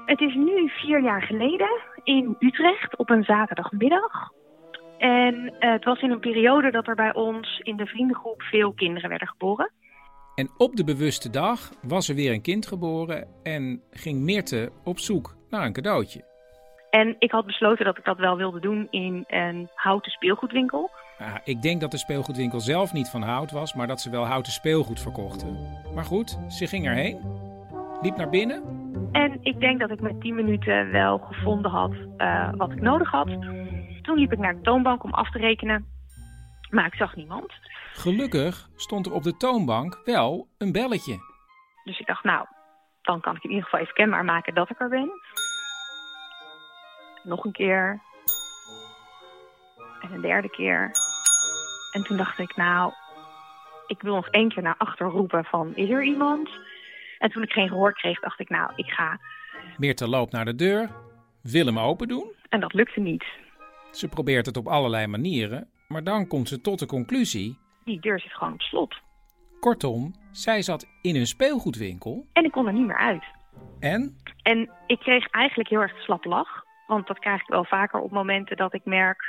[0.05, 4.31] Het is nu vier jaar geleden in Utrecht op een zaterdagmiddag.
[4.97, 8.73] En eh, het was in een periode dat er bij ons in de vriendengroep veel
[8.73, 9.71] kinderen werden geboren.
[10.35, 14.99] En op de bewuste dag was er weer een kind geboren en ging Meerte op
[14.99, 16.23] zoek naar een cadeautje.
[16.89, 20.91] En ik had besloten dat ik dat wel wilde doen in een houten speelgoedwinkel.
[21.43, 24.51] Ik denk dat de speelgoedwinkel zelf niet van hout was, maar dat ze wel houten
[24.51, 25.57] speelgoed verkochten.
[25.93, 27.19] Maar goed, ze ging erheen,
[28.01, 28.63] liep naar binnen.
[29.11, 33.11] En ik denk dat ik met 10 minuten wel gevonden had eh, wat ik nodig
[33.11, 33.27] had.
[34.01, 35.85] Toen liep ik naar de toonbank om af te rekenen,
[36.69, 37.53] maar ik zag niemand.
[37.93, 41.17] Gelukkig stond er op de toonbank wel een belletje.
[41.83, 42.45] Dus ik dacht, nou,
[43.01, 45.09] dan kan ik in ieder geval even kenbaar maken dat ik er ben.
[47.23, 48.01] Nog een keer.
[50.01, 50.91] En een derde keer.
[51.91, 52.93] En toen dacht ik, nou,
[53.87, 56.49] ik wil nog één keer naar achter roepen van, is er iemand?
[57.19, 59.19] En toen ik geen gehoor kreeg, dacht ik, nou, ik ga.
[59.77, 60.89] Meerte loopt naar de deur,
[61.41, 62.31] wil hem open doen.
[62.49, 63.25] En dat lukte niet.
[63.91, 67.57] Ze probeert het op allerlei manieren, maar dan komt ze tot de conclusie.
[67.83, 68.95] Die deur zit gewoon op slot.
[69.59, 72.27] Kortom, zij zat in een speelgoedwinkel.
[72.33, 73.23] En ik kon er niet meer uit.
[73.79, 74.17] En?
[74.43, 76.63] En ik kreeg eigenlijk heel erg slap lach.
[76.87, 79.21] Want dat krijg ik wel vaker op momenten dat ik merk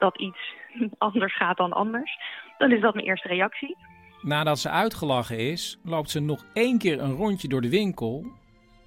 [0.00, 0.54] dat iets
[0.98, 2.18] anders gaat dan anders.
[2.58, 3.76] Dan is dat mijn eerste reactie.
[4.22, 8.24] Nadat ze uitgelachen is, loopt ze nog één keer een rondje door de winkel.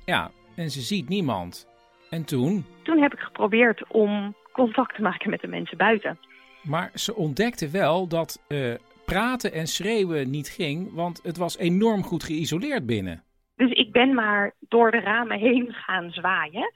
[0.06, 1.68] Ja, en ze ziet niemand.
[2.10, 2.66] En toen?
[2.84, 6.20] Toen heb ik geprobeerd om contact te maken met de mensen buiten.
[6.64, 8.74] Maar ze ontdekte wel dat uh,
[9.06, 13.24] praten en schreeuwen niet ging, want het was enorm goed geïsoleerd binnen.
[13.56, 16.74] Dus ik ben maar door de ramen heen gaan zwaaien.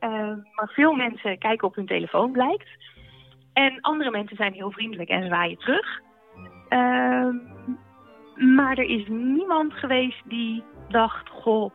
[0.00, 0.10] Uh,
[0.54, 2.68] maar veel mensen kijken op hun telefoon, blijkt.
[3.54, 6.00] En andere mensen zijn heel vriendelijk en zwaaien terug.
[6.68, 7.28] Uh,
[8.34, 11.70] maar er is niemand geweest die dacht, goh,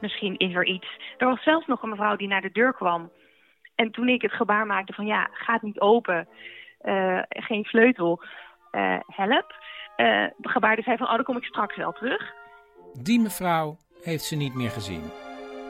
[0.00, 0.98] misschien is er iets.
[1.18, 3.10] Er was zelfs nog een mevrouw die naar de deur kwam.
[3.74, 6.28] En toen ik het gebaar maakte van ja, gaat niet open,
[6.82, 8.22] uh, geen sleutel,
[8.72, 9.54] uh, help.
[9.96, 12.32] Uh, gebaarde zij van, oh, dan kom ik straks wel terug.
[13.02, 15.02] Die mevrouw heeft ze niet meer gezien.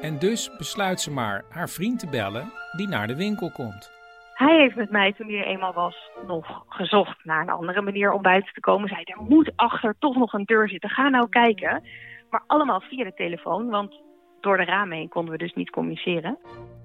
[0.00, 3.93] En dus besluit ze maar haar vriend te bellen die naar de winkel komt.
[4.34, 8.12] Hij heeft met mij, toen hij er eenmaal was, nog gezocht naar een andere manier
[8.12, 8.88] om buiten te komen.
[8.88, 10.90] Zei, er moet achter toch nog een deur zitten.
[10.90, 11.82] Ga nou kijken.
[12.30, 14.00] Maar allemaal via de telefoon, want
[14.40, 16.38] door de ramen heen konden we dus niet communiceren.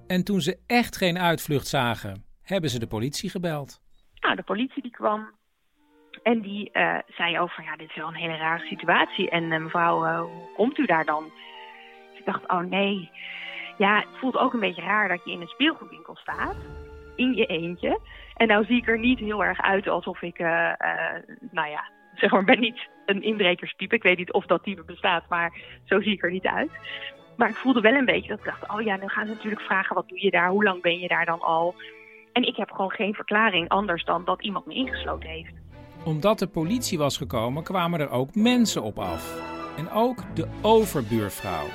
[0.07, 3.81] En toen ze echt geen uitvlucht zagen, hebben ze de politie gebeld.
[4.19, 5.37] Nou, de politie die kwam
[6.23, 9.29] en die uh, zei over, ja, dit is wel een hele rare situatie.
[9.29, 11.23] En uh, mevrouw, uh, hoe komt u daar dan?
[12.09, 13.09] Dus ik dacht, oh nee.
[13.77, 16.55] Ja, het voelt ook een beetje raar dat je in een speelgoedwinkel staat.
[17.19, 17.99] In je eentje.
[18.35, 20.39] En nou zie ik er niet heel erg uit alsof ik,
[21.51, 23.95] nou ja, zeg maar, ben niet een inbrekerstype.
[23.95, 26.71] Ik weet niet of dat type bestaat, maar zo zie ik er niet uit.
[27.37, 29.61] Maar ik voelde wel een beetje dat ik dacht, oh ja, dan gaan ze natuurlijk
[29.61, 30.49] vragen, wat doe je daar?
[30.49, 31.75] Hoe lang ben je daar dan al?
[32.33, 35.53] En ik heb gewoon geen verklaring anders dan dat iemand me ingesloten heeft
[36.03, 39.41] omdat de politie was gekomen, kwamen er ook mensen op af.
[39.77, 41.65] En ook de overbuurvrouw.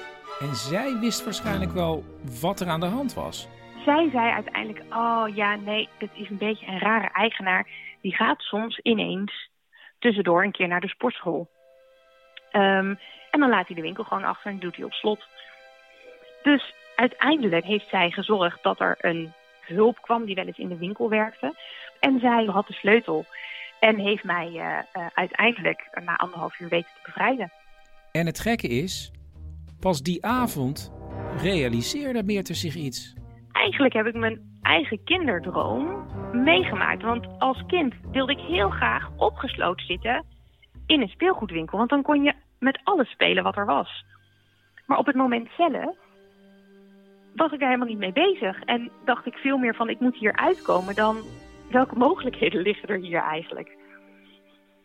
[0.41, 2.05] En zij wist waarschijnlijk wel
[2.41, 3.49] wat er aan de hand was.
[3.85, 7.67] Zij zei uiteindelijk: Oh ja, nee, het is een beetje een rare eigenaar.
[8.01, 9.51] Die gaat soms ineens
[9.99, 11.49] tussendoor een keer naar de sportschool.
[12.53, 12.99] Um,
[13.31, 15.25] en dan laat hij de winkel gewoon achter en doet hij op slot.
[16.43, 20.77] Dus uiteindelijk heeft zij gezorgd dat er een hulp kwam die wel eens in de
[20.77, 21.55] winkel werkte.
[22.01, 23.25] En zij had de sleutel.
[23.81, 27.53] En heeft mij uh, uh, uiteindelijk na anderhalf uur weten te bevrijden.
[28.13, 29.13] En het gekke is,
[29.81, 30.93] pas die avond
[31.37, 33.15] realiseerde Meerte zich iets.
[33.55, 37.03] Eigenlijk heb ik mijn eigen kinderdroom meegemaakt.
[37.03, 40.25] Want als kind wilde ik heel graag opgesloten zitten
[40.87, 41.79] in een speelgoedwinkel.
[41.79, 44.05] Want dan kon je met alles spelen wat er was.
[44.87, 45.97] Maar op het moment zelf
[47.35, 48.61] was ik daar helemaal niet mee bezig.
[48.61, 51.17] En dacht ik veel meer van ik moet hier uitkomen dan
[51.71, 53.77] welke mogelijkheden liggen er hier eigenlijk?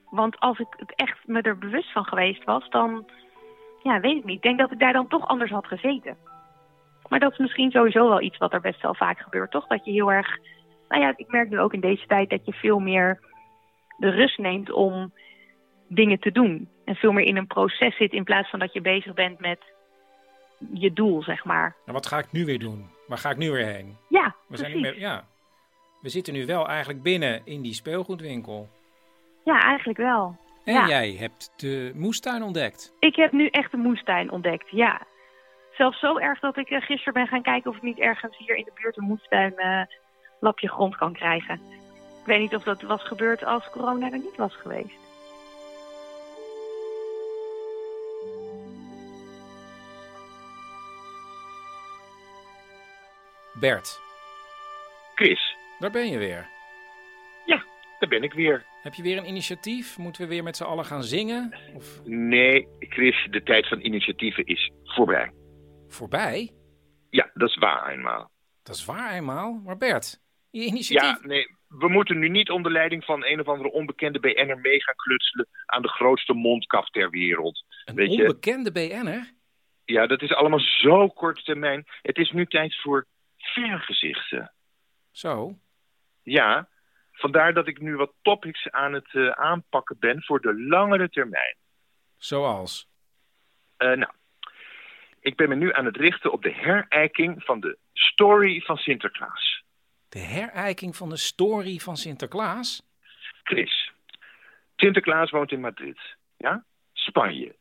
[0.09, 3.09] Want als ik het echt me er bewust van geweest was, dan,
[3.83, 4.35] ja, weet ik niet.
[4.35, 6.17] Ik denk dat ik daar dan toch anders had gezeten.
[7.09, 9.67] Maar dat is misschien sowieso wel iets wat er best wel vaak gebeurt, toch?
[9.67, 10.37] Dat je heel erg,
[10.89, 13.19] nou ja, ik merk nu ook in deze tijd dat je veel meer
[13.97, 15.13] de rust neemt om
[15.87, 16.69] dingen te doen.
[16.85, 19.59] En veel meer in een proces zit in plaats van dat je bezig bent met
[20.73, 21.75] je doel, zeg maar.
[21.85, 22.89] Nou, wat ga ik nu weer doen?
[23.07, 23.97] Waar ga ik nu weer heen?
[24.09, 24.67] Ja, We precies.
[24.67, 25.23] zijn meer, ja.
[26.01, 28.69] We zitten nu wel eigenlijk binnen in die speelgoedwinkel.
[29.43, 30.37] Ja, eigenlijk wel.
[30.65, 30.87] En ja.
[30.87, 32.93] jij hebt de moestuin ontdekt.
[32.99, 35.01] Ik heb nu echt de moestuin ontdekt, ja.
[35.79, 38.55] Zelfs zo erg dat ik uh, gisteren ben gaan kijken of ik niet ergens hier
[38.55, 39.81] in de buurt een moestuin uh,
[40.39, 41.61] lapje grond kan krijgen.
[42.19, 44.97] Ik weet niet of dat was gebeurd als corona er niet was geweest.
[53.59, 53.99] Bert,
[55.15, 56.47] Chris, daar ben je weer.
[57.99, 58.65] daar ben ik weer.
[58.81, 59.97] Heb je weer een initiatief?
[59.97, 61.55] Moeten we weer met z'n allen gaan zingen?
[61.75, 65.38] Of Nee, Chris, de tijd van initiatieven is voorbij.
[65.93, 66.53] Voorbij?
[67.09, 68.31] Ja, dat is waar eenmaal.
[68.63, 69.61] Dat is waar eenmaal.
[69.63, 71.21] Maar Bert, je initiatief...
[71.21, 74.83] Ja, nee, we moeten nu niet onder leiding van een of andere onbekende BN'er mee
[74.83, 77.65] gaan klutselen aan de grootste mondkap ter wereld.
[77.85, 79.31] Een Weet onbekende BN'er?
[79.85, 81.85] Ja, dat is allemaal zo korte termijn.
[82.01, 83.05] Het is nu tijd voor
[83.37, 84.53] vergezichten.
[85.11, 85.59] Zo?
[86.23, 86.69] Ja,
[87.11, 91.55] vandaar dat ik nu wat topics aan het eh, aanpakken ben voor de langere termijn.
[92.17, 92.89] Zoals?
[93.77, 94.11] Eh, nou,
[95.21, 99.63] ik ben me nu aan het richten op de herijking van de story van Sinterklaas.
[100.09, 102.83] De herijking van de story van Sinterklaas?
[103.43, 103.91] Chris,
[104.75, 105.99] Sinterklaas woont in Madrid.
[106.37, 106.63] Ja?
[106.93, 107.55] Spanje.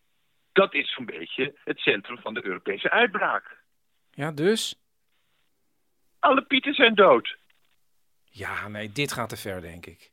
[0.53, 3.57] Dat is zo'n beetje het centrum van de Europese uitbraak.
[4.11, 4.77] Ja, dus?
[6.19, 7.37] Alle pieten zijn dood.
[8.31, 10.11] Ja, nee, dit gaat te ver, denk ik.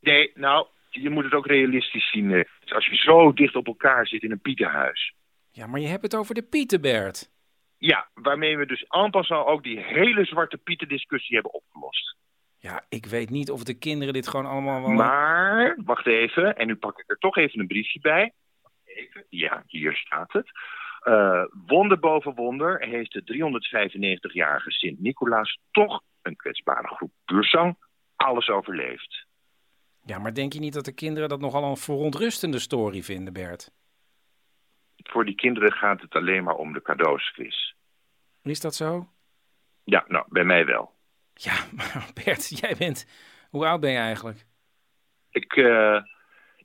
[0.00, 2.32] Nee, nou, je moet het ook realistisch zien.
[2.32, 2.44] eh.
[2.60, 5.14] Dus Als je zo dicht op elkaar zit in een pietenhuis.
[5.56, 7.30] Ja, maar je hebt het over de Pietenbert.
[7.78, 12.16] Ja, waarmee we dus en passant ook die hele zwarte pieten discussie hebben opgelost.
[12.58, 14.90] Ja, ik weet niet of de kinderen dit gewoon allemaal wel...
[14.90, 18.32] Maar, wacht even, en nu pak ik er toch even een briefje bij.
[18.84, 20.50] Even, ja, hier staat het.
[21.00, 27.76] Eh, wonder boven wonder heeft de 395-jarige Sint-Nicolaas toch een kwetsbare groep buurzang
[28.16, 29.26] alles overleefd.
[30.04, 33.70] Ja, maar denk je niet dat de kinderen dat nogal een verontrustende story vinden, Bert?
[35.06, 37.74] Voor die kinderen gaat het alleen maar om de cadeaus, Chris.
[38.42, 39.08] Is dat zo?
[39.84, 40.94] Ja, nou, bij mij wel.
[41.34, 43.06] Ja, maar Bert, jij bent...
[43.50, 44.46] Hoe oud ben je eigenlijk?
[45.30, 46.02] Ik, eh,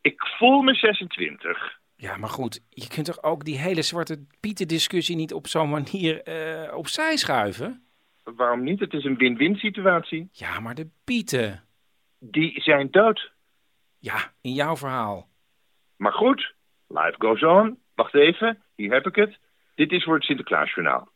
[0.01, 1.79] ik voel me 26.
[1.95, 5.69] Ja, maar goed, je kunt toch ook die hele zwarte pieten discussie niet op zo'n
[5.69, 7.83] manier eh, opzij schuiven?
[8.23, 8.79] Waarom niet?
[8.79, 10.29] Het is een win-win situatie.
[10.31, 11.63] Ja, maar de pieten.
[12.19, 13.31] Die zijn dood.
[13.99, 15.29] Ja, in jouw verhaal.
[15.95, 16.53] Maar goed,
[16.87, 17.79] life goes on.
[18.01, 19.37] Wacht even, hier heb ik het.
[19.75, 21.07] Dit is voor het Sinterklaasjournaal.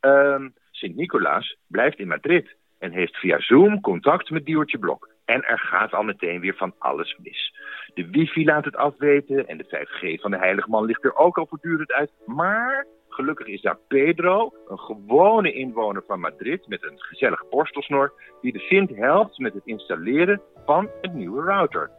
[0.00, 5.08] Ehm Sint-Nicolaas blijft in Madrid en heeft via Zoom contact met Diewertje Blok.
[5.24, 7.54] En er gaat al meteen weer van alles mis.
[7.94, 11.38] De wifi laat het afweten en de 5G van de heilige man ligt er ook
[11.38, 12.10] al voortdurend uit.
[12.26, 18.52] Maar gelukkig is daar Pedro, een gewone inwoner van Madrid met een gezellige borstelsnor, die
[18.52, 21.90] de Sint helpt met het installeren van een nieuwe router.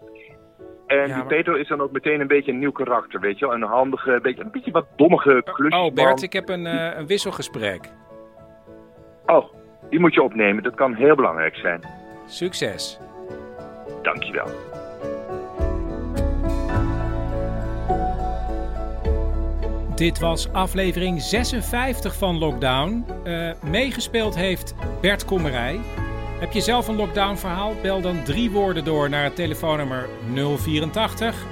[0.92, 3.56] En die Pedro is dan ook meteen een beetje een nieuw karakter, weet je wel.
[3.56, 5.90] Een handige, beetje, een beetje wat dommige klusjesman.
[5.90, 7.90] Oh, Bert, ik heb een, eh, een wisselgesprek.
[9.26, 9.54] Oh,
[9.90, 10.64] die moet je opnemen.
[10.64, 11.82] Dat kan heel belangrijk zijn.
[12.26, 13.00] Succes.
[14.02, 14.48] Dankjewel.
[19.96, 23.06] Dit was aflevering 56 van Lockdown.
[23.24, 25.80] Eh, meegespeeld heeft Bert Kommerij.
[26.42, 27.76] Heb je zelf een lockdown verhaal?
[27.82, 30.10] Bel dan drie woorden door naar het telefoonnummer
[30.58, 31.46] 084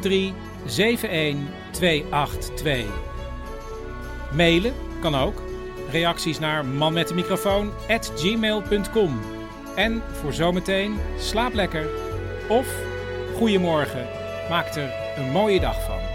[0.00, 1.36] 83 71
[1.70, 2.84] 282.
[4.32, 5.42] Mailen kan ook.
[5.90, 9.20] Reacties naar manmetdemicrofoon at gmail.com.
[9.76, 11.88] En voor zometeen, slaap lekker.
[12.48, 12.66] Of,
[13.36, 14.06] goedemorgen,
[14.48, 16.09] maak er een mooie dag van.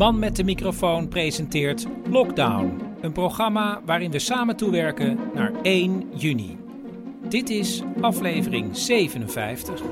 [0.00, 6.58] Man met de microfoon presenteert Lockdown, een programma waarin we samen toewerken naar 1 juni.
[7.28, 9.82] Dit is aflevering 57.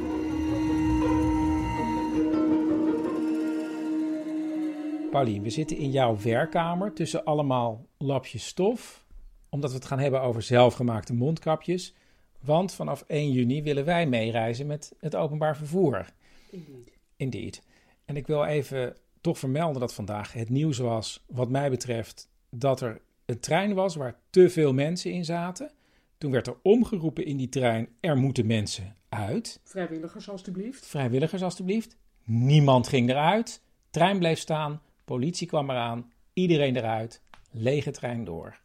[5.10, 9.06] Paulien, we zitten in jouw werkkamer tussen allemaal lapjes stof,
[9.48, 11.94] omdat we het gaan hebben over zelfgemaakte mondkapjes.
[12.40, 16.06] Want vanaf 1 juni willen wij meereizen met het openbaar vervoer.
[16.50, 16.98] Indeed.
[17.16, 17.62] Indeed.
[18.04, 22.80] En ik wil even toch vermelden dat vandaag het nieuws was, wat mij betreft, dat
[22.80, 25.70] er een trein was waar te veel mensen in zaten.
[26.18, 29.60] Toen werd er omgeroepen in die trein, er moeten mensen uit.
[29.64, 30.86] Vrijwilligers, alstublieft.
[30.86, 31.96] Vrijwilligers, alstublieft.
[32.24, 33.62] Niemand ging eruit.
[33.90, 34.80] Trein bleef staan.
[35.04, 36.12] Politie kwam eraan.
[36.32, 37.22] Iedereen eruit.
[37.50, 38.60] Lege trein door.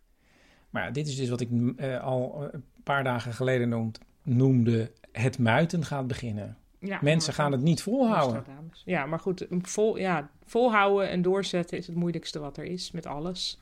[0.70, 3.94] Maar dit is dus wat ik eh, al een paar dagen geleden
[4.24, 6.58] noemde het muiten gaat beginnen.
[6.84, 8.44] Ja, Mensen gaan het niet volhouden.
[8.86, 13.06] Ja, maar goed, vol, ja, volhouden en doorzetten is het moeilijkste wat er is met
[13.06, 13.62] alles.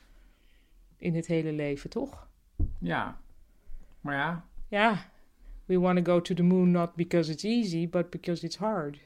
[0.96, 2.28] In het hele leven, toch?
[2.78, 3.20] Ja.
[4.00, 4.44] Maar ja.
[4.68, 5.10] Ja,
[5.64, 8.98] we want to go to the moon not because it's easy, but because it's hard.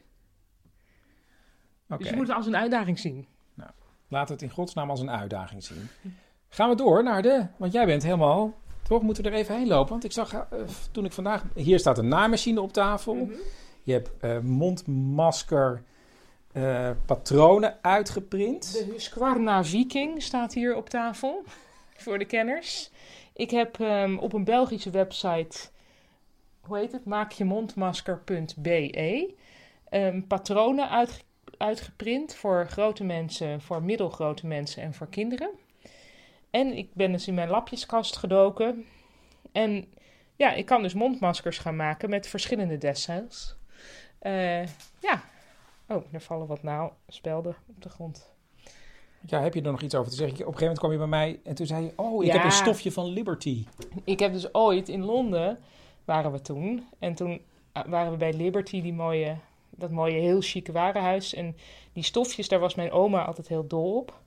[1.88, 1.98] Oké.
[1.98, 3.26] Dus je moet het als een uitdaging zien.
[3.55, 3.70] Nou,
[4.09, 5.88] laten we het in godsnaam als een uitdaging zien.
[6.48, 7.47] Gaan we door naar de...
[7.56, 8.55] Want jij bent helemaal...
[8.82, 9.90] Toch moeten we er even heen lopen.
[9.90, 10.44] Want ik zag eh,
[10.90, 11.44] toen ik vandaag...
[11.55, 13.30] Hier staat een naaimachine op tafel.
[13.87, 15.83] Je hebt eh, mondmasker
[16.53, 18.73] eh, patronen uitgeprint.
[18.73, 21.45] De Husqvarna Viking staat hier op tafel,
[22.05, 22.91] voor de kenners.
[23.33, 25.69] Ik heb ehm, op een Belgische website,
[26.61, 29.35] hoe heet het, maakjemondmasker.be,
[29.89, 31.23] ehm, patronen uitge-
[31.57, 35.51] uitgeprint voor grote mensen, voor middelgrote mensen en voor kinderen.
[36.51, 38.85] En ik ben dus in mijn lapjeskast gedoken.
[39.53, 39.85] En
[40.37, 43.57] ja, ik kan dus mondmaskers gaan maken met verschillende dessels.
[44.27, 44.66] Eh,
[45.01, 45.23] ja.
[45.89, 48.31] Oh, er vallen wat naaldspelden op de grond.
[49.27, 50.35] Ja, heb je er nog iets over te zeggen?
[50.47, 51.93] Op een gegeven moment kwam je bij mij en toen zei je...
[51.97, 52.36] Oh, ik Ja.
[52.36, 53.65] heb een stofje van Liberty.
[54.05, 55.59] Ik heb dus ooit in Londen,
[56.05, 56.86] waren we toen.
[56.98, 57.40] En toen
[57.73, 59.36] eh, waren we bij Liberty, die mooie,
[59.70, 61.35] dat mooie heel chique warenhuis.
[61.35, 61.57] En
[61.93, 64.20] die stofjes, daar was mijn oma altijd heel dol op.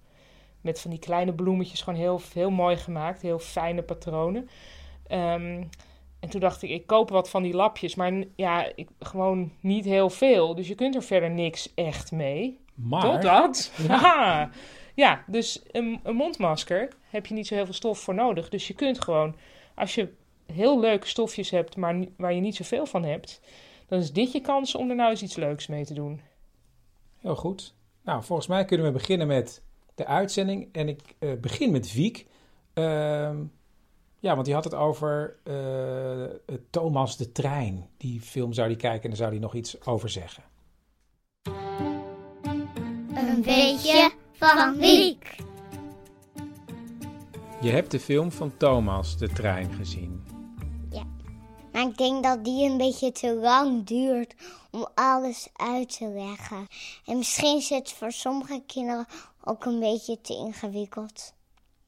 [0.61, 3.21] Met van die kleine bloemetjes, gewoon heel, heel mooi gemaakt.
[3.21, 4.49] Heel fijne patronen.
[5.07, 5.63] Ehm,
[6.19, 7.95] en toen dacht ik, ik koop wat van die lapjes.
[7.95, 10.55] Maar ja, ik, gewoon niet heel veel.
[10.55, 12.59] Dus je kunt er verder niks echt mee.
[12.75, 13.71] Maar- Totdat.
[13.87, 14.49] Ja.
[14.95, 18.49] Ja, dus een, een mondmasker heb je niet zo heel veel stof voor nodig.
[18.49, 19.35] Dus je kunt gewoon,
[19.75, 20.13] als je
[20.53, 23.41] heel leuke stofjes hebt, maar waar je niet zoveel van hebt,
[23.87, 26.21] dan is dit je kans om er nou eens iets leuks mee te doen.
[27.17, 27.73] Heel goed.
[28.03, 29.61] Nou, volgens mij kunnen we beginnen met
[29.95, 30.69] de uitzending.
[30.71, 32.25] En ik eh, begin met Wiek.
[32.73, 33.37] Ehm,
[34.19, 37.89] ja, want die had het over eh, Thomas de Trein.
[37.97, 40.43] Die film zou hij kijken en daar zou hij nog iets over zeggen.
[43.13, 45.35] Een beetje van Wiek.
[47.61, 50.29] Je hebt de film van Thomas de Trein gezien.
[51.71, 54.35] Maar ik denk dat die een beetje te lang duurt
[54.71, 56.67] om alles uit te leggen.
[57.05, 59.05] En misschien is het voor sommige kinderen
[59.43, 61.33] ook een beetje te ingewikkeld.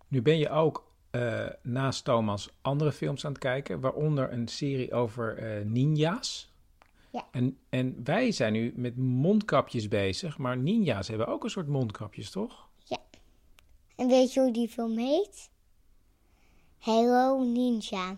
[0.07, 4.93] Nu ben je ook eh, naast Thomas andere films aan het kijken, waaronder een serie
[4.93, 6.51] over eh, ninja's.
[7.11, 7.27] Ja.
[7.31, 12.29] En, en wij zijn nu met mondkapjes bezig, maar ninja's hebben ook een soort mondkapjes,
[12.29, 12.69] toch?
[14.01, 15.49] En weet je hoe die film heet?
[16.77, 18.17] Hello Ninja.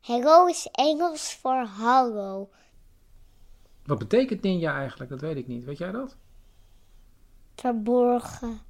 [0.00, 2.50] Hello is Engels voor hallo.
[3.84, 5.10] Wat betekent ninja eigenlijk?
[5.10, 5.64] Dat weet ik niet.
[5.64, 6.16] Weet jij dat?
[7.54, 8.60] Verborgen.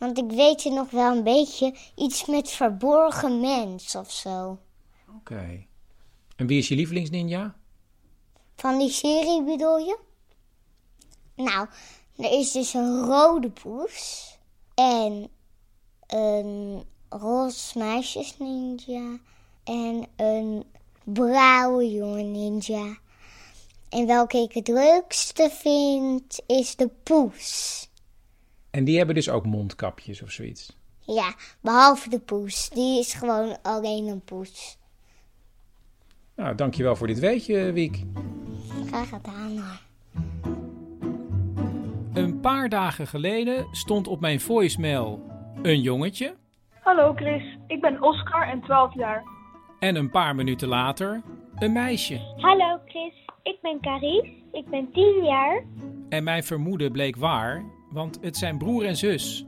[0.00, 4.58] Want ik weet je nog wel een beetje iets met verborgen mens of zo.
[5.16, 5.66] Oké.
[6.36, 7.56] En wie is je lievelingsninja?
[8.56, 9.98] Van die serie bedoel je?
[11.34, 11.68] Nou,
[12.16, 14.38] er is dus een rode poes
[14.74, 15.28] en
[16.06, 19.18] een roze meisjes ninja
[19.64, 20.64] en een
[21.04, 22.98] blauwe jongen ninja.
[23.88, 27.89] En welke ik het leukste vind is de poes.
[28.70, 30.76] En die hebben dus ook mondkapjes of zoiets.
[31.00, 32.68] Ja, behalve de poes.
[32.68, 34.78] Die is gewoon alleen een poes.
[36.36, 38.04] Nou, dankjewel voor dit weetje, Wiek.
[38.86, 39.80] Graag gedaan hoor.
[42.12, 45.22] Een paar dagen geleden stond op mijn voicemail
[45.62, 46.34] een jongetje.
[46.80, 49.22] Hallo Chris, ik ben Oscar en 12 jaar.
[49.78, 51.22] En een paar minuten later
[51.58, 52.18] een meisje.
[52.36, 55.64] Hallo Chris, ik ben Caries, ik ben 10 jaar.
[56.08, 59.44] En mijn vermoeden bleek waar, want het zijn broer en zus.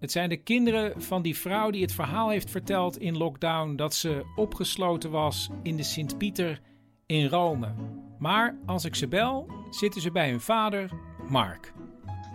[0.00, 3.94] Het zijn de kinderen van die vrouw die het verhaal heeft verteld in lockdown dat
[3.94, 6.60] ze opgesloten was in de Sint-Pieter
[7.06, 7.74] in Rome.
[8.18, 10.90] Maar als ik ze bel, zitten ze bij hun vader,
[11.28, 11.72] Mark.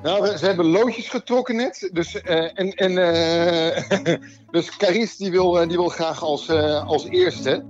[0.03, 1.89] Nou, ze hebben loodjes getrokken net.
[1.93, 4.15] Dus, eh, en, en, eh,
[4.51, 6.49] dus Carice die wil, eh, die wil graag als,
[6.85, 7.65] als eerste.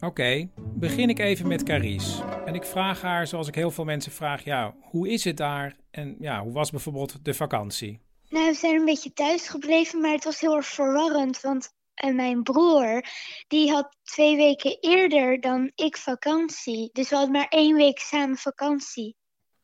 [0.00, 2.22] Oké, begin ik even met Carice.
[2.44, 5.76] En ik vraag haar, zoals ik heel veel mensen vraag, ja, hoe is het daar?
[5.96, 8.00] En ja, hoe was bijvoorbeeld de vakantie?
[8.28, 12.14] Nou, we zijn een beetje thuis gebleven, maar het was heel erg verwarrend, want eh,
[12.14, 13.04] mijn broer,
[13.48, 16.90] die had twee weken eerder dan ik vakantie.
[16.92, 19.16] Dus we hadden maar één week samen vakantie.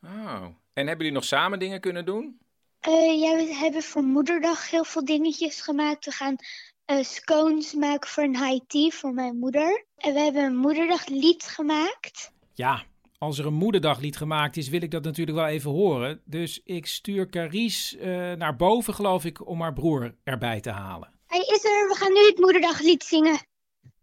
[0.03, 2.39] Oh, en hebben jullie nog samen dingen kunnen doen?
[2.81, 6.05] Eh, ja, we hebben voor moederdag heel veel dingetjes gemaakt.
[6.05, 6.37] We gaan
[6.85, 9.87] eh, scones maken voor een high tea voor mijn moeder.
[9.97, 12.33] En we hebben een moederdaglied gemaakt.
[12.55, 12.85] Ja,
[13.23, 16.21] als er een moederdaglied gemaakt is, wil ik dat natuurlijk wel even horen.
[16.25, 21.13] Dus ik stuur Carice eh, naar boven, geloof ik, om haar broer erbij te halen.
[21.27, 23.47] Hij is er, we gaan nu het moederdaglied zingen.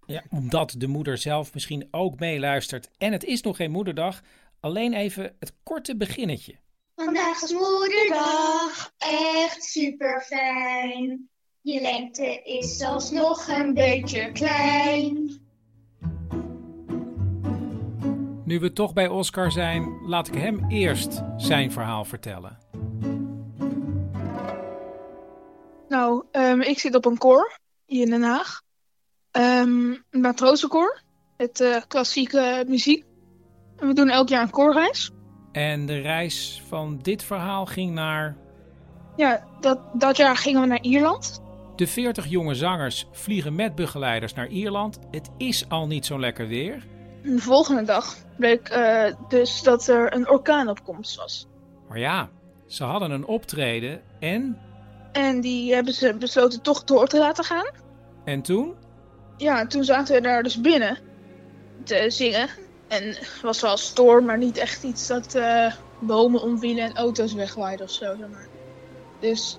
[0.05, 2.89] Ja, omdat de moeder zelf misschien ook meeluistert.
[2.97, 4.21] En het is nog geen moederdag.
[4.59, 6.55] Alleen even het korte beginnetje.
[6.95, 11.29] Vandaag is moederdag, echt super fijn.
[11.61, 15.48] Je lengte is zelfs nog een beetje klein.
[18.49, 22.57] Nu we toch bij Oscar zijn, laat ik hem eerst zijn verhaal vertellen.
[25.87, 28.61] Nou, ehm, ik zit op een koor hier in Den Haag.
[29.31, 31.01] Ehm, een matrozenkoor
[31.37, 33.05] met eh, klassieke muziek.
[33.77, 35.11] En we doen elk jaar een koorreis.
[35.51, 38.37] En de reis van dit verhaal ging naar.
[39.15, 41.41] Ja, dat, dat jaar gingen we naar Ierland.
[41.75, 44.99] De 40 jonge zangers vliegen met begeleiders naar Ierland.
[45.11, 46.97] Het is al niet zo lekker weer.
[47.23, 51.47] De volgende dag bleek eh, dus dat er een orkaanopkomst was.
[51.87, 52.29] Maar ja,
[52.67, 54.59] ze hadden een optreden en.
[55.11, 57.69] En die hebben ze besloten toch door te laten gaan.
[58.25, 58.75] En toen?
[59.37, 60.97] Ja, en toen zaten we daar dus binnen.
[61.83, 62.49] te zingen.
[62.87, 67.33] En het was wel storm, maar niet echt iets dat eh, bomen omvielen en auto's
[67.33, 68.15] wegwaaiden of zo.
[68.17, 68.47] Zeg maar.
[69.19, 69.57] Dus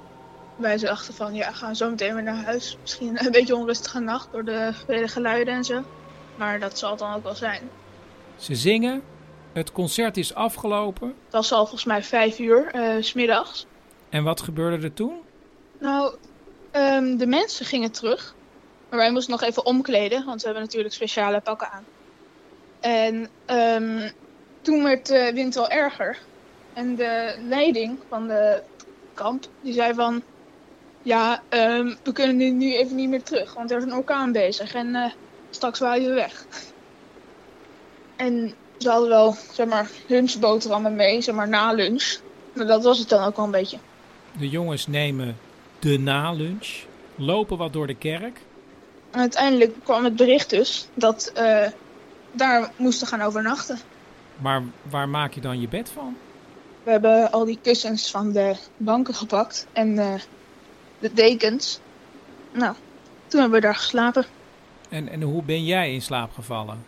[0.57, 2.77] wij dachten van, ja, gaan zo meteen weer naar huis.
[2.81, 5.83] Misschien een beetje onrustige nacht door de vele geluiden en zo.
[6.41, 7.71] Maar dat zal het dan ook wel zijn.
[8.37, 9.03] Ze zingen,
[9.53, 11.09] het concert is afgelopen.
[11.09, 13.67] Het was al volgens mij vijf uur, eh, s smiddags.
[14.09, 15.21] En wat gebeurde er toen?
[15.79, 16.15] Nou,
[16.71, 18.35] ehm, de mensen gingen terug.
[18.89, 21.85] Maar wij moesten nog even omkleden, want we hebben natuurlijk speciale pakken aan.
[22.81, 24.11] En ehm,
[24.61, 26.19] toen werd de wind wel erger.
[26.73, 28.63] En de leiding van de
[29.15, 30.23] kamp, die zei van...
[31.03, 34.33] Ja, ehm, we kunnen nu, nu even niet meer terug, want er is een orkaan
[34.33, 34.75] bezig.
[34.75, 35.11] En eh,
[35.51, 36.45] straks waaien we weg.
[38.17, 42.19] En ze hadden wel, zeg maar, lunchboterhammen mee, zeg maar, na lunch.
[42.53, 43.79] Maar dat was het dan ook wel een beetje.
[44.39, 45.39] De jongens nemen
[45.79, 48.39] de nalunch, lopen wat door de kerk.
[49.11, 51.67] En uiteindelijk kwam het bericht dus dat eh
[52.33, 53.79] daar moesten gaan overnachten.
[54.37, 56.17] Maar waar maak je dan je bed van?
[56.83, 60.15] We hebben al die kussens van de banken gepakt en eh,
[60.99, 61.81] de dekens.
[62.53, 62.75] Nou,
[63.27, 64.25] toen hebben we daar geslapen.
[64.91, 66.85] En, en hoe ben jij in slaap gevallen?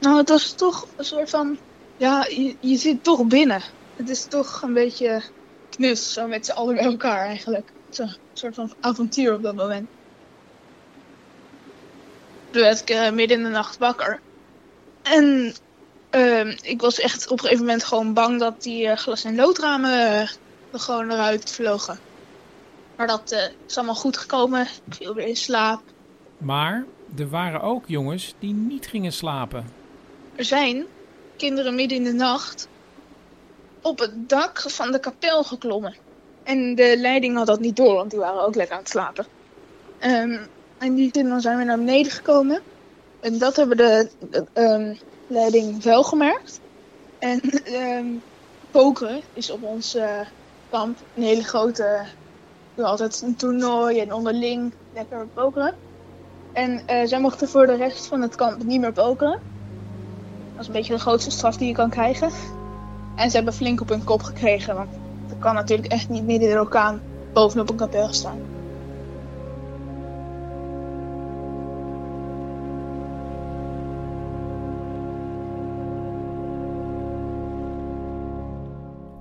[0.00, 1.58] Nou, het was toch een soort van...
[1.96, 2.26] Ja,
[2.60, 3.62] je, zit toch binnen.
[3.96, 5.22] Het is toch een beetje
[5.70, 7.72] knus, zo met z'n allen bij elkaar eigenlijk.
[7.88, 9.88] Het is een soort van avontuur op dat moment.
[12.50, 14.20] Toen werd ik eh, midden in de nacht wakker.
[15.02, 15.54] En
[16.10, 19.34] ehm, ik was echt op een gegeven moment gewoon bang dat die eh, glas- en
[19.34, 20.20] loodramen eh,
[20.72, 21.98] er gewoon eruit vlogen.
[22.96, 24.60] Maar dat eh, is allemaal goed gekomen.
[24.60, 25.82] Ik viel weer in slaap.
[26.38, 26.84] Maar
[27.16, 29.66] er waren ook jongens die niet gingen slapen.
[30.34, 30.86] Er zijn
[31.36, 32.68] kinderen midden in de nacht
[33.82, 35.96] op het dak van de kapel geklommen.
[36.42, 39.26] En de leiding had dat niet door, want die waren ook lekker aan het slapen.
[39.98, 40.38] Ehm,
[40.78, 42.60] en die kinderen zijn weer naar beneden gekomen.
[43.20, 44.10] En dat hebben de,
[44.52, 44.94] ehm,
[45.26, 46.60] leiding wel gemerkt.
[47.18, 48.06] En ehm
[48.70, 50.20] pokeren is op ons eh,
[50.70, 52.04] kamp een hele grote...
[52.74, 55.74] We altijd een toernooi en onderling lekker pokeren.
[56.52, 59.40] En eh, zij mochten voor de rest van het kamp niet meer pokeren.
[60.52, 62.30] Dat is een beetje de grootste straf die je kan krijgen.
[63.16, 64.90] En ze hebben flink op hun kop gekregen, want
[65.28, 67.00] dat kan natuurlijk echt niet midden in de orkaan
[67.32, 68.38] bovenop een kapel staan.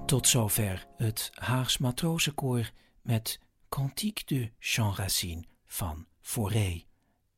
[0.05, 2.71] Tot zover het Haags matrozenkoor
[3.01, 3.39] met
[3.69, 6.86] Cantique de Jean Racine van Fauré.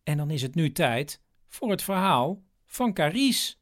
[0.10, 3.56] En dan is het nu tijd voor het verhaal van Carice.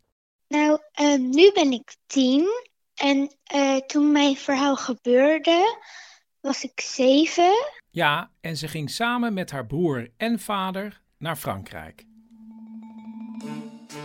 [0.48, 2.48] Nou, ehm, nu ben ik tien.
[2.96, 5.78] En eh, toen mijn verhaal gebeurde,
[6.42, 7.52] was ik zeven.
[7.90, 12.06] Ja, en ze ging samen met haar broer en vader naar Frankrijk.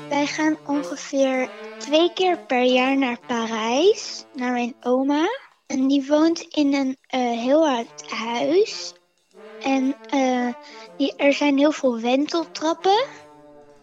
[0.09, 5.27] Wij gaan ongeveer twee keer per jaar naar Parijs, naar mijn oma.
[5.66, 8.94] En die woont in een eh, heel oud huis.
[9.62, 10.48] En eh,
[11.11, 13.05] er zijn heel veel wenteltrappen.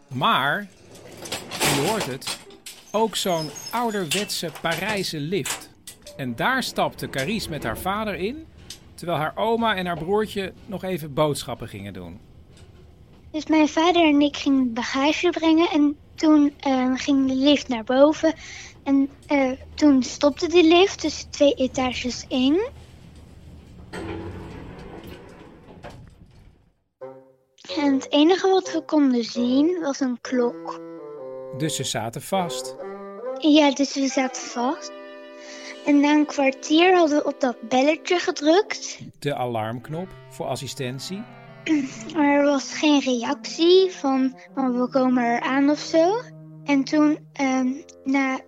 [0.07, 0.67] Maar,
[1.49, 2.37] je hoort het,
[2.91, 5.69] ook zo'n ouderwetse Parijse lift.
[6.17, 8.45] En daar stapte Carice met haar vader in,
[8.93, 12.19] terwijl haar oma en haar broertje nog even boodschappen gingen doen.
[13.31, 17.83] Dus mijn vader en ik gingen bagage brengen en toen eh, ging de lift naar
[17.83, 18.33] boven.
[18.83, 22.59] En eh, toen stopte de lift tussen twee etages in.
[27.77, 30.81] En het enige wat we konden zien was een klok.
[31.57, 32.75] Dus ze zaten vast.
[33.37, 34.91] Ja, dus we zaten vast.
[35.85, 38.99] En na een kwartier hadden we op dat belletje gedrukt.
[39.19, 41.23] De alarmknop voor assistentie.
[42.15, 46.21] Maar er was geen reactie van, we komen eraan of zo.
[46.63, 47.67] En toen, ehm,
[48.03, 48.39] na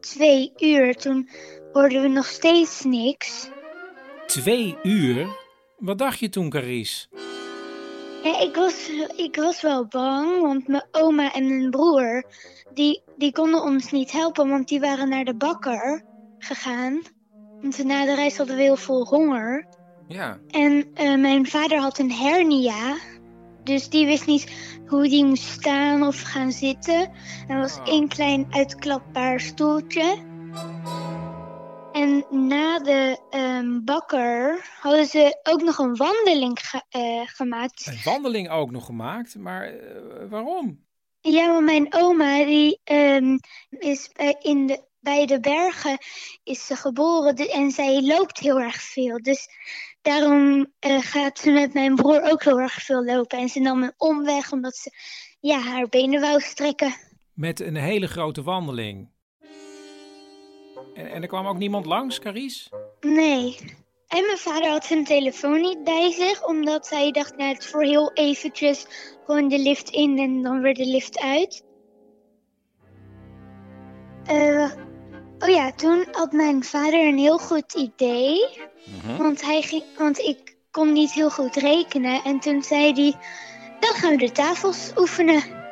[0.00, 1.28] twee uur, toen
[1.72, 3.48] hoorden we nog steeds niks.
[4.26, 5.26] Twee uur?
[5.76, 7.06] Wat dacht je toen, Carice?
[8.24, 12.24] Ja, ik, was, ik was wel bang, want mijn oma en mijn broer,
[12.74, 16.02] die, die konden ons niet helpen, want die waren naar de bakker
[16.38, 17.02] gegaan.
[17.60, 19.66] Want na de reis hadden we heel veel honger.
[20.08, 20.38] Ja.
[20.48, 22.96] En eh, mijn vader had een hernia.
[23.62, 24.52] Dus die wist niet
[24.86, 27.10] hoe die moest staan of gaan zitten.
[27.48, 30.16] Er was één klein uitklapbaar stoeltje.
[32.04, 37.86] En na de ehm, bakker hadden ze ook nog een wandeling ge- eh, gemaakt.
[37.86, 40.84] Een wandeling ook nog gemaakt, maar eh, waarom?
[41.20, 43.38] Ja, maar mijn oma die ehm,
[43.70, 45.98] is bij, in de, bij de bergen
[46.42, 49.18] is ze geboren en zij loopt heel erg veel.
[49.22, 49.48] Dus
[50.02, 53.38] daarom eh, gaat ze met mijn broer ook heel erg veel lopen.
[53.38, 54.90] En ze nam een omweg omdat ze
[55.40, 56.94] ja, haar benen wou strekken.
[57.32, 59.12] Met een hele grote wandeling.
[60.94, 62.68] En, en er kwam ook niemand langs, Caries?
[63.00, 63.56] Nee.
[64.08, 67.70] En mijn vader had zijn telefoon niet bij zich, omdat hij dacht, nou, het is
[67.70, 68.86] voor heel eventjes
[69.24, 71.64] gewoon de lift in en dan weer de lift uit.
[74.24, 74.70] Eh,
[75.38, 78.48] oh ja, toen had mijn vader een heel goed idee.
[79.18, 82.22] Want, hij ging, want ik kon niet heel goed rekenen.
[82.22, 83.14] En toen zei hij,
[83.80, 85.63] dan gaan we de tafels oefenen.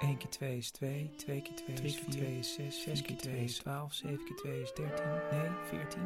[0.00, 3.16] 1 keer 2 is 2, 2 keer 2 is 4, 2 is 6, 6 keer
[3.16, 6.00] 2 is 12, 7 keer 2 is 13, nee, 14.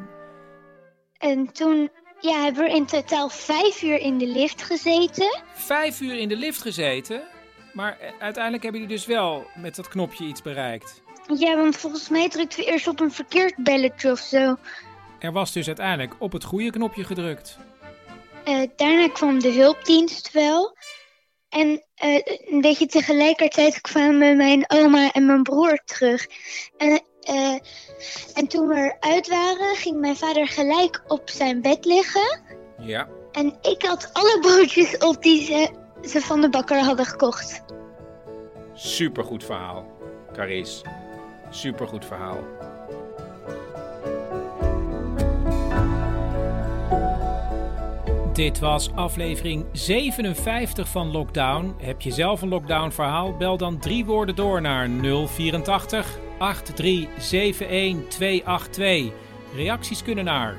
[1.17, 1.89] En toen
[2.19, 5.41] ja, hebben we in totaal vijf uur in de lift gezeten.
[5.53, 7.21] Vijf uur in de lift gezeten,
[7.73, 11.03] maar uiteindelijk hebben jullie dus wel met dat knopje iets bereikt.
[11.37, 14.55] Ja, want volgens mij drukten we eerst op een verkeerd belletje of zo.
[15.19, 17.57] Er was dus uiteindelijk op het goede knopje gedrukt.
[18.43, 20.77] Eh, daarna kwam de hulpdienst wel.
[21.55, 26.27] En eh, een beetje tegelijkertijd kwamen mijn oma en mijn broer terug.
[26.77, 27.57] En, eh,
[28.33, 32.41] en toen we eruit waren, ging mijn vader gelijk op zijn bed liggen.
[32.77, 33.07] Ja.
[33.31, 35.69] En ik had alle broodjes op die ze,
[36.01, 37.63] ze van de bakker hadden gekocht.
[38.73, 39.85] Supergoed verhaal,
[40.33, 40.81] Caris.
[41.49, 42.37] Supergoed verhaal.
[48.35, 51.75] Dit was aflevering 57 van Lockdown.
[51.77, 53.37] Heb je zelf een lockdown verhaal?
[53.37, 59.11] Bel dan drie woorden door naar 084 8371 282.
[59.55, 60.57] Reacties kunnen naar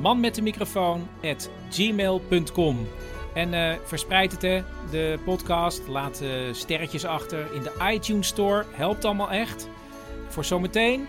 [0.00, 2.88] manmetdemicrofoon@gmail.com.
[3.34, 5.88] En eh, verspreid het hè, de podcast.
[5.88, 8.64] Laat eh, sterretjes achter in de iTunes Store.
[8.70, 9.68] Helpt allemaal echt.
[10.28, 11.06] Voor zometeen,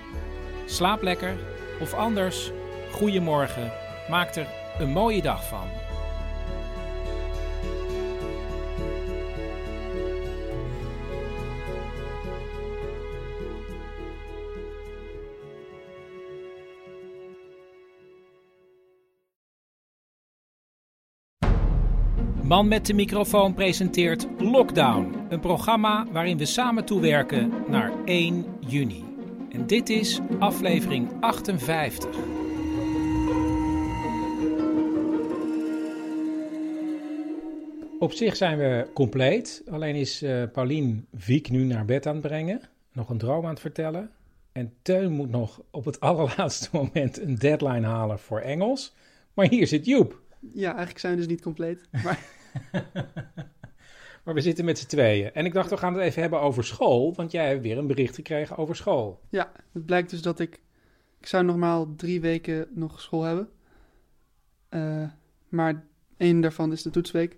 [0.66, 1.38] slaap lekker.
[1.82, 2.52] Of anders,
[2.92, 3.72] goeiemorgen.
[4.10, 4.48] Maak er
[4.80, 5.79] een mooie dag van.
[22.50, 29.04] Man met de microfoon presenteert Lockdown, een programma waarin we samen toewerken naar 1 juni.
[29.50, 32.10] En dit is aflevering 58.
[38.00, 39.64] Op zich zijn we compleet.
[39.70, 42.62] Alleen is uh, Paulien Wiek nu naar bed aan het brengen.
[42.94, 44.12] Nog een droom aan het vertellen.
[44.52, 48.96] En Teun moet nog op het allerlaatste moment een deadline halen voor Engels.
[49.34, 50.22] Maar hier zit Joep.
[50.54, 51.88] Ja, eigenlijk zijn we dus niet compleet.
[52.04, 52.38] Maar...
[54.24, 55.34] maar we zitten met z'n tweeën.
[55.34, 57.14] En ik dacht, we gaan het even hebben over school.
[57.16, 59.20] Want jij hebt weer een bericht gekregen over school.
[59.30, 60.62] Ja, het blijkt dus dat ik...
[61.20, 63.50] Ik zou normaal drie weken nog school hebben.
[64.70, 65.10] Uh,
[65.50, 65.86] maar
[66.18, 67.38] één daarvan is de toetsweek.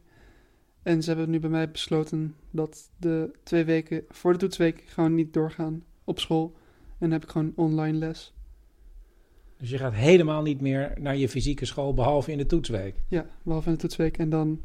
[0.83, 5.15] En ze hebben nu bij mij besloten dat de twee weken voor de toetsweek gewoon
[5.15, 6.53] niet doorgaan op school.
[6.87, 8.33] En dan heb ik gewoon online les.
[9.57, 12.95] Dus je gaat helemaal niet meer naar je fysieke school, behalve in de toetsweek?
[13.07, 14.17] Ja, behalve in de toetsweek.
[14.17, 14.61] En dan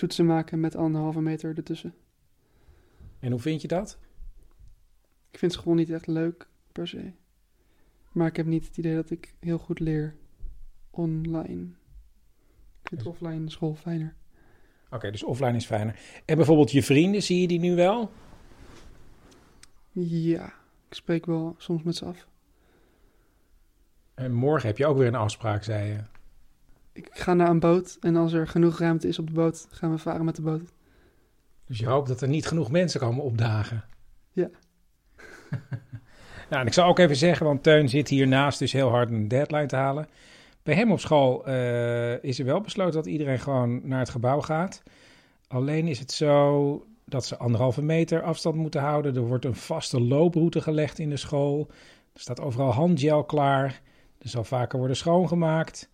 [0.00, 1.94] toetsen maken met anderhalve meter ertussen.
[3.18, 3.98] En hoe vind je dat?
[5.30, 7.12] Ik vind school niet echt leuk, per se.
[8.12, 10.14] Maar ik heb niet het idee dat ik heel goed leer
[10.90, 11.66] online.
[12.82, 14.14] Ik vind offline school fijner.
[14.90, 15.98] Oké, dus offline is fijner.
[16.24, 18.12] En bijvoorbeeld je vrienden, zie je die nu wel?
[19.92, 20.46] Ja,
[20.88, 22.28] ik spreek wel soms met ze af.
[24.14, 26.09] En morgen heb je ook weer een afspraak, zei je.
[26.92, 29.90] Ik ga naar een boot en als er genoeg ruimte is op de boot, gaan
[29.90, 30.72] we varen met de boot.
[31.66, 33.84] Dus je hoopt dat er niet genoeg mensen komen opdagen?
[34.32, 34.48] Ja.
[36.50, 39.28] nou, en ik zal ook even zeggen, want Teun zit hiernaast dus heel hard een
[39.28, 40.08] deadline te halen.
[40.62, 44.40] Bij hem op school uh, is er wel besloten dat iedereen gewoon naar het gebouw
[44.40, 44.82] gaat.
[45.46, 49.14] Alleen is het zo dat ze anderhalve meter afstand moeten houden.
[49.14, 51.66] Er wordt een vaste looproute gelegd in de school.
[52.12, 53.80] Er staat overal handgel klaar.
[54.18, 55.88] Er zal vaker worden schoongemaakt.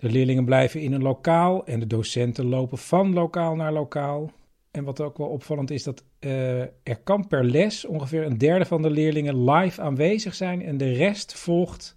[0.00, 4.30] De leerlingen blijven in een lokaal en de docenten lopen van lokaal naar lokaal.
[4.70, 8.64] En wat ook wel opvallend is, dat uh, er kan per les ongeveer een derde
[8.64, 11.96] van de leerlingen live aanwezig zijn en de rest volgt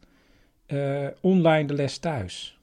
[0.67, 2.59] uh, online de les thuis.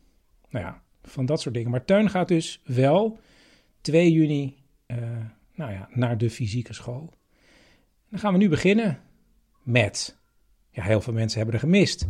[0.48, 1.70] Nou ja, van dat soort dingen.
[1.70, 3.18] Maar Teun gaat dus wel
[3.80, 4.56] 2 juni
[4.86, 4.96] uh,
[5.54, 7.12] nou ja, naar de fysieke school.
[8.10, 8.98] Dan gaan we nu beginnen
[9.62, 10.18] met.
[10.70, 12.08] Ja, heel veel mensen hebben er gemist.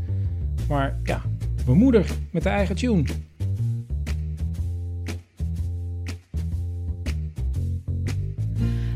[0.69, 1.23] Maar ja,
[1.66, 3.05] mijn moeder met de eigen tune.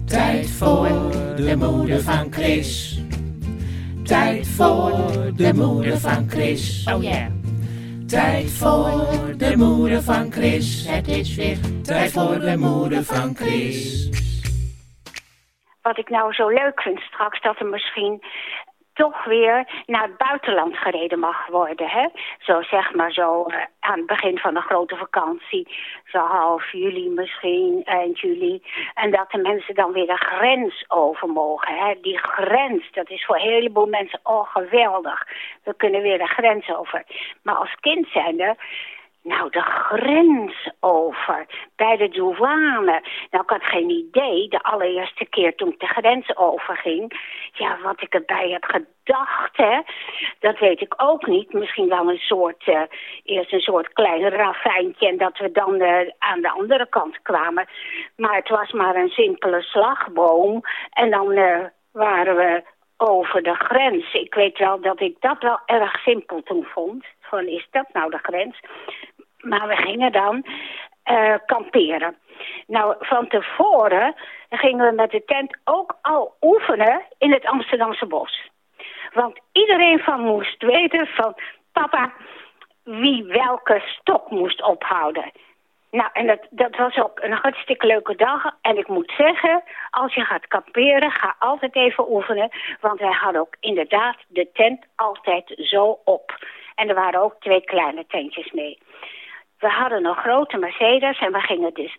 [0.04, 0.88] Tijd voor
[1.36, 3.00] de moeder van Chris.
[4.04, 4.92] Tijd voor
[5.36, 6.90] de moeder van Chris.
[6.94, 7.26] Oh yeah.
[8.06, 10.86] Tijd voor de moeder van Chris.
[10.88, 14.08] Het is weer tijd voor de moeder van Chris.
[15.82, 18.22] wat ik nou zo leuk vind straks, dat er misschien
[18.94, 21.88] toch weer naar het buitenland gereden mag worden.
[21.88, 22.06] Hè?
[22.38, 25.68] Zo zeg maar zo eh, aan het begin van de grote vakantie.
[26.04, 28.62] Zo half juli misschien, eind juli.
[28.94, 31.76] En dat de mensen dan weer de grens over mogen.
[31.76, 31.94] Hè?
[32.00, 35.26] Die grens, dat is voor een heleboel mensen oh geweldig.
[35.62, 37.04] We kunnen weer de grens over.
[37.42, 38.56] Maar als kind zijnde
[39.24, 41.46] nou, de grens over,
[41.76, 43.02] bij de douane.
[43.30, 47.20] Nou, ik had geen idee, de allereerste keer toen ik de grens overging...
[47.52, 49.80] ja, wat ik erbij heb gedacht, hè,
[50.38, 51.52] dat weet ik ook niet.
[51.52, 52.82] Misschien wel een soort, uh,
[53.24, 55.08] eerst een soort klein ravijntje...
[55.08, 57.68] en dat we dan uh, aan de andere kant kwamen.
[58.16, 60.60] Maar het was maar een simpele slagboom.
[60.90, 62.62] En dan uh, waren we
[62.96, 64.12] over de grens.
[64.12, 67.04] Ik weet wel dat ik dat wel erg simpel toen vond.
[67.20, 68.60] Van, is dat nou de grens?
[69.44, 70.44] Maar we gingen dan
[71.10, 72.16] uh, kamperen.
[72.66, 74.14] Nou, van tevoren
[74.50, 78.50] gingen we met de tent ook al oefenen in het Amsterdamse bos.
[79.12, 81.34] Want iedereen van moest weten van...
[81.72, 82.12] papa,
[82.82, 85.32] wie welke stok moest ophouden.
[85.90, 88.56] Nou, en dat, dat was ook een hartstikke leuke dag.
[88.60, 92.50] En ik moet zeggen, als je gaat kamperen, ga altijd even oefenen.
[92.80, 96.46] Want wij hadden ook inderdaad de tent altijd zo op.
[96.74, 98.78] En er waren ook twee kleine tentjes mee.
[99.64, 101.96] We hadden een grote Mercedes en we gingen dus...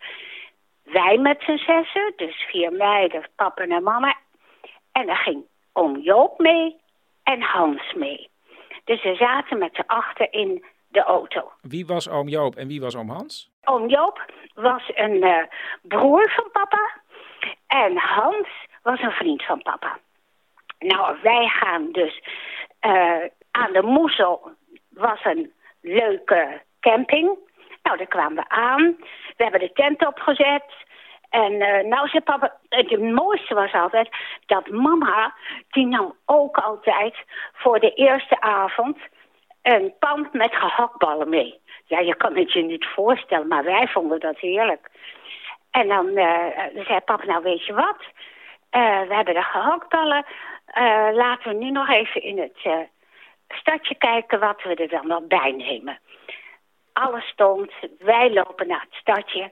[0.84, 4.18] Wij met z'n zessen, dus vier meiden, papa en mama.
[4.92, 5.44] En daar ging
[5.74, 6.76] oom Joop mee
[7.24, 8.30] en Hans mee.
[8.84, 11.52] Dus we zaten met z'n achter in de auto.
[11.62, 13.52] Wie was oom Joop en wie was oom Hans?
[13.64, 15.44] Oom Joop was een uh,
[15.82, 17.02] broer van papa.
[17.68, 18.48] En Hans
[18.84, 19.98] was een vriend van papa.
[20.80, 22.24] Nou, wij gaan dus
[22.82, 24.52] uh, aan de Moezel
[24.90, 27.38] was een leuke camping.
[27.86, 28.96] Nou, daar kwamen we aan.
[29.38, 30.64] We hebben de tent opgezet.
[31.30, 34.10] En uh, nou zei papa, het mooiste was altijd
[34.46, 35.34] dat mama,
[35.70, 37.16] die nam ook altijd
[37.54, 38.98] voor de eerste avond
[39.62, 41.60] een pan met gehaktballen mee.
[41.86, 44.90] Ja, je kan het je niet voorstellen, maar wij vonden dat heerlijk.
[45.72, 46.48] En dan uh,
[46.88, 48.02] zei papa, nou weet je wat,
[48.72, 50.26] uh, we hebben de gehaktballen.
[51.14, 52.88] laten we nu nog even in het
[53.48, 56.00] stadje kijken wat we er dan nog bij nemen
[56.96, 57.72] alles stond.
[58.00, 59.52] Wij lopen naar het stadje.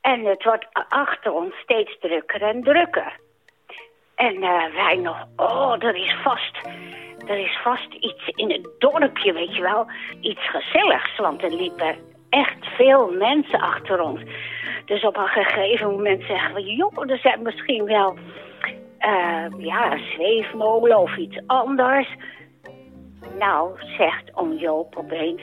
[0.00, 3.20] En het wordt achter ons steeds drukker en drukker.
[4.14, 6.58] En uh, wij nog, oh, er is vast,
[7.26, 9.86] er is vast iets in het dorpje, weet je wel.
[10.20, 11.96] Iets gezelligs, want er liepen
[12.30, 14.20] echt veel mensen achter ons.
[14.84, 18.16] Dus op een gegeven moment zeggen we, joh, er zijn misschien wel,
[19.00, 22.08] uh, ja, zweefmolen of iets anders.
[23.38, 25.42] Nou, zegt oom Joop opeens,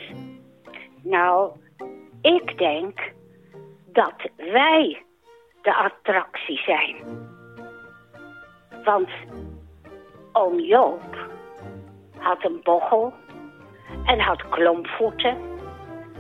[1.02, 1.52] nou,
[2.22, 3.14] ik denk
[3.86, 5.04] dat wij
[5.62, 6.96] de attractie zijn.
[8.84, 9.10] Want
[10.32, 11.28] oom Joop
[12.18, 13.14] had een bochel
[14.06, 15.38] en had klompvoeten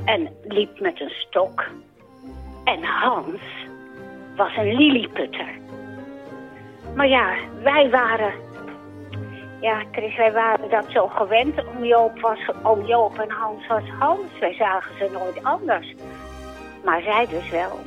[0.06, 1.65] en liep met een stok.
[2.64, 3.41] En Hans
[4.35, 5.57] was een lilliputter.
[6.95, 8.34] Maar ja, wij waren
[9.61, 11.65] ja, Chris, wij waren dat zo gewend.
[11.76, 14.40] Om Joop, was, om Joop en Hans was Hans.
[14.40, 15.94] Wij zagen ze nooit anders.
[16.84, 17.80] Maar zij dus wel.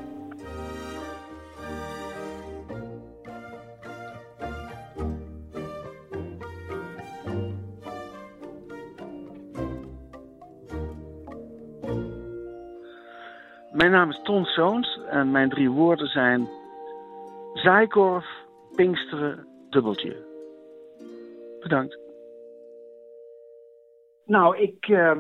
[13.73, 16.49] Mijn naam is Ton Soons en mijn drie woorden zijn...
[17.55, 18.27] Zaaikorf,
[18.75, 20.32] Pinksteren, Dubbeltje.
[21.63, 21.99] Bedankt.
[24.25, 25.19] Nou, ik uh,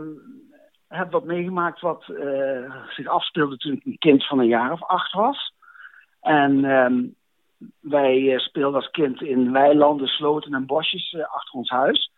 [0.88, 4.82] heb wat meegemaakt wat uh, zich afspeelde toen ik een kind van een jaar of
[4.82, 5.54] acht was.
[6.20, 7.10] En uh,
[7.80, 12.12] wij speelden als kind in weilanden, sloten en bosjes uh, achter ons huis.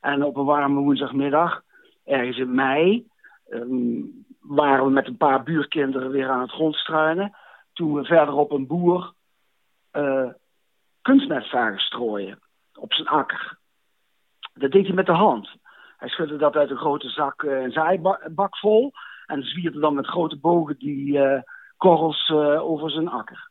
[0.00, 1.62] En op een warme woensdagmiddag,
[2.04, 3.06] ergens in mei,
[3.48, 7.36] um, waren we met een paar buurkinderen weer aan het grondstruinen.
[7.72, 9.12] Toen we verderop een boer
[11.02, 12.38] kunstmest zagen strooien
[12.74, 13.58] op zijn akker.
[14.54, 15.56] Dat deed hij met de hand.
[15.96, 18.92] Hij schudde dat uit een grote zak, uh, een zaaibak vol.
[19.26, 21.40] En zwierde dan met grote bogen die uh,
[21.76, 23.50] korrels uh, over zijn akker.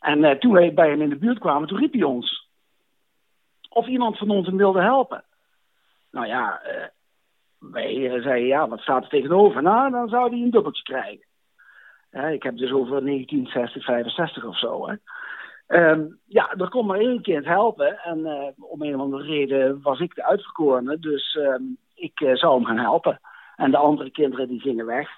[0.00, 2.50] En toen wij bij hem in de buurt kwamen, toen riep hij ons.
[3.68, 5.24] Of iemand van ons hem wilde helpen.
[6.10, 6.60] Nou ja,
[7.58, 9.62] wij zeiden ja, wat staat er tegenover?
[9.62, 11.26] Nou, dan zou hij een dubbeltje krijgen.
[12.32, 14.88] ik heb dus over 1960, 65 of zo.
[14.88, 14.94] Hè.
[15.68, 17.98] Um, ja, er kon maar één kind helpen.
[17.98, 20.98] En uh, om een of andere reden was ik de uitverkorene.
[20.98, 23.20] Dus um, ik uh, zou hem gaan helpen.
[23.56, 25.08] En de andere kinderen die gingen weg.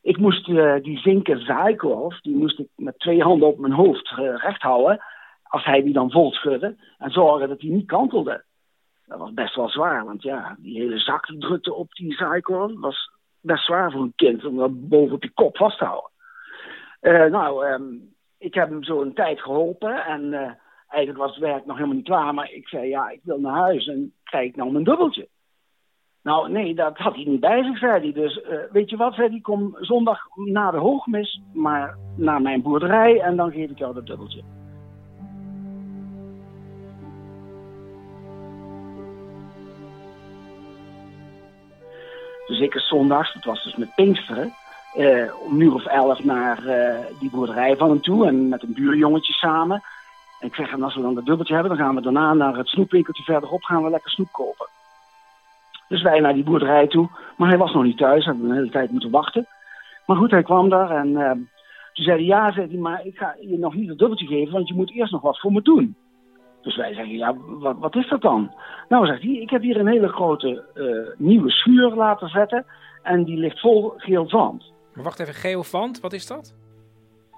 [0.00, 4.08] Ik moest uh, die zinken zaaikorf, die moest ik met twee handen op mijn hoofd
[4.16, 5.02] recht houden.
[5.42, 8.44] als hij die dan vol schudde en zorgde dat hij niet kantelde.
[9.06, 12.80] Dat was best wel zwaar, want ja, die hele zak drukte op die zijkorn.
[12.80, 13.10] was
[13.40, 16.10] best zwaar voor een kind om dat boven op je kop vast te houden.
[17.00, 17.84] Eh, nou, ehm,
[18.42, 20.50] ik heb hem zo een tijd geholpen en eh,
[20.88, 22.34] eigenlijk was het werk nog helemaal niet klaar.
[22.34, 25.28] Maar ik zei, ja, ik wil naar huis en krijg ik nou mijn dubbeltje.
[26.22, 28.12] Nou, nee, dat had hij niet bij zich, zei hij.
[28.12, 32.62] Dus eh, weet je wat, zei hij, kom zondag na de hoogmis maar naar mijn
[32.62, 34.42] boerderij en dan geef ik jou dat dubbeltje.
[42.46, 44.52] Dus ik zondags, dat was dus met Pinksteren,
[44.92, 48.62] eh, om een uur of elf naar eh, die boerderij van hem toe en met
[48.62, 49.82] een buurjongetje samen.
[50.40, 52.56] En ik zeg hem, als we dan dat dubbeltje hebben, dan gaan we daarna naar
[52.56, 54.66] het snoepwinkeltje verderop, gaan we lekker snoep kopen.
[55.88, 58.56] Dus wij naar die boerderij toe, maar hij was nog niet thuis, hebben we een
[58.56, 59.46] hele tijd moeten wachten.
[60.06, 61.30] Maar goed, hij kwam daar en eh,
[61.92, 64.52] toen zei hij, ja, zei hij, maar ik ga je nog niet het dubbeltje geven,
[64.52, 65.96] want je moet eerst nog wat voor me doen.
[66.62, 68.54] Dus wij zeggen, ja, wat, wat is dat dan?
[68.88, 70.64] Nou, zegt hij, ik heb hier een hele grote
[71.16, 72.64] nieuwe schuur laten zetten
[73.02, 74.71] en die ligt vol geel zand.
[74.94, 76.54] Maar wacht even, geofant, wat is dat?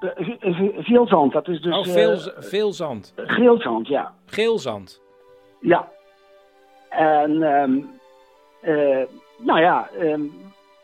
[0.01, 1.75] Eh, ge- ge- Geel zand, dat is dus...
[1.75, 3.13] oh, veel, eh, veel zand.
[3.17, 4.15] Geel zand, ja.
[4.27, 5.01] Geel zand.
[5.61, 5.89] Ja.
[6.89, 7.79] En, ehm,
[8.61, 9.07] eh,
[9.39, 10.21] nou ja, ehm,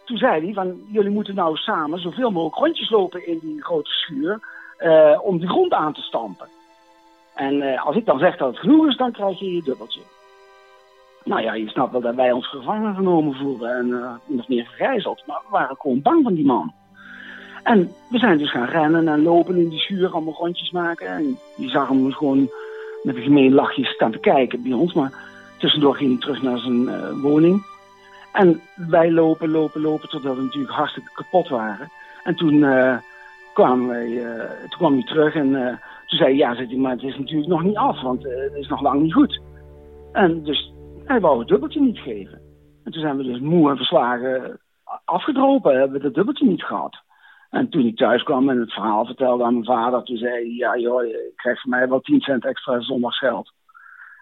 [0.05, 3.91] toen zei hij van, jullie moeten nou samen zoveel mogelijk rondjes lopen in die grote
[3.91, 4.41] schuur
[4.77, 6.49] eh, om de grond aan te stampen.
[7.35, 10.01] En eh, als ik dan zeg dat het genoeg is, dan krijg je je dubbeltje.
[11.25, 14.67] Nou ja, je snapt wel dat wij ons gevangen genomen voelden en uh, nog meer
[14.67, 15.23] gegijzeld.
[15.27, 16.73] Maar we waren gewoon bang van die man.
[17.63, 21.07] En we zijn dus gaan rennen en lopen in die schuur, allemaal rondjes maken.
[21.07, 22.51] En je zag hem gewoon
[23.03, 24.93] met een gemeen lachje staan te kijken bij ons.
[24.93, 25.13] Maar
[25.59, 27.63] tussendoor ging hij terug naar zijn eh, woning.
[28.33, 31.91] En wij lopen, lopen, lopen, totdat we natuurlijk hartstikke kapot waren.
[32.25, 32.97] En toen, eh,
[33.55, 34.23] kwamen wij,
[34.61, 35.51] toen kwam hij terug en
[36.07, 38.81] toen zei hij, ja, maar het is natuurlijk nog niet af, want het is nog
[38.81, 39.41] lang niet goed.
[40.13, 40.73] En dus
[41.11, 42.41] hij wou het dubbeltje niet geven.
[42.85, 44.61] En toen zijn we dus moe en verslagen
[45.05, 47.03] afgedropen, hebben we dat dubbeltje niet gehad.
[47.51, 50.55] En toen ik thuis kwam en het verhaal vertelde aan mijn vader, toen zei hij,
[50.55, 53.53] ja joh, je krijgt van mij wel 10 cent extra zondagsgeld.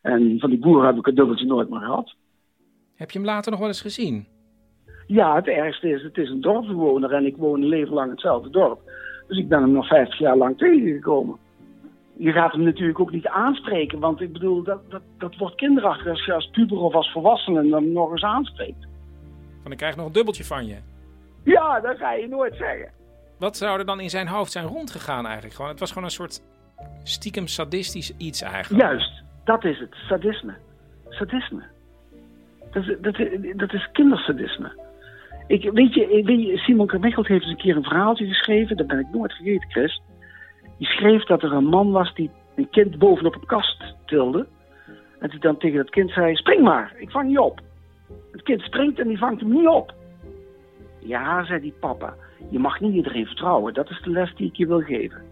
[0.02, 2.15] En van die boer heb ik het dubbeltje nooit meer gehad.
[2.94, 4.27] Heb je hem later nog wel eens gezien?
[5.06, 8.12] Ja, het ergste is, het is een dorpsbewoner en ik woon een leven lang in
[8.12, 8.81] hetzelfde dorp.
[9.27, 11.39] Dus ik ben hem nog 50 jaar lang tegengekomen.
[12.19, 16.07] Je gaat hem natuurlijk ook niet aanspreken, want ik bedoel, dat, dat, dat wordt kinderachtig
[16.07, 18.86] als je als puber of als volwassene hem nog eens aanspreekt.
[19.62, 20.77] Van ik krijg nog een dubbeltje van je.
[21.45, 22.89] Ja, dat ga je nooit zeggen.
[23.39, 25.55] Wat zou er dan in zijn hoofd zijn rondgegaan eigenlijk?
[25.55, 26.43] Gewoon, het was gewoon een soort
[27.03, 28.82] stiekem sadistisch iets eigenlijk.
[28.82, 30.55] Juist, dat is het, sadisme.
[31.09, 31.62] Sadisme.
[32.73, 34.86] Dat is, dat, is- dat is kindersadisme.
[35.47, 38.86] Ik, weet, je, weet je, Simon Carmichael heeft eens een keer een verhaaltje geschreven, dat
[38.86, 40.01] ben ik nooit vergeten, Chris.
[40.79, 44.47] Die schreef dat er een man was die een kind bovenop een kast tilde.
[45.19, 47.61] En die dan tegen dat kind zei, spring maar, ik vang je op.
[48.33, 49.95] Het kind springt en die vangt hem niet op.
[50.99, 52.15] Ja, zei die papa,
[52.51, 55.23] je mag niet iedereen vertrouwen, dat is de les die ik je wil geven.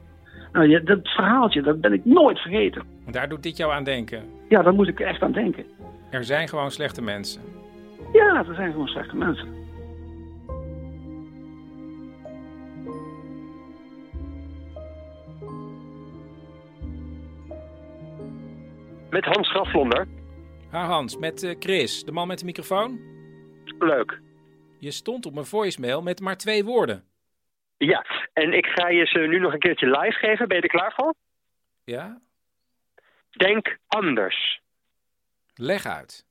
[0.52, 2.82] Nou, ja, dat verhaaltje, dat ben ik nooit vergeten.
[3.10, 4.22] Daar doet dit jou aan denken.
[4.48, 5.64] Ja, daar moet ik echt aan denken.
[6.10, 7.42] Er zijn gewoon slechte mensen.
[8.12, 9.48] Ja, er zijn gewoon slechte mensen.
[19.16, 20.06] Met Hans Graflonder.
[20.70, 23.00] Ha Hans, met eh, Chris, de man met de microfoon.
[23.78, 24.20] Leuk.
[24.78, 27.04] Je stond op mijn voicemail met maar twee woorden.
[27.76, 30.48] Ja, en ik ga je ze nu nog een keertje live geven.
[30.48, 31.14] Ben je er klaar voor?
[31.84, 32.20] Ja?
[33.30, 34.60] Denk anders.
[35.54, 36.26] Leg uit.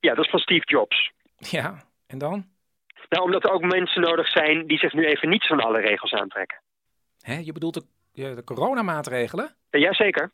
[0.00, 1.12] Ja, dat is van Steve Jobs.
[1.36, 2.46] Ja, en dan?
[3.08, 6.12] Nou, omdat er ook mensen nodig zijn die zich nu even niets van alle regels
[6.12, 6.60] aantrekken.
[7.20, 7.84] Hè, je bedoelt de,
[8.34, 9.54] de coronamaatregelen?
[9.70, 10.30] Ja, Jazeker.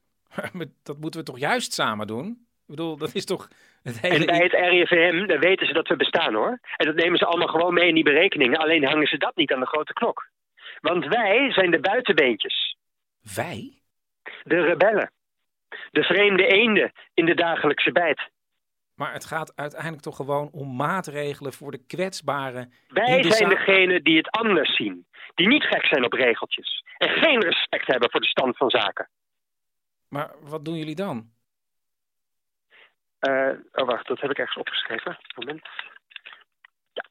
[0.83, 2.27] Dat moeten we toch juist samen doen?
[2.27, 3.49] Ik bedoel, dat is toch
[3.83, 4.19] het hele...
[4.19, 6.59] En bij het RIVM dan weten ze dat we bestaan hoor.
[6.77, 8.59] En dat nemen ze allemaal gewoon mee in die berekeningen.
[8.59, 10.29] Alleen hangen ze dat niet aan de grote klok.
[10.81, 12.77] Want wij zijn de buitenbeentjes.
[13.35, 13.73] Wij?
[14.43, 15.11] De rebellen.
[15.91, 18.31] De vreemde eenden in de dagelijkse bijt.
[18.95, 22.73] Maar het gaat uiteindelijk toch gewoon om maatregelen voor de kwetsbaren.
[22.89, 25.07] Wij de zijn degene die het anders zien.
[25.35, 26.85] Die niet gek zijn op regeltjes.
[26.97, 29.09] En geen respect hebben voor de stand van zaken.
[30.09, 31.31] Maar wat doen jullie dan?
[33.19, 35.19] Eh, oh, wacht, dat heb ik ergens opgeschreven.
[35.35, 35.69] Moment.
[36.93, 37.05] Ja.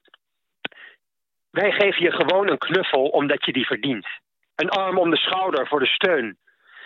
[1.49, 4.07] Wij geven je gewoon een knuffel omdat je die verdient.
[4.55, 6.37] Een arm om de schouder voor de steun.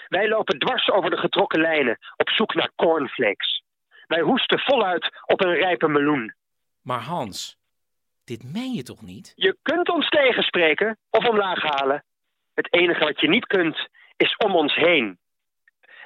[0.07, 3.63] Wij lopen dwars over de getrokken lijnen op zoek naar cornflakes.
[4.07, 6.33] Wij hoesten voluit op een rijpe meloen.
[6.81, 7.57] Maar Hans,
[8.23, 9.33] dit meen je toch niet?
[9.35, 12.03] Je kunt ons tegenspreken of omlaag halen.
[12.53, 15.19] Het enige wat je niet kunt, is om ons heen.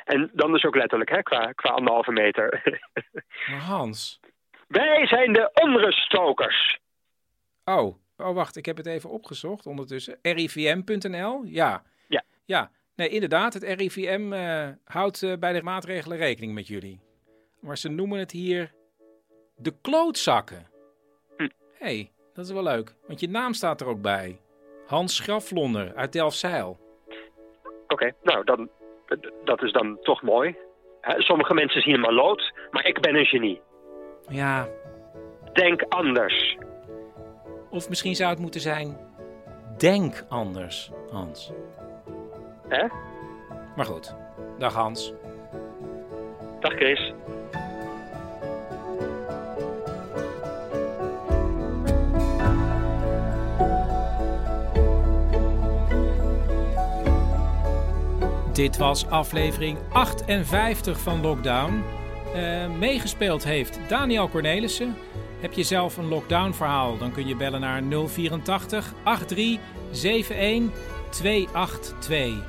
[0.06, 2.62] En dan dus ook letterlijk, hè, qua, qua anderhalve meter.
[3.50, 4.20] Maar Hans.
[4.68, 6.80] Wij zijn de onruststokers.
[7.64, 10.20] Oh, oh, wacht, ik heb het even opgezocht ondertussen.
[10.22, 11.84] RIVM.nl, ja.
[12.08, 12.24] Ja.
[12.46, 17.00] Ja, nee, inderdaad, het RIVM eh, houdt eh, bij de maatregelen rekening met jullie.
[17.60, 18.74] Maar ze noemen het hier
[19.56, 20.68] de klootzakken.
[21.38, 21.50] Hm.
[21.78, 24.40] hey, dat is wel leuk, want je naam staat er ook bij.
[24.86, 26.80] Hans Graflonder uit Delfzijl.
[27.88, 28.70] Oké, nou, dan,
[29.44, 30.56] dat is dan toch mooi.
[31.18, 33.62] Sommige mensen zien hem al lood, maar ik ben een genie.
[34.28, 34.68] Ja.
[35.54, 36.58] Denk anders.
[37.70, 38.98] Of misschien zou het moeten zijn,
[39.78, 41.52] denk anders, Hans.
[42.68, 42.88] Hè?
[43.76, 44.16] Maar goed,
[44.58, 45.14] dag Hans.
[46.60, 47.14] Dag Chris.
[58.56, 61.84] Dit was aflevering 58 van Lockdown.
[62.36, 64.96] Eh, meegespeeld heeft Daniel Cornelissen.
[65.40, 68.94] Heb je zelf een lockdown verhaal, dan kun je bellen naar 084
[69.26, 72.44] 83 71 282.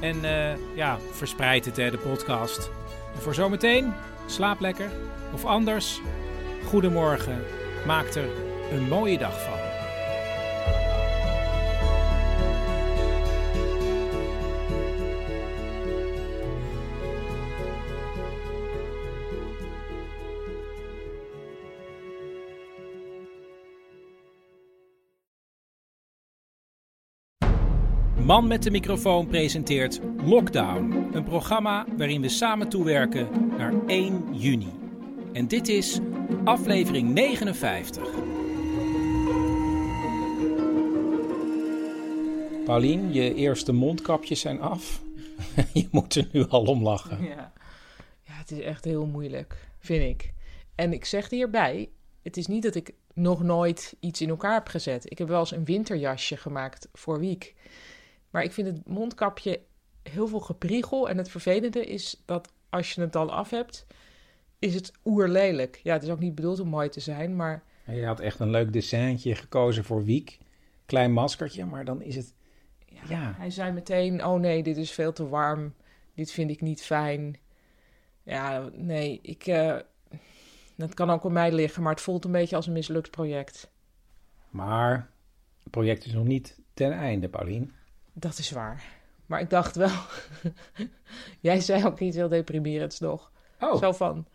[0.00, 2.70] En eh, ja, verspreid het hè, de podcast.
[3.14, 3.92] En voor zometeen,
[4.26, 4.90] slaap lekker.
[5.32, 6.00] Of anders,
[6.64, 7.44] goedemorgen.
[7.86, 8.28] Maak er
[8.72, 9.61] een mooie dag van.
[28.32, 34.72] Man met de microfoon presenteert Lockdown, een programma waarin we samen toewerken naar 1 juni.
[35.32, 35.98] En dit is
[36.44, 38.08] aflevering 59.
[42.64, 45.02] Paulien, je eerste mondkapjes zijn af.
[45.72, 47.24] je moet er nu al om lachen.
[47.24, 47.52] Ja.
[48.20, 50.32] ja, het is echt heel moeilijk, vind ik.
[50.74, 51.90] En ik zeg hierbij,
[52.22, 55.10] het is niet dat ik nog nooit iets in elkaar heb gezet.
[55.10, 57.54] Ik heb wel eens een winterjasje gemaakt voor Wiek.
[58.32, 59.60] Maar ik vind het mondkapje
[60.02, 61.08] heel veel gepriegel.
[61.08, 63.86] En het vervelende is dat als je het dan af hebt,
[64.58, 65.80] is het oerlelijk.
[65.82, 68.50] Ja, het is ook niet bedoeld om mooi te zijn, maar Je had echt een
[68.50, 70.38] leuk dessintje gekozen voor Wiek.
[70.86, 72.34] Klein maskertje, maar dan is het...
[73.08, 75.74] Ja, hij zei meteen: Oh nee, dit is veel te warm.
[76.14, 77.36] Dit vind ik niet fijn.
[78.22, 79.46] Ja, nee, ik.
[79.46, 79.76] eh,
[80.76, 83.70] dat kan ook aan mij liggen, maar het voelt een beetje als een mislukt project.
[84.50, 85.10] maar
[85.62, 87.72] het project is nog niet ten einde, Paulien.
[88.12, 88.84] Dat is waar.
[89.26, 89.90] Maar ik dacht wel.
[91.40, 93.32] Jij zei ook iets heel deprimerends nog.
[93.60, 93.76] Oh.
[93.78, 94.26] Zo van.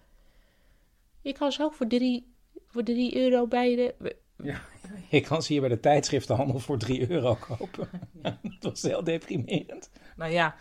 [1.22, 2.34] Je kan zo voor drie,
[2.68, 4.16] voor drie euro bij de.
[4.44, 4.62] Ja,
[5.10, 7.90] je kan ze hier bij de tijdschriftenhandel voor 3 euro kopen.
[8.60, 9.90] dat was heel deprimerend.
[10.16, 10.56] Nou ja,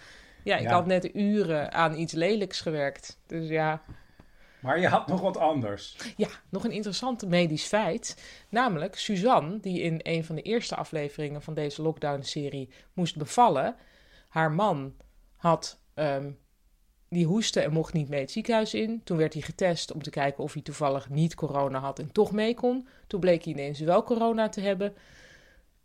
[0.45, 0.73] ja ik Ja.
[0.73, 3.19] had net uren aan iets lelijks gewerkt.
[3.27, 3.83] Dus ja.
[4.61, 5.97] Maar je had nog wat anders.
[6.17, 8.23] Ja, nog een interessant medisch feit.
[8.49, 13.77] Namelijk, Suzanne, die in een van de eerste afleveringen van deze lockdown-serie moest bevallen.
[14.29, 14.95] Haar man
[15.37, 16.31] had, ehm,
[17.09, 19.01] die hoestte en mocht niet mee het ziekenhuis in.
[19.05, 22.33] Toen werd hij getest om te kijken of hij toevallig niet corona had en toch
[22.33, 22.89] mee kon.
[23.07, 24.95] Toen bleek hij ineens wel corona te hebben.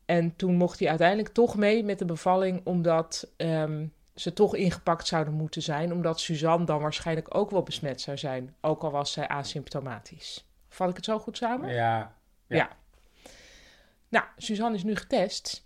[0.06, 3.86] En toen mocht hij uiteindelijk toch mee met de bevalling, omdat ehm,
[4.22, 5.92] ze toch ingepakt zouden moeten zijn.
[5.92, 10.46] Omdat Suzanne dan waarschijnlijk ook wel besmet zou zijn, ook al was zij asymptomatisch.
[10.70, 11.74] Vat ik het zo goed samen?
[11.74, 12.16] Ja.
[12.48, 12.70] Ja.
[14.10, 15.66] Nou, Suzanne is nu getest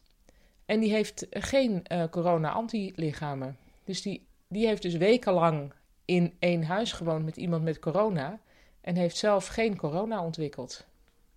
[0.66, 3.58] en die heeft geen eh, corona-antilichamen.
[3.84, 5.74] Dus die, die heeft dus wekenlang
[6.06, 8.40] in één huis gewoond met iemand met corona
[8.82, 10.86] en heeft zelf geen corona ontwikkeld.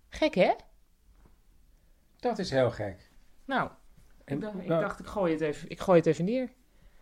[0.09, 0.53] Gek, hè?
[2.19, 3.09] Dat is heel gek.
[3.45, 3.69] Nou,
[4.25, 6.49] En- ik dacht, ik, dacht, ik, gooi het even, ik gooi het even neer.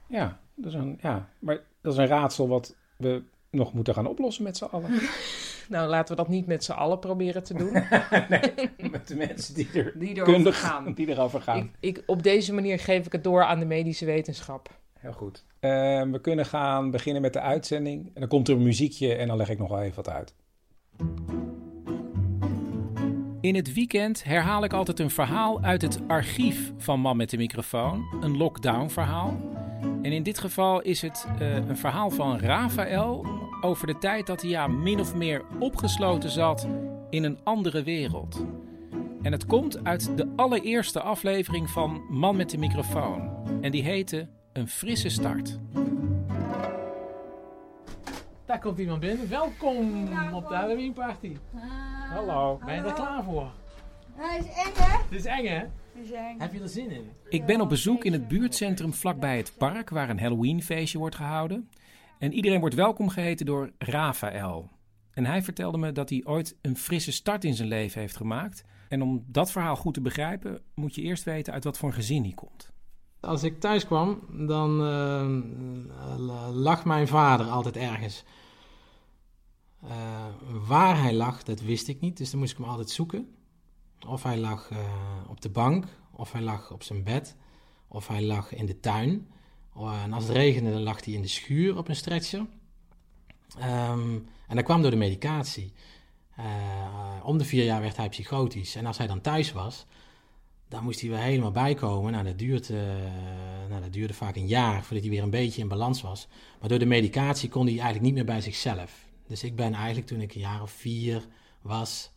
[0.09, 4.07] Ja, dat is een, ja, maar dat is een raadsel wat we nog moeten gaan
[4.07, 4.89] oplossen met z'n allen.
[5.69, 7.71] Nou, laten we dat niet met z'n allen proberen te doen.
[8.91, 10.93] met de mensen die er die erover kundig- gaan.
[10.93, 11.57] die erover gaan.
[11.79, 14.79] Ik, ik, op deze manier geef ik het door aan de medische wetenschap.
[14.99, 15.45] Heel goed.
[15.59, 15.69] Eh,
[16.01, 18.05] we kunnen gaan beginnen met de uitzending.
[18.05, 20.33] En dan komt er een muziekje en dan leg ik nog wel even wat uit.
[23.41, 27.37] In het weekend herhaal ik altijd een verhaal uit het archief van Man met de
[27.37, 28.05] microfoon.
[28.21, 29.39] Een lockdown verhaal.
[29.81, 33.25] En in dit geval is het eh, een verhaal van Rafael
[33.61, 36.67] over de tijd dat hij ja, min of meer opgesloten zat
[37.09, 38.45] in een andere wereld.
[39.21, 43.29] En het komt uit de allereerste aflevering van Man met de microfoon.
[43.61, 45.59] En die heette Een frisse start.
[48.45, 49.29] Daar komt iemand binnen.
[49.29, 51.37] Welkom op de Halloween party.
[52.09, 53.51] Hallo, ben je er klaar voor?
[54.15, 54.97] Hij is eng, hè?
[55.09, 55.63] Dit is eng, hè?
[56.37, 57.09] Heb je er zin in?
[57.29, 61.69] Ik ben op bezoek in het buurtcentrum vlakbij het park waar een Halloweenfeestje wordt gehouden.
[62.19, 64.69] En iedereen wordt welkom geheten door Rafael.
[65.11, 68.63] En hij vertelde me dat hij ooit een frisse start in zijn leven heeft gemaakt.
[68.89, 71.95] En om dat verhaal goed te begrijpen, moet je eerst weten uit wat voor een
[71.95, 72.71] gezin hij komt.
[73.19, 75.27] Als ik thuis kwam, dan uh,
[76.53, 78.23] lag mijn vader altijd ergens.
[79.83, 80.25] Uh,
[80.67, 83.36] waar hij lag, dat wist ik niet, dus dan moest ik hem altijd zoeken.
[84.07, 84.77] Of hij lag uh,
[85.27, 87.35] op de bank, of hij lag op zijn bed,
[87.87, 89.27] of hij lag in de tuin.
[89.75, 92.45] en als het regende, dan lag hij in de schuur op een stretcher.
[93.55, 95.73] Um, en dat kwam door de medicatie.
[96.39, 96.45] Uh,
[97.23, 98.75] om de vier jaar werd hij psychotisch.
[98.75, 99.85] En als hij dan thuis was,
[100.67, 102.11] dan moest hij weer helemaal bijkomen.
[102.11, 102.79] Nou, dat, uh,
[103.69, 106.27] nou, dat duurde vaak een jaar voordat hij weer een beetje in balans was.
[106.59, 109.05] Maar door de medicatie kon hij eigenlijk niet meer bij zichzelf.
[109.27, 111.27] Dus ik ben eigenlijk toen ik een jaar of vier
[111.61, 112.11] was,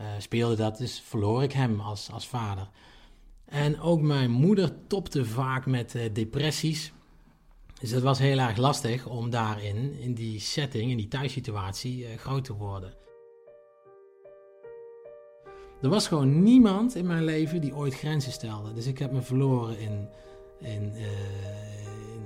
[0.00, 2.68] uh, speelde dat, dus verloor ik hem als, als vader.
[3.44, 6.92] En ook mijn moeder topte vaak met depressies.
[7.80, 12.16] Dus het was heel erg lastig om daarin, in die setting, in die thuissituatie, uh,
[12.16, 12.94] groot te worden.
[15.82, 18.72] Er was gewoon niemand in mijn leven die ooit grenzen stelde.
[18.72, 20.08] Dus ik heb me verloren in,
[20.58, 21.10] in, in,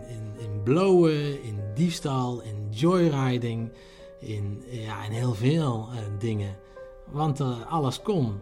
[0.09, 3.73] in, in, blowen, in diefstal, in joyriding,
[4.19, 5.89] in, ja, in heel veel
[6.19, 6.57] dingen.
[7.13, 8.41] Want alles kon.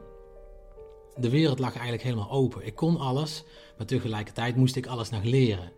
[1.16, 2.66] De wereld lag eigenlijk helemaal open.
[2.66, 3.44] Ik kon alles,
[3.76, 5.72] maar tegelijkertijd moest ik alles nog leren.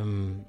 [0.00, 0.46] Um,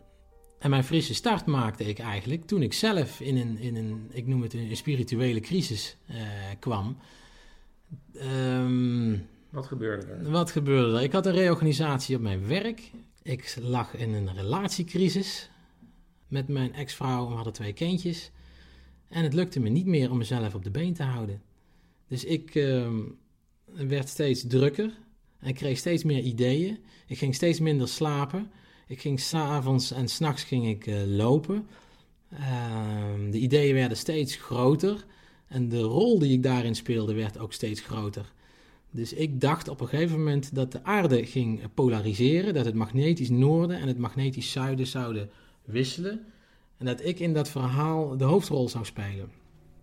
[0.59, 4.27] en mijn frisse start maakte ik eigenlijk toen ik zelf in een, in een ik
[4.27, 6.17] noem het een, spirituele crisis uh,
[6.59, 6.97] kwam.
[8.15, 10.31] Um, wat gebeurde er?
[10.31, 11.03] Wat gebeurde er?
[11.03, 12.91] Ik had een reorganisatie op mijn werk.
[13.21, 15.49] Ik lag in een relatiecrisis
[16.27, 17.27] met mijn ex-vrouw.
[17.27, 18.31] We hadden twee kindjes.
[19.13, 21.41] En het lukte me niet meer om mezelf op de been te houden.
[22.07, 22.87] Dus ik uh,
[23.65, 24.91] werd steeds drukker.
[25.39, 26.77] En kreeg steeds meer ideeën.
[27.07, 28.51] Ik ging steeds minder slapen.
[28.87, 31.67] Ik ging s'avonds en s'nachts ging ik uh, lopen.
[32.33, 35.05] Uh, de ideeën werden steeds groter.
[35.47, 38.33] En de rol die ik daarin speelde werd ook steeds groter.
[38.91, 42.53] Dus ik dacht op een gegeven moment dat de aarde ging polariseren.
[42.53, 45.29] Dat het magnetisch noorden en het magnetisch zuiden zouden
[45.65, 46.25] wisselen.
[46.83, 49.29] En dat ik in dat verhaal de hoofdrol zou spelen.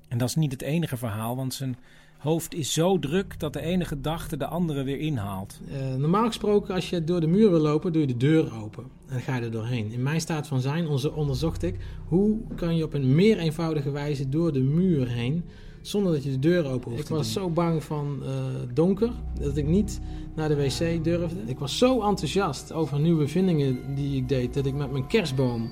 [0.08, 1.76] En dat is niet het enige verhaal, want zijn
[2.18, 5.60] hoofd is zo druk dat de ene gedachte de andere weer inhaalt.
[5.70, 8.84] Uh, normaal gesproken, als je door de muur wil lopen, doe je de deur open
[9.08, 9.92] en ga je er doorheen.
[9.92, 11.76] In mijn staat van zijn onderzocht ik
[12.08, 15.44] hoe kan je op een meer eenvoudige wijze door de muur heen
[15.80, 17.02] zonder dat je de deur open hoeft.
[17.02, 18.30] Ik was zo bang van uh,
[18.74, 19.10] donker
[19.40, 20.00] dat ik niet
[20.34, 21.40] naar de wc durfde.
[21.46, 25.70] Ik was zo enthousiast over nieuwe vindingen die ik deed dat ik met mijn kerstboom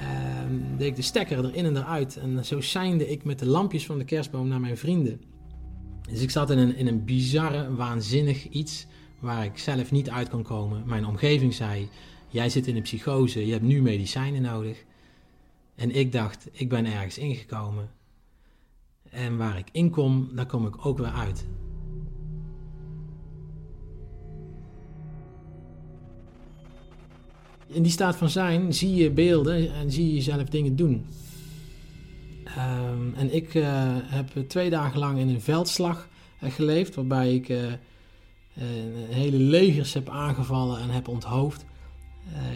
[0.00, 2.16] uh, deed ik de stekker erin en eruit.
[2.16, 5.20] En zo seinde ik met de lampjes van de kerstboom naar mijn vrienden.
[6.10, 8.86] Dus ik zat in een, in een bizarre, waanzinnig iets
[9.18, 10.82] waar ik zelf niet uit kon komen.
[10.86, 11.88] Mijn omgeving zei:
[12.28, 14.84] Jij zit in een psychose, je hebt nu medicijnen nodig.
[15.74, 17.90] En ik dacht: Ik ben ergens ingekomen.
[19.10, 21.46] En waar ik in kom, daar kom ik ook weer uit.
[27.74, 31.06] In die staat van zijn zie je beelden en zie je jezelf dingen doen.
[32.44, 33.64] Um, en ik uh,
[34.02, 36.08] heb twee dagen lang in een veldslag
[36.42, 37.72] uh, geleefd, waarbij ik uh,
[39.08, 41.64] hele legers heb aangevallen en heb onthoofd.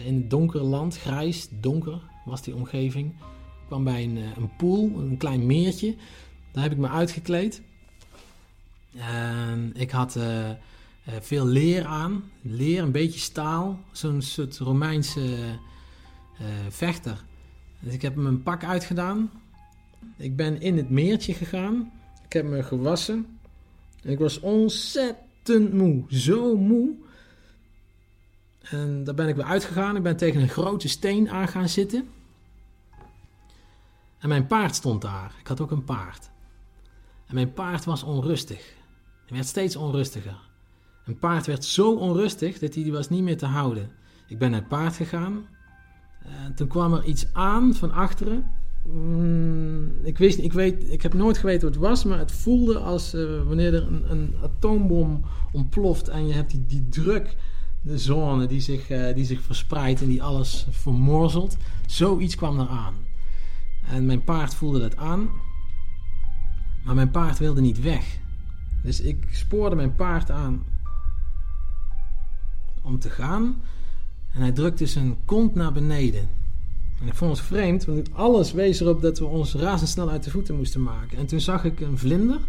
[0.05, 3.07] in het donkere land, grijs, donker was die omgeving.
[3.09, 5.95] Ik kwam bij een, een pool, een klein meertje.
[6.51, 7.61] Daar heb ik me uitgekleed.
[9.73, 10.19] ik had
[11.19, 15.59] veel leer aan, leer, een beetje staal, zo'n soort Romeinse
[16.69, 17.23] vechter.
[17.79, 19.31] Dus ik heb mijn pak uitgedaan,
[20.17, 21.91] ik ben in het meertje gegaan.
[22.25, 23.39] Ik heb me gewassen.
[24.03, 26.03] En ik was ontzettend moe.
[26.07, 26.95] Zo moe.
[28.61, 29.95] En daar ben ik weer uitgegaan.
[29.95, 32.07] Ik ben tegen een grote steen aan gaan zitten.
[34.17, 35.35] En mijn paard stond daar.
[35.39, 36.29] Ik had ook een paard.
[37.25, 38.73] En mijn paard was onrustig.
[39.25, 40.48] Hij werd steeds onrustiger.
[41.09, 43.89] Een paard werd zo onrustig dat hij was niet meer te houden.
[44.27, 45.45] Ik ben naar het paard gegaan.
[46.19, 48.51] En toen kwam er iets aan van achteren.
[48.85, 52.77] Mm, ik, wist, ik, weet, ik heb nooit geweten wat het was, maar het voelde
[52.77, 55.21] als uh, wanneer er een, een, atoombom
[55.51, 57.35] ontploft en je hebt die, die druk,
[57.81, 61.57] de zone die zich, uh, die zich verspreidt en die alles vermorzelt.
[61.85, 62.93] Zoiets kwam eraan.
[63.87, 65.29] En mijn paard voelde dat aan,
[66.83, 68.19] maar mijn paard wilde niet weg.
[68.83, 70.68] Dus ik spoorde mijn paard aan
[72.81, 73.61] om te gaan
[74.33, 76.29] en hij drukte zijn kont naar beneden.
[77.01, 80.31] En ik vond het vreemd, want alles wees erop dat we ons razendsnel uit de
[80.31, 81.17] voeten moesten maken.
[81.17, 82.39] En toen zag ik een vlinder.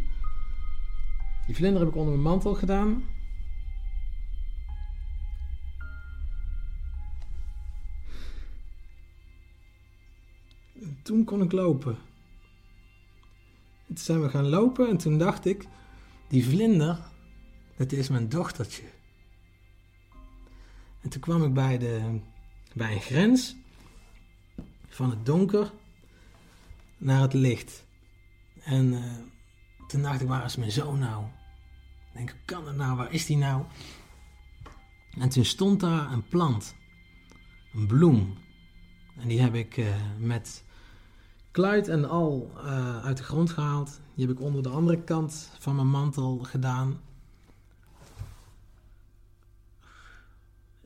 [1.47, 3.03] Die vlinder heb ik onder mijn mantel gedaan.
[11.03, 11.97] toen kon ik lopen.
[13.87, 15.67] Toen zijn we gaan lopen en toen dacht ik,
[16.29, 16.99] die vlinder,
[17.77, 18.83] dat is mijn dochtertje.
[21.01, 22.21] En toen kwam ik bij, de,
[22.75, 23.57] bij een grens
[24.89, 25.73] van het donker
[26.99, 27.87] naar het licht.
[28.63, 29.05] En uh,
[29.87, 31.25] toen dacht ik, waar is mijn zoon nou?
[31.25, 32.97] Ik denk, hoe kan het nou?
[32.97, 33.65] Waar is die nou?
[35.19, 36.75] En toen stond daar een plant.
[37.75, 38.39] Een bloem.
[39.17, 39.87] En die heb ik uh,
[40.19, 40.65] met
[41.51, 44.01] kluit en al uh, uit de grond gehaald.
[44.15, 47.01] Die heb ik onder de andere kant van mijn mantel gedaan.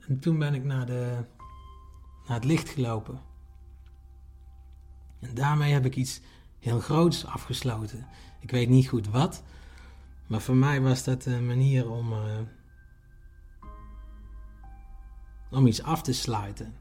[0.09, 1.25] En toen ben ik naar, de,
[2.27, 3.21] naar het licht gelopen.
[5.21, 6.21] En daarmee heb ik iets
[6.59, 8.07] heel groots afgesloten.
[8.41, 9.43] Ik weet niet goed wat,
[10.27, 12.39] maar voor mij was dat een manier om, uh,
[15.51, 16.75] om iets af te sluiten.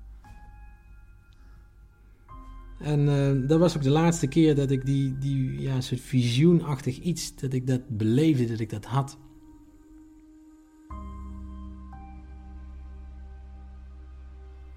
[2.80, 7.00] En uh, dat was ook de laatste keer dat ik die, die ja, soort visioenachtig
[7.00, 9.18] iets, dat ik dat beleefde, dat ik dat had.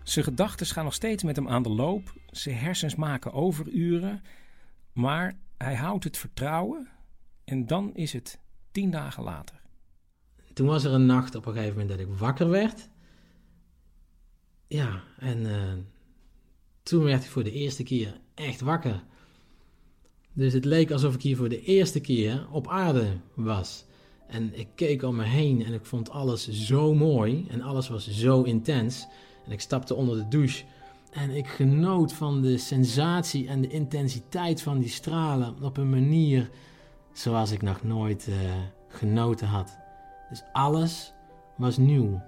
[0.08, 2.14] Zijn gedachten gaan nog steeds met hem aan de loop.
[2.30, 4.22] Zijn hersens maken overuren.
[4.92, 6.88] Maar hij houdt het vertrouwen.
[7.44, 8.38] En dan is het
[8.70, 9.60] tien dagen later.
[10.52, 12.88] Toen was er een nacht op een gegeven moment dat ik wakker werd.
[14.66, 15.72] Ja, en uh,
[16.82, 19.04] toen werd ik voor de eerste keer echt wakker.
[20.32, 23.84] Dus het leek alsof ik hier voor de eerste keer op aarde was.
[24.26, 28.10] En ik keek om me heen en ik vond alles zo mooi en alles was
[28.10, 29.06] zo intens.
[29.46, 30.64] En ik stapte onder de douche
[31.10, 36.50] en ik genoot van de sensatie en de intensiteit van die stralen op een manier
[37.12, 38.36] zoals ik nog nooit uh,
[38.88, 39.78] genoten had.
[40.28, 41.12] Dus alles
[41.56, 42.22] was nieuw.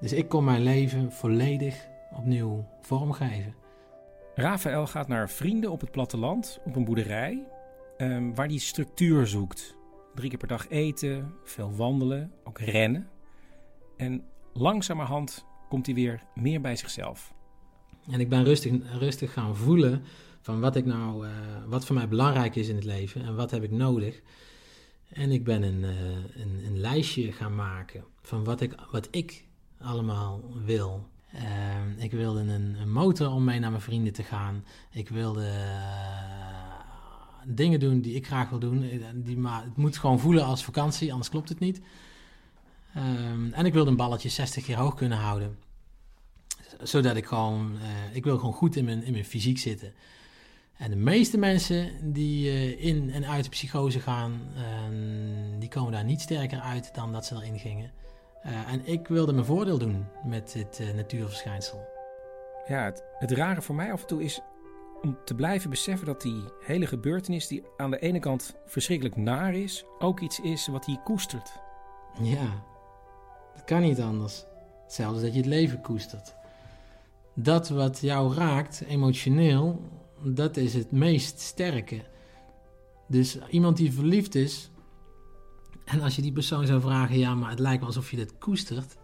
[0.00, 3.54] Dus ik kon mijn leven volledig opnieuw vormgeven.
[4.34, 7.46] Rafael gaat naar vrienden op het platteland, op een boerderij,
[7.96, 9.76] um, waar hij structuur zoekt.
[10.14, 13.08] Drie keer per dag eten, veel wandelen, ook rennen.
[13.96, 17.32] En langzamerhand komt hij weer meer bij zichzelf.
[18.10, 20.02] En ik ben rustig, rustig gaan voelen
[20.40, 21.32] van wat ik nou, uh,
[21.66, 24.20] wat voor mij belangrijk is in het leven en wat heb ik nodig.
[25.08, 25.90] En ik ben een, uh,
[26.42, 29.44] een, een, lijstje gaan maken van wat ik, wat ik
[29.80, 31.06] allemaal wil.
[31.34, 34.64] Uh, ik wilde een, een, motor om mee naar mijn vrienden te gaan.
[34.90, 35.50] Ik wilde
[37.44, 38.90] dingen doen die ik graag wil doen.
[39.14, 41.80] Die, maar het moet gewoon voelen als vakantie, anders klopt het niet.
[42.96, 45.58] Um, en ik wilde een balletje 60 keer hoog kunnen houden.
[46.82, 49.92] Zodat ik gewoon, uh, ik wil gewoon goed in mijn, in mijn fysiek zitten.
[50.76, 54.60] En de meeste mensen die uh, in en uit de psychose gaan, uh,
[55.58, 57.92] die komen daar niet sterker uit dan dat ze erin gingen.
[58.46, 61.86] Uh, en ik wilde mijn voordeel doen met dit natuurverschijnsel.
[62.68, 64.40] Ja, het, het rare voor mij af en toe is
[65.02, 69.54] om te blijven beseffen dat die hele gebeurtenis, die aan de ene kant verschrikkelijk naar
[69.54, 71.52] is, ook iets is wat hij koestert.
[72.22, 72.62] Ja,
[73.58, 74.44] dat kan niet anders.
[74.84, 76.34] Hetzelfde dat je het leven koestert.
[77.34, 79.82] Dat wat jou raakt, emotioneel,
[80.22, 82.04] dat is het meest sterke.
[83.06, 84.70] Dus iemand die verliefd is,
[85.84, 88.38] en als je die persoon zou vragen, ja, maar het lijkt wel alsof je dat
[88.38, 88.96] koestert.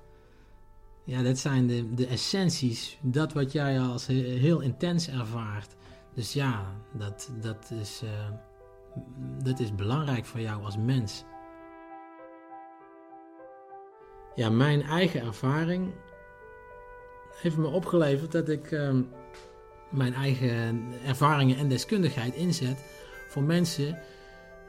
[1.05, 5.75] Ja, dat zijn de, de essenties, dat wat jij als heel intens ervaart.
[6.15, 8.11] Dus ja, dat, dat, is, uh,
[9.43, 11.25] dat is belangrijk voor jou als mens.
[14.35, 15.93] Ja, mijn eigen ervaring
[17.35, 18.91] heeft me opgeleverd dat ik uh,
[19.89, 22.85] mijn eigen ervaringen en deskundigheid inzet
[23.29, 23.99] voor mensen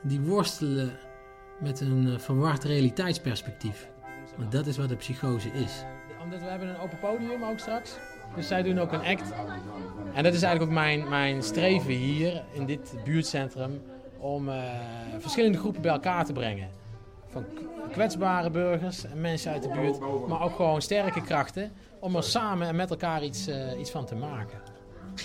[0.02, 0.92] die worstelen
[1.60, 3.88] met een uh, verward realiteitsperspectief.
[4.38, 5.84] Want dat is wat de psychose is.
[6.24, 7.98] Omdat we hebben een open podium ook straks.
[8.36, 9.32] Dus zij doen ook een act.
[10.14, 13.82] En dat is eigenlijk ook mijn, mijn streven hier in dit buurtcentrum.
[14.18, 14.64] Om uh,
[15.20, 16.70] verschillende groepen bij elkaar te brengen.
[17.36, 17.46] Van
[17.92, 20.00] kwetsbare burgers en mensen uit de buurt.
[20.28, 21.72] Maar ook gewoon sterke krachten.
[22.00, 24.60] Om er samen en met elkaar iets, uh, iets van te maken.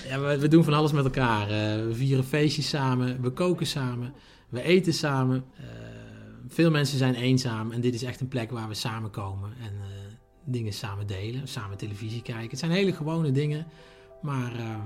[0.09, 1.43] Ja, we, we, doen van alles met elkaar.
[1.43, 1.49] Uh,
[1.87, 3.23] we vieren feestjes samen.
[3.23, 4.15] We koken samen.
[4.49, 5.45] We eten samen.
[6.49, 7.73] veel mensen zijn eenzaam.
[7.73, 9.53] En dit is echt een plek waar we samenkomen.
[9.63, 9.73] En
[10.45, 12.51] dingen samen delen, samen televisie kijken.
[12.51, 13.67] Het zijn hele gewone dingen,
[14.23, 14.77] maar uh,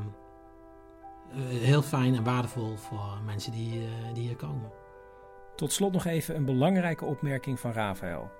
[1.48, 3.80] heel fijn en waardevol voor mensen die,
[4.14, 4.82] die hier komen.
[5.56, 8.30] Tot slot nog even een belangrijke opmerking van Rafael.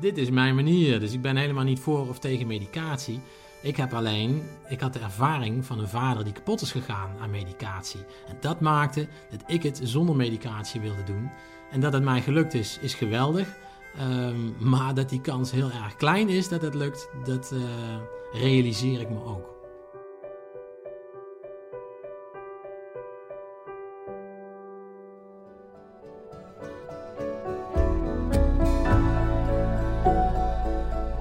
[0.00, 3.20] Dit is mijn manier, dus ik ben helemaal niet voor of tegen medicatie.
[3.62, 7.30] Ik heb alleen, ik had de ervaring van een vader die kapot is gegaan aan
[7.30, 8.00] medicatie.
[8.28, 11.30] En dat maakte dat ik het zonder medicatie wilde doen.
[11.70, 13.56] En dat het mij gelukt is, is geweldig.
[14.00, 17.54] Um, maar dat die kans heel erg klein is dat eh, het lukt, dat
[18.32, 19.53] realiseer ik me ook.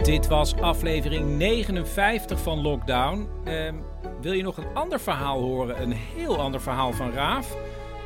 [0.04, 3.28] Dit was aflevering 59 van Lockdown.
[3.44, 3.76] Ehm,
[4.22, 7.56] wil je nog een ander verhaal horen, een heel ander verhaal van Raaf?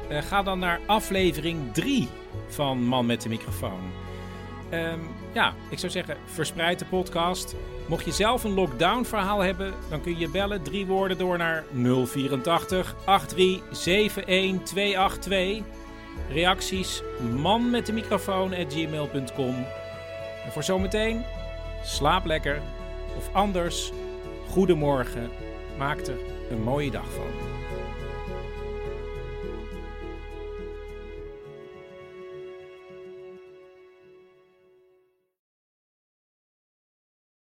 [0.09, 2.07] Eh, ga dan naar aflevering 3
[2.47, 3.79] van Man met de microfoon.
[4.69, 4.99] Ehm,
[5.33, 7.55] ja, ik zou zeggen, verspreid de podcast.
[7.87, 11.63] Mocht je zelf een lockdown verhaal hebben, dan kun je bellen drie woorden door naar
[11.71, 15.63] 084 83 282.
[16.29, 17.03] Reacties
[17.35, 19.55] man met de microfoon at gmail.com.
[20.45, 21.23] En voor zometeen,
[21.87, 22.61] slaap lekker.
[23.17, 23.91] Of anders,
[24.49, 25.29] goedemorgen.
[25.77, 26.17] Maak er
[26.49, 27.46] een mooie dag van.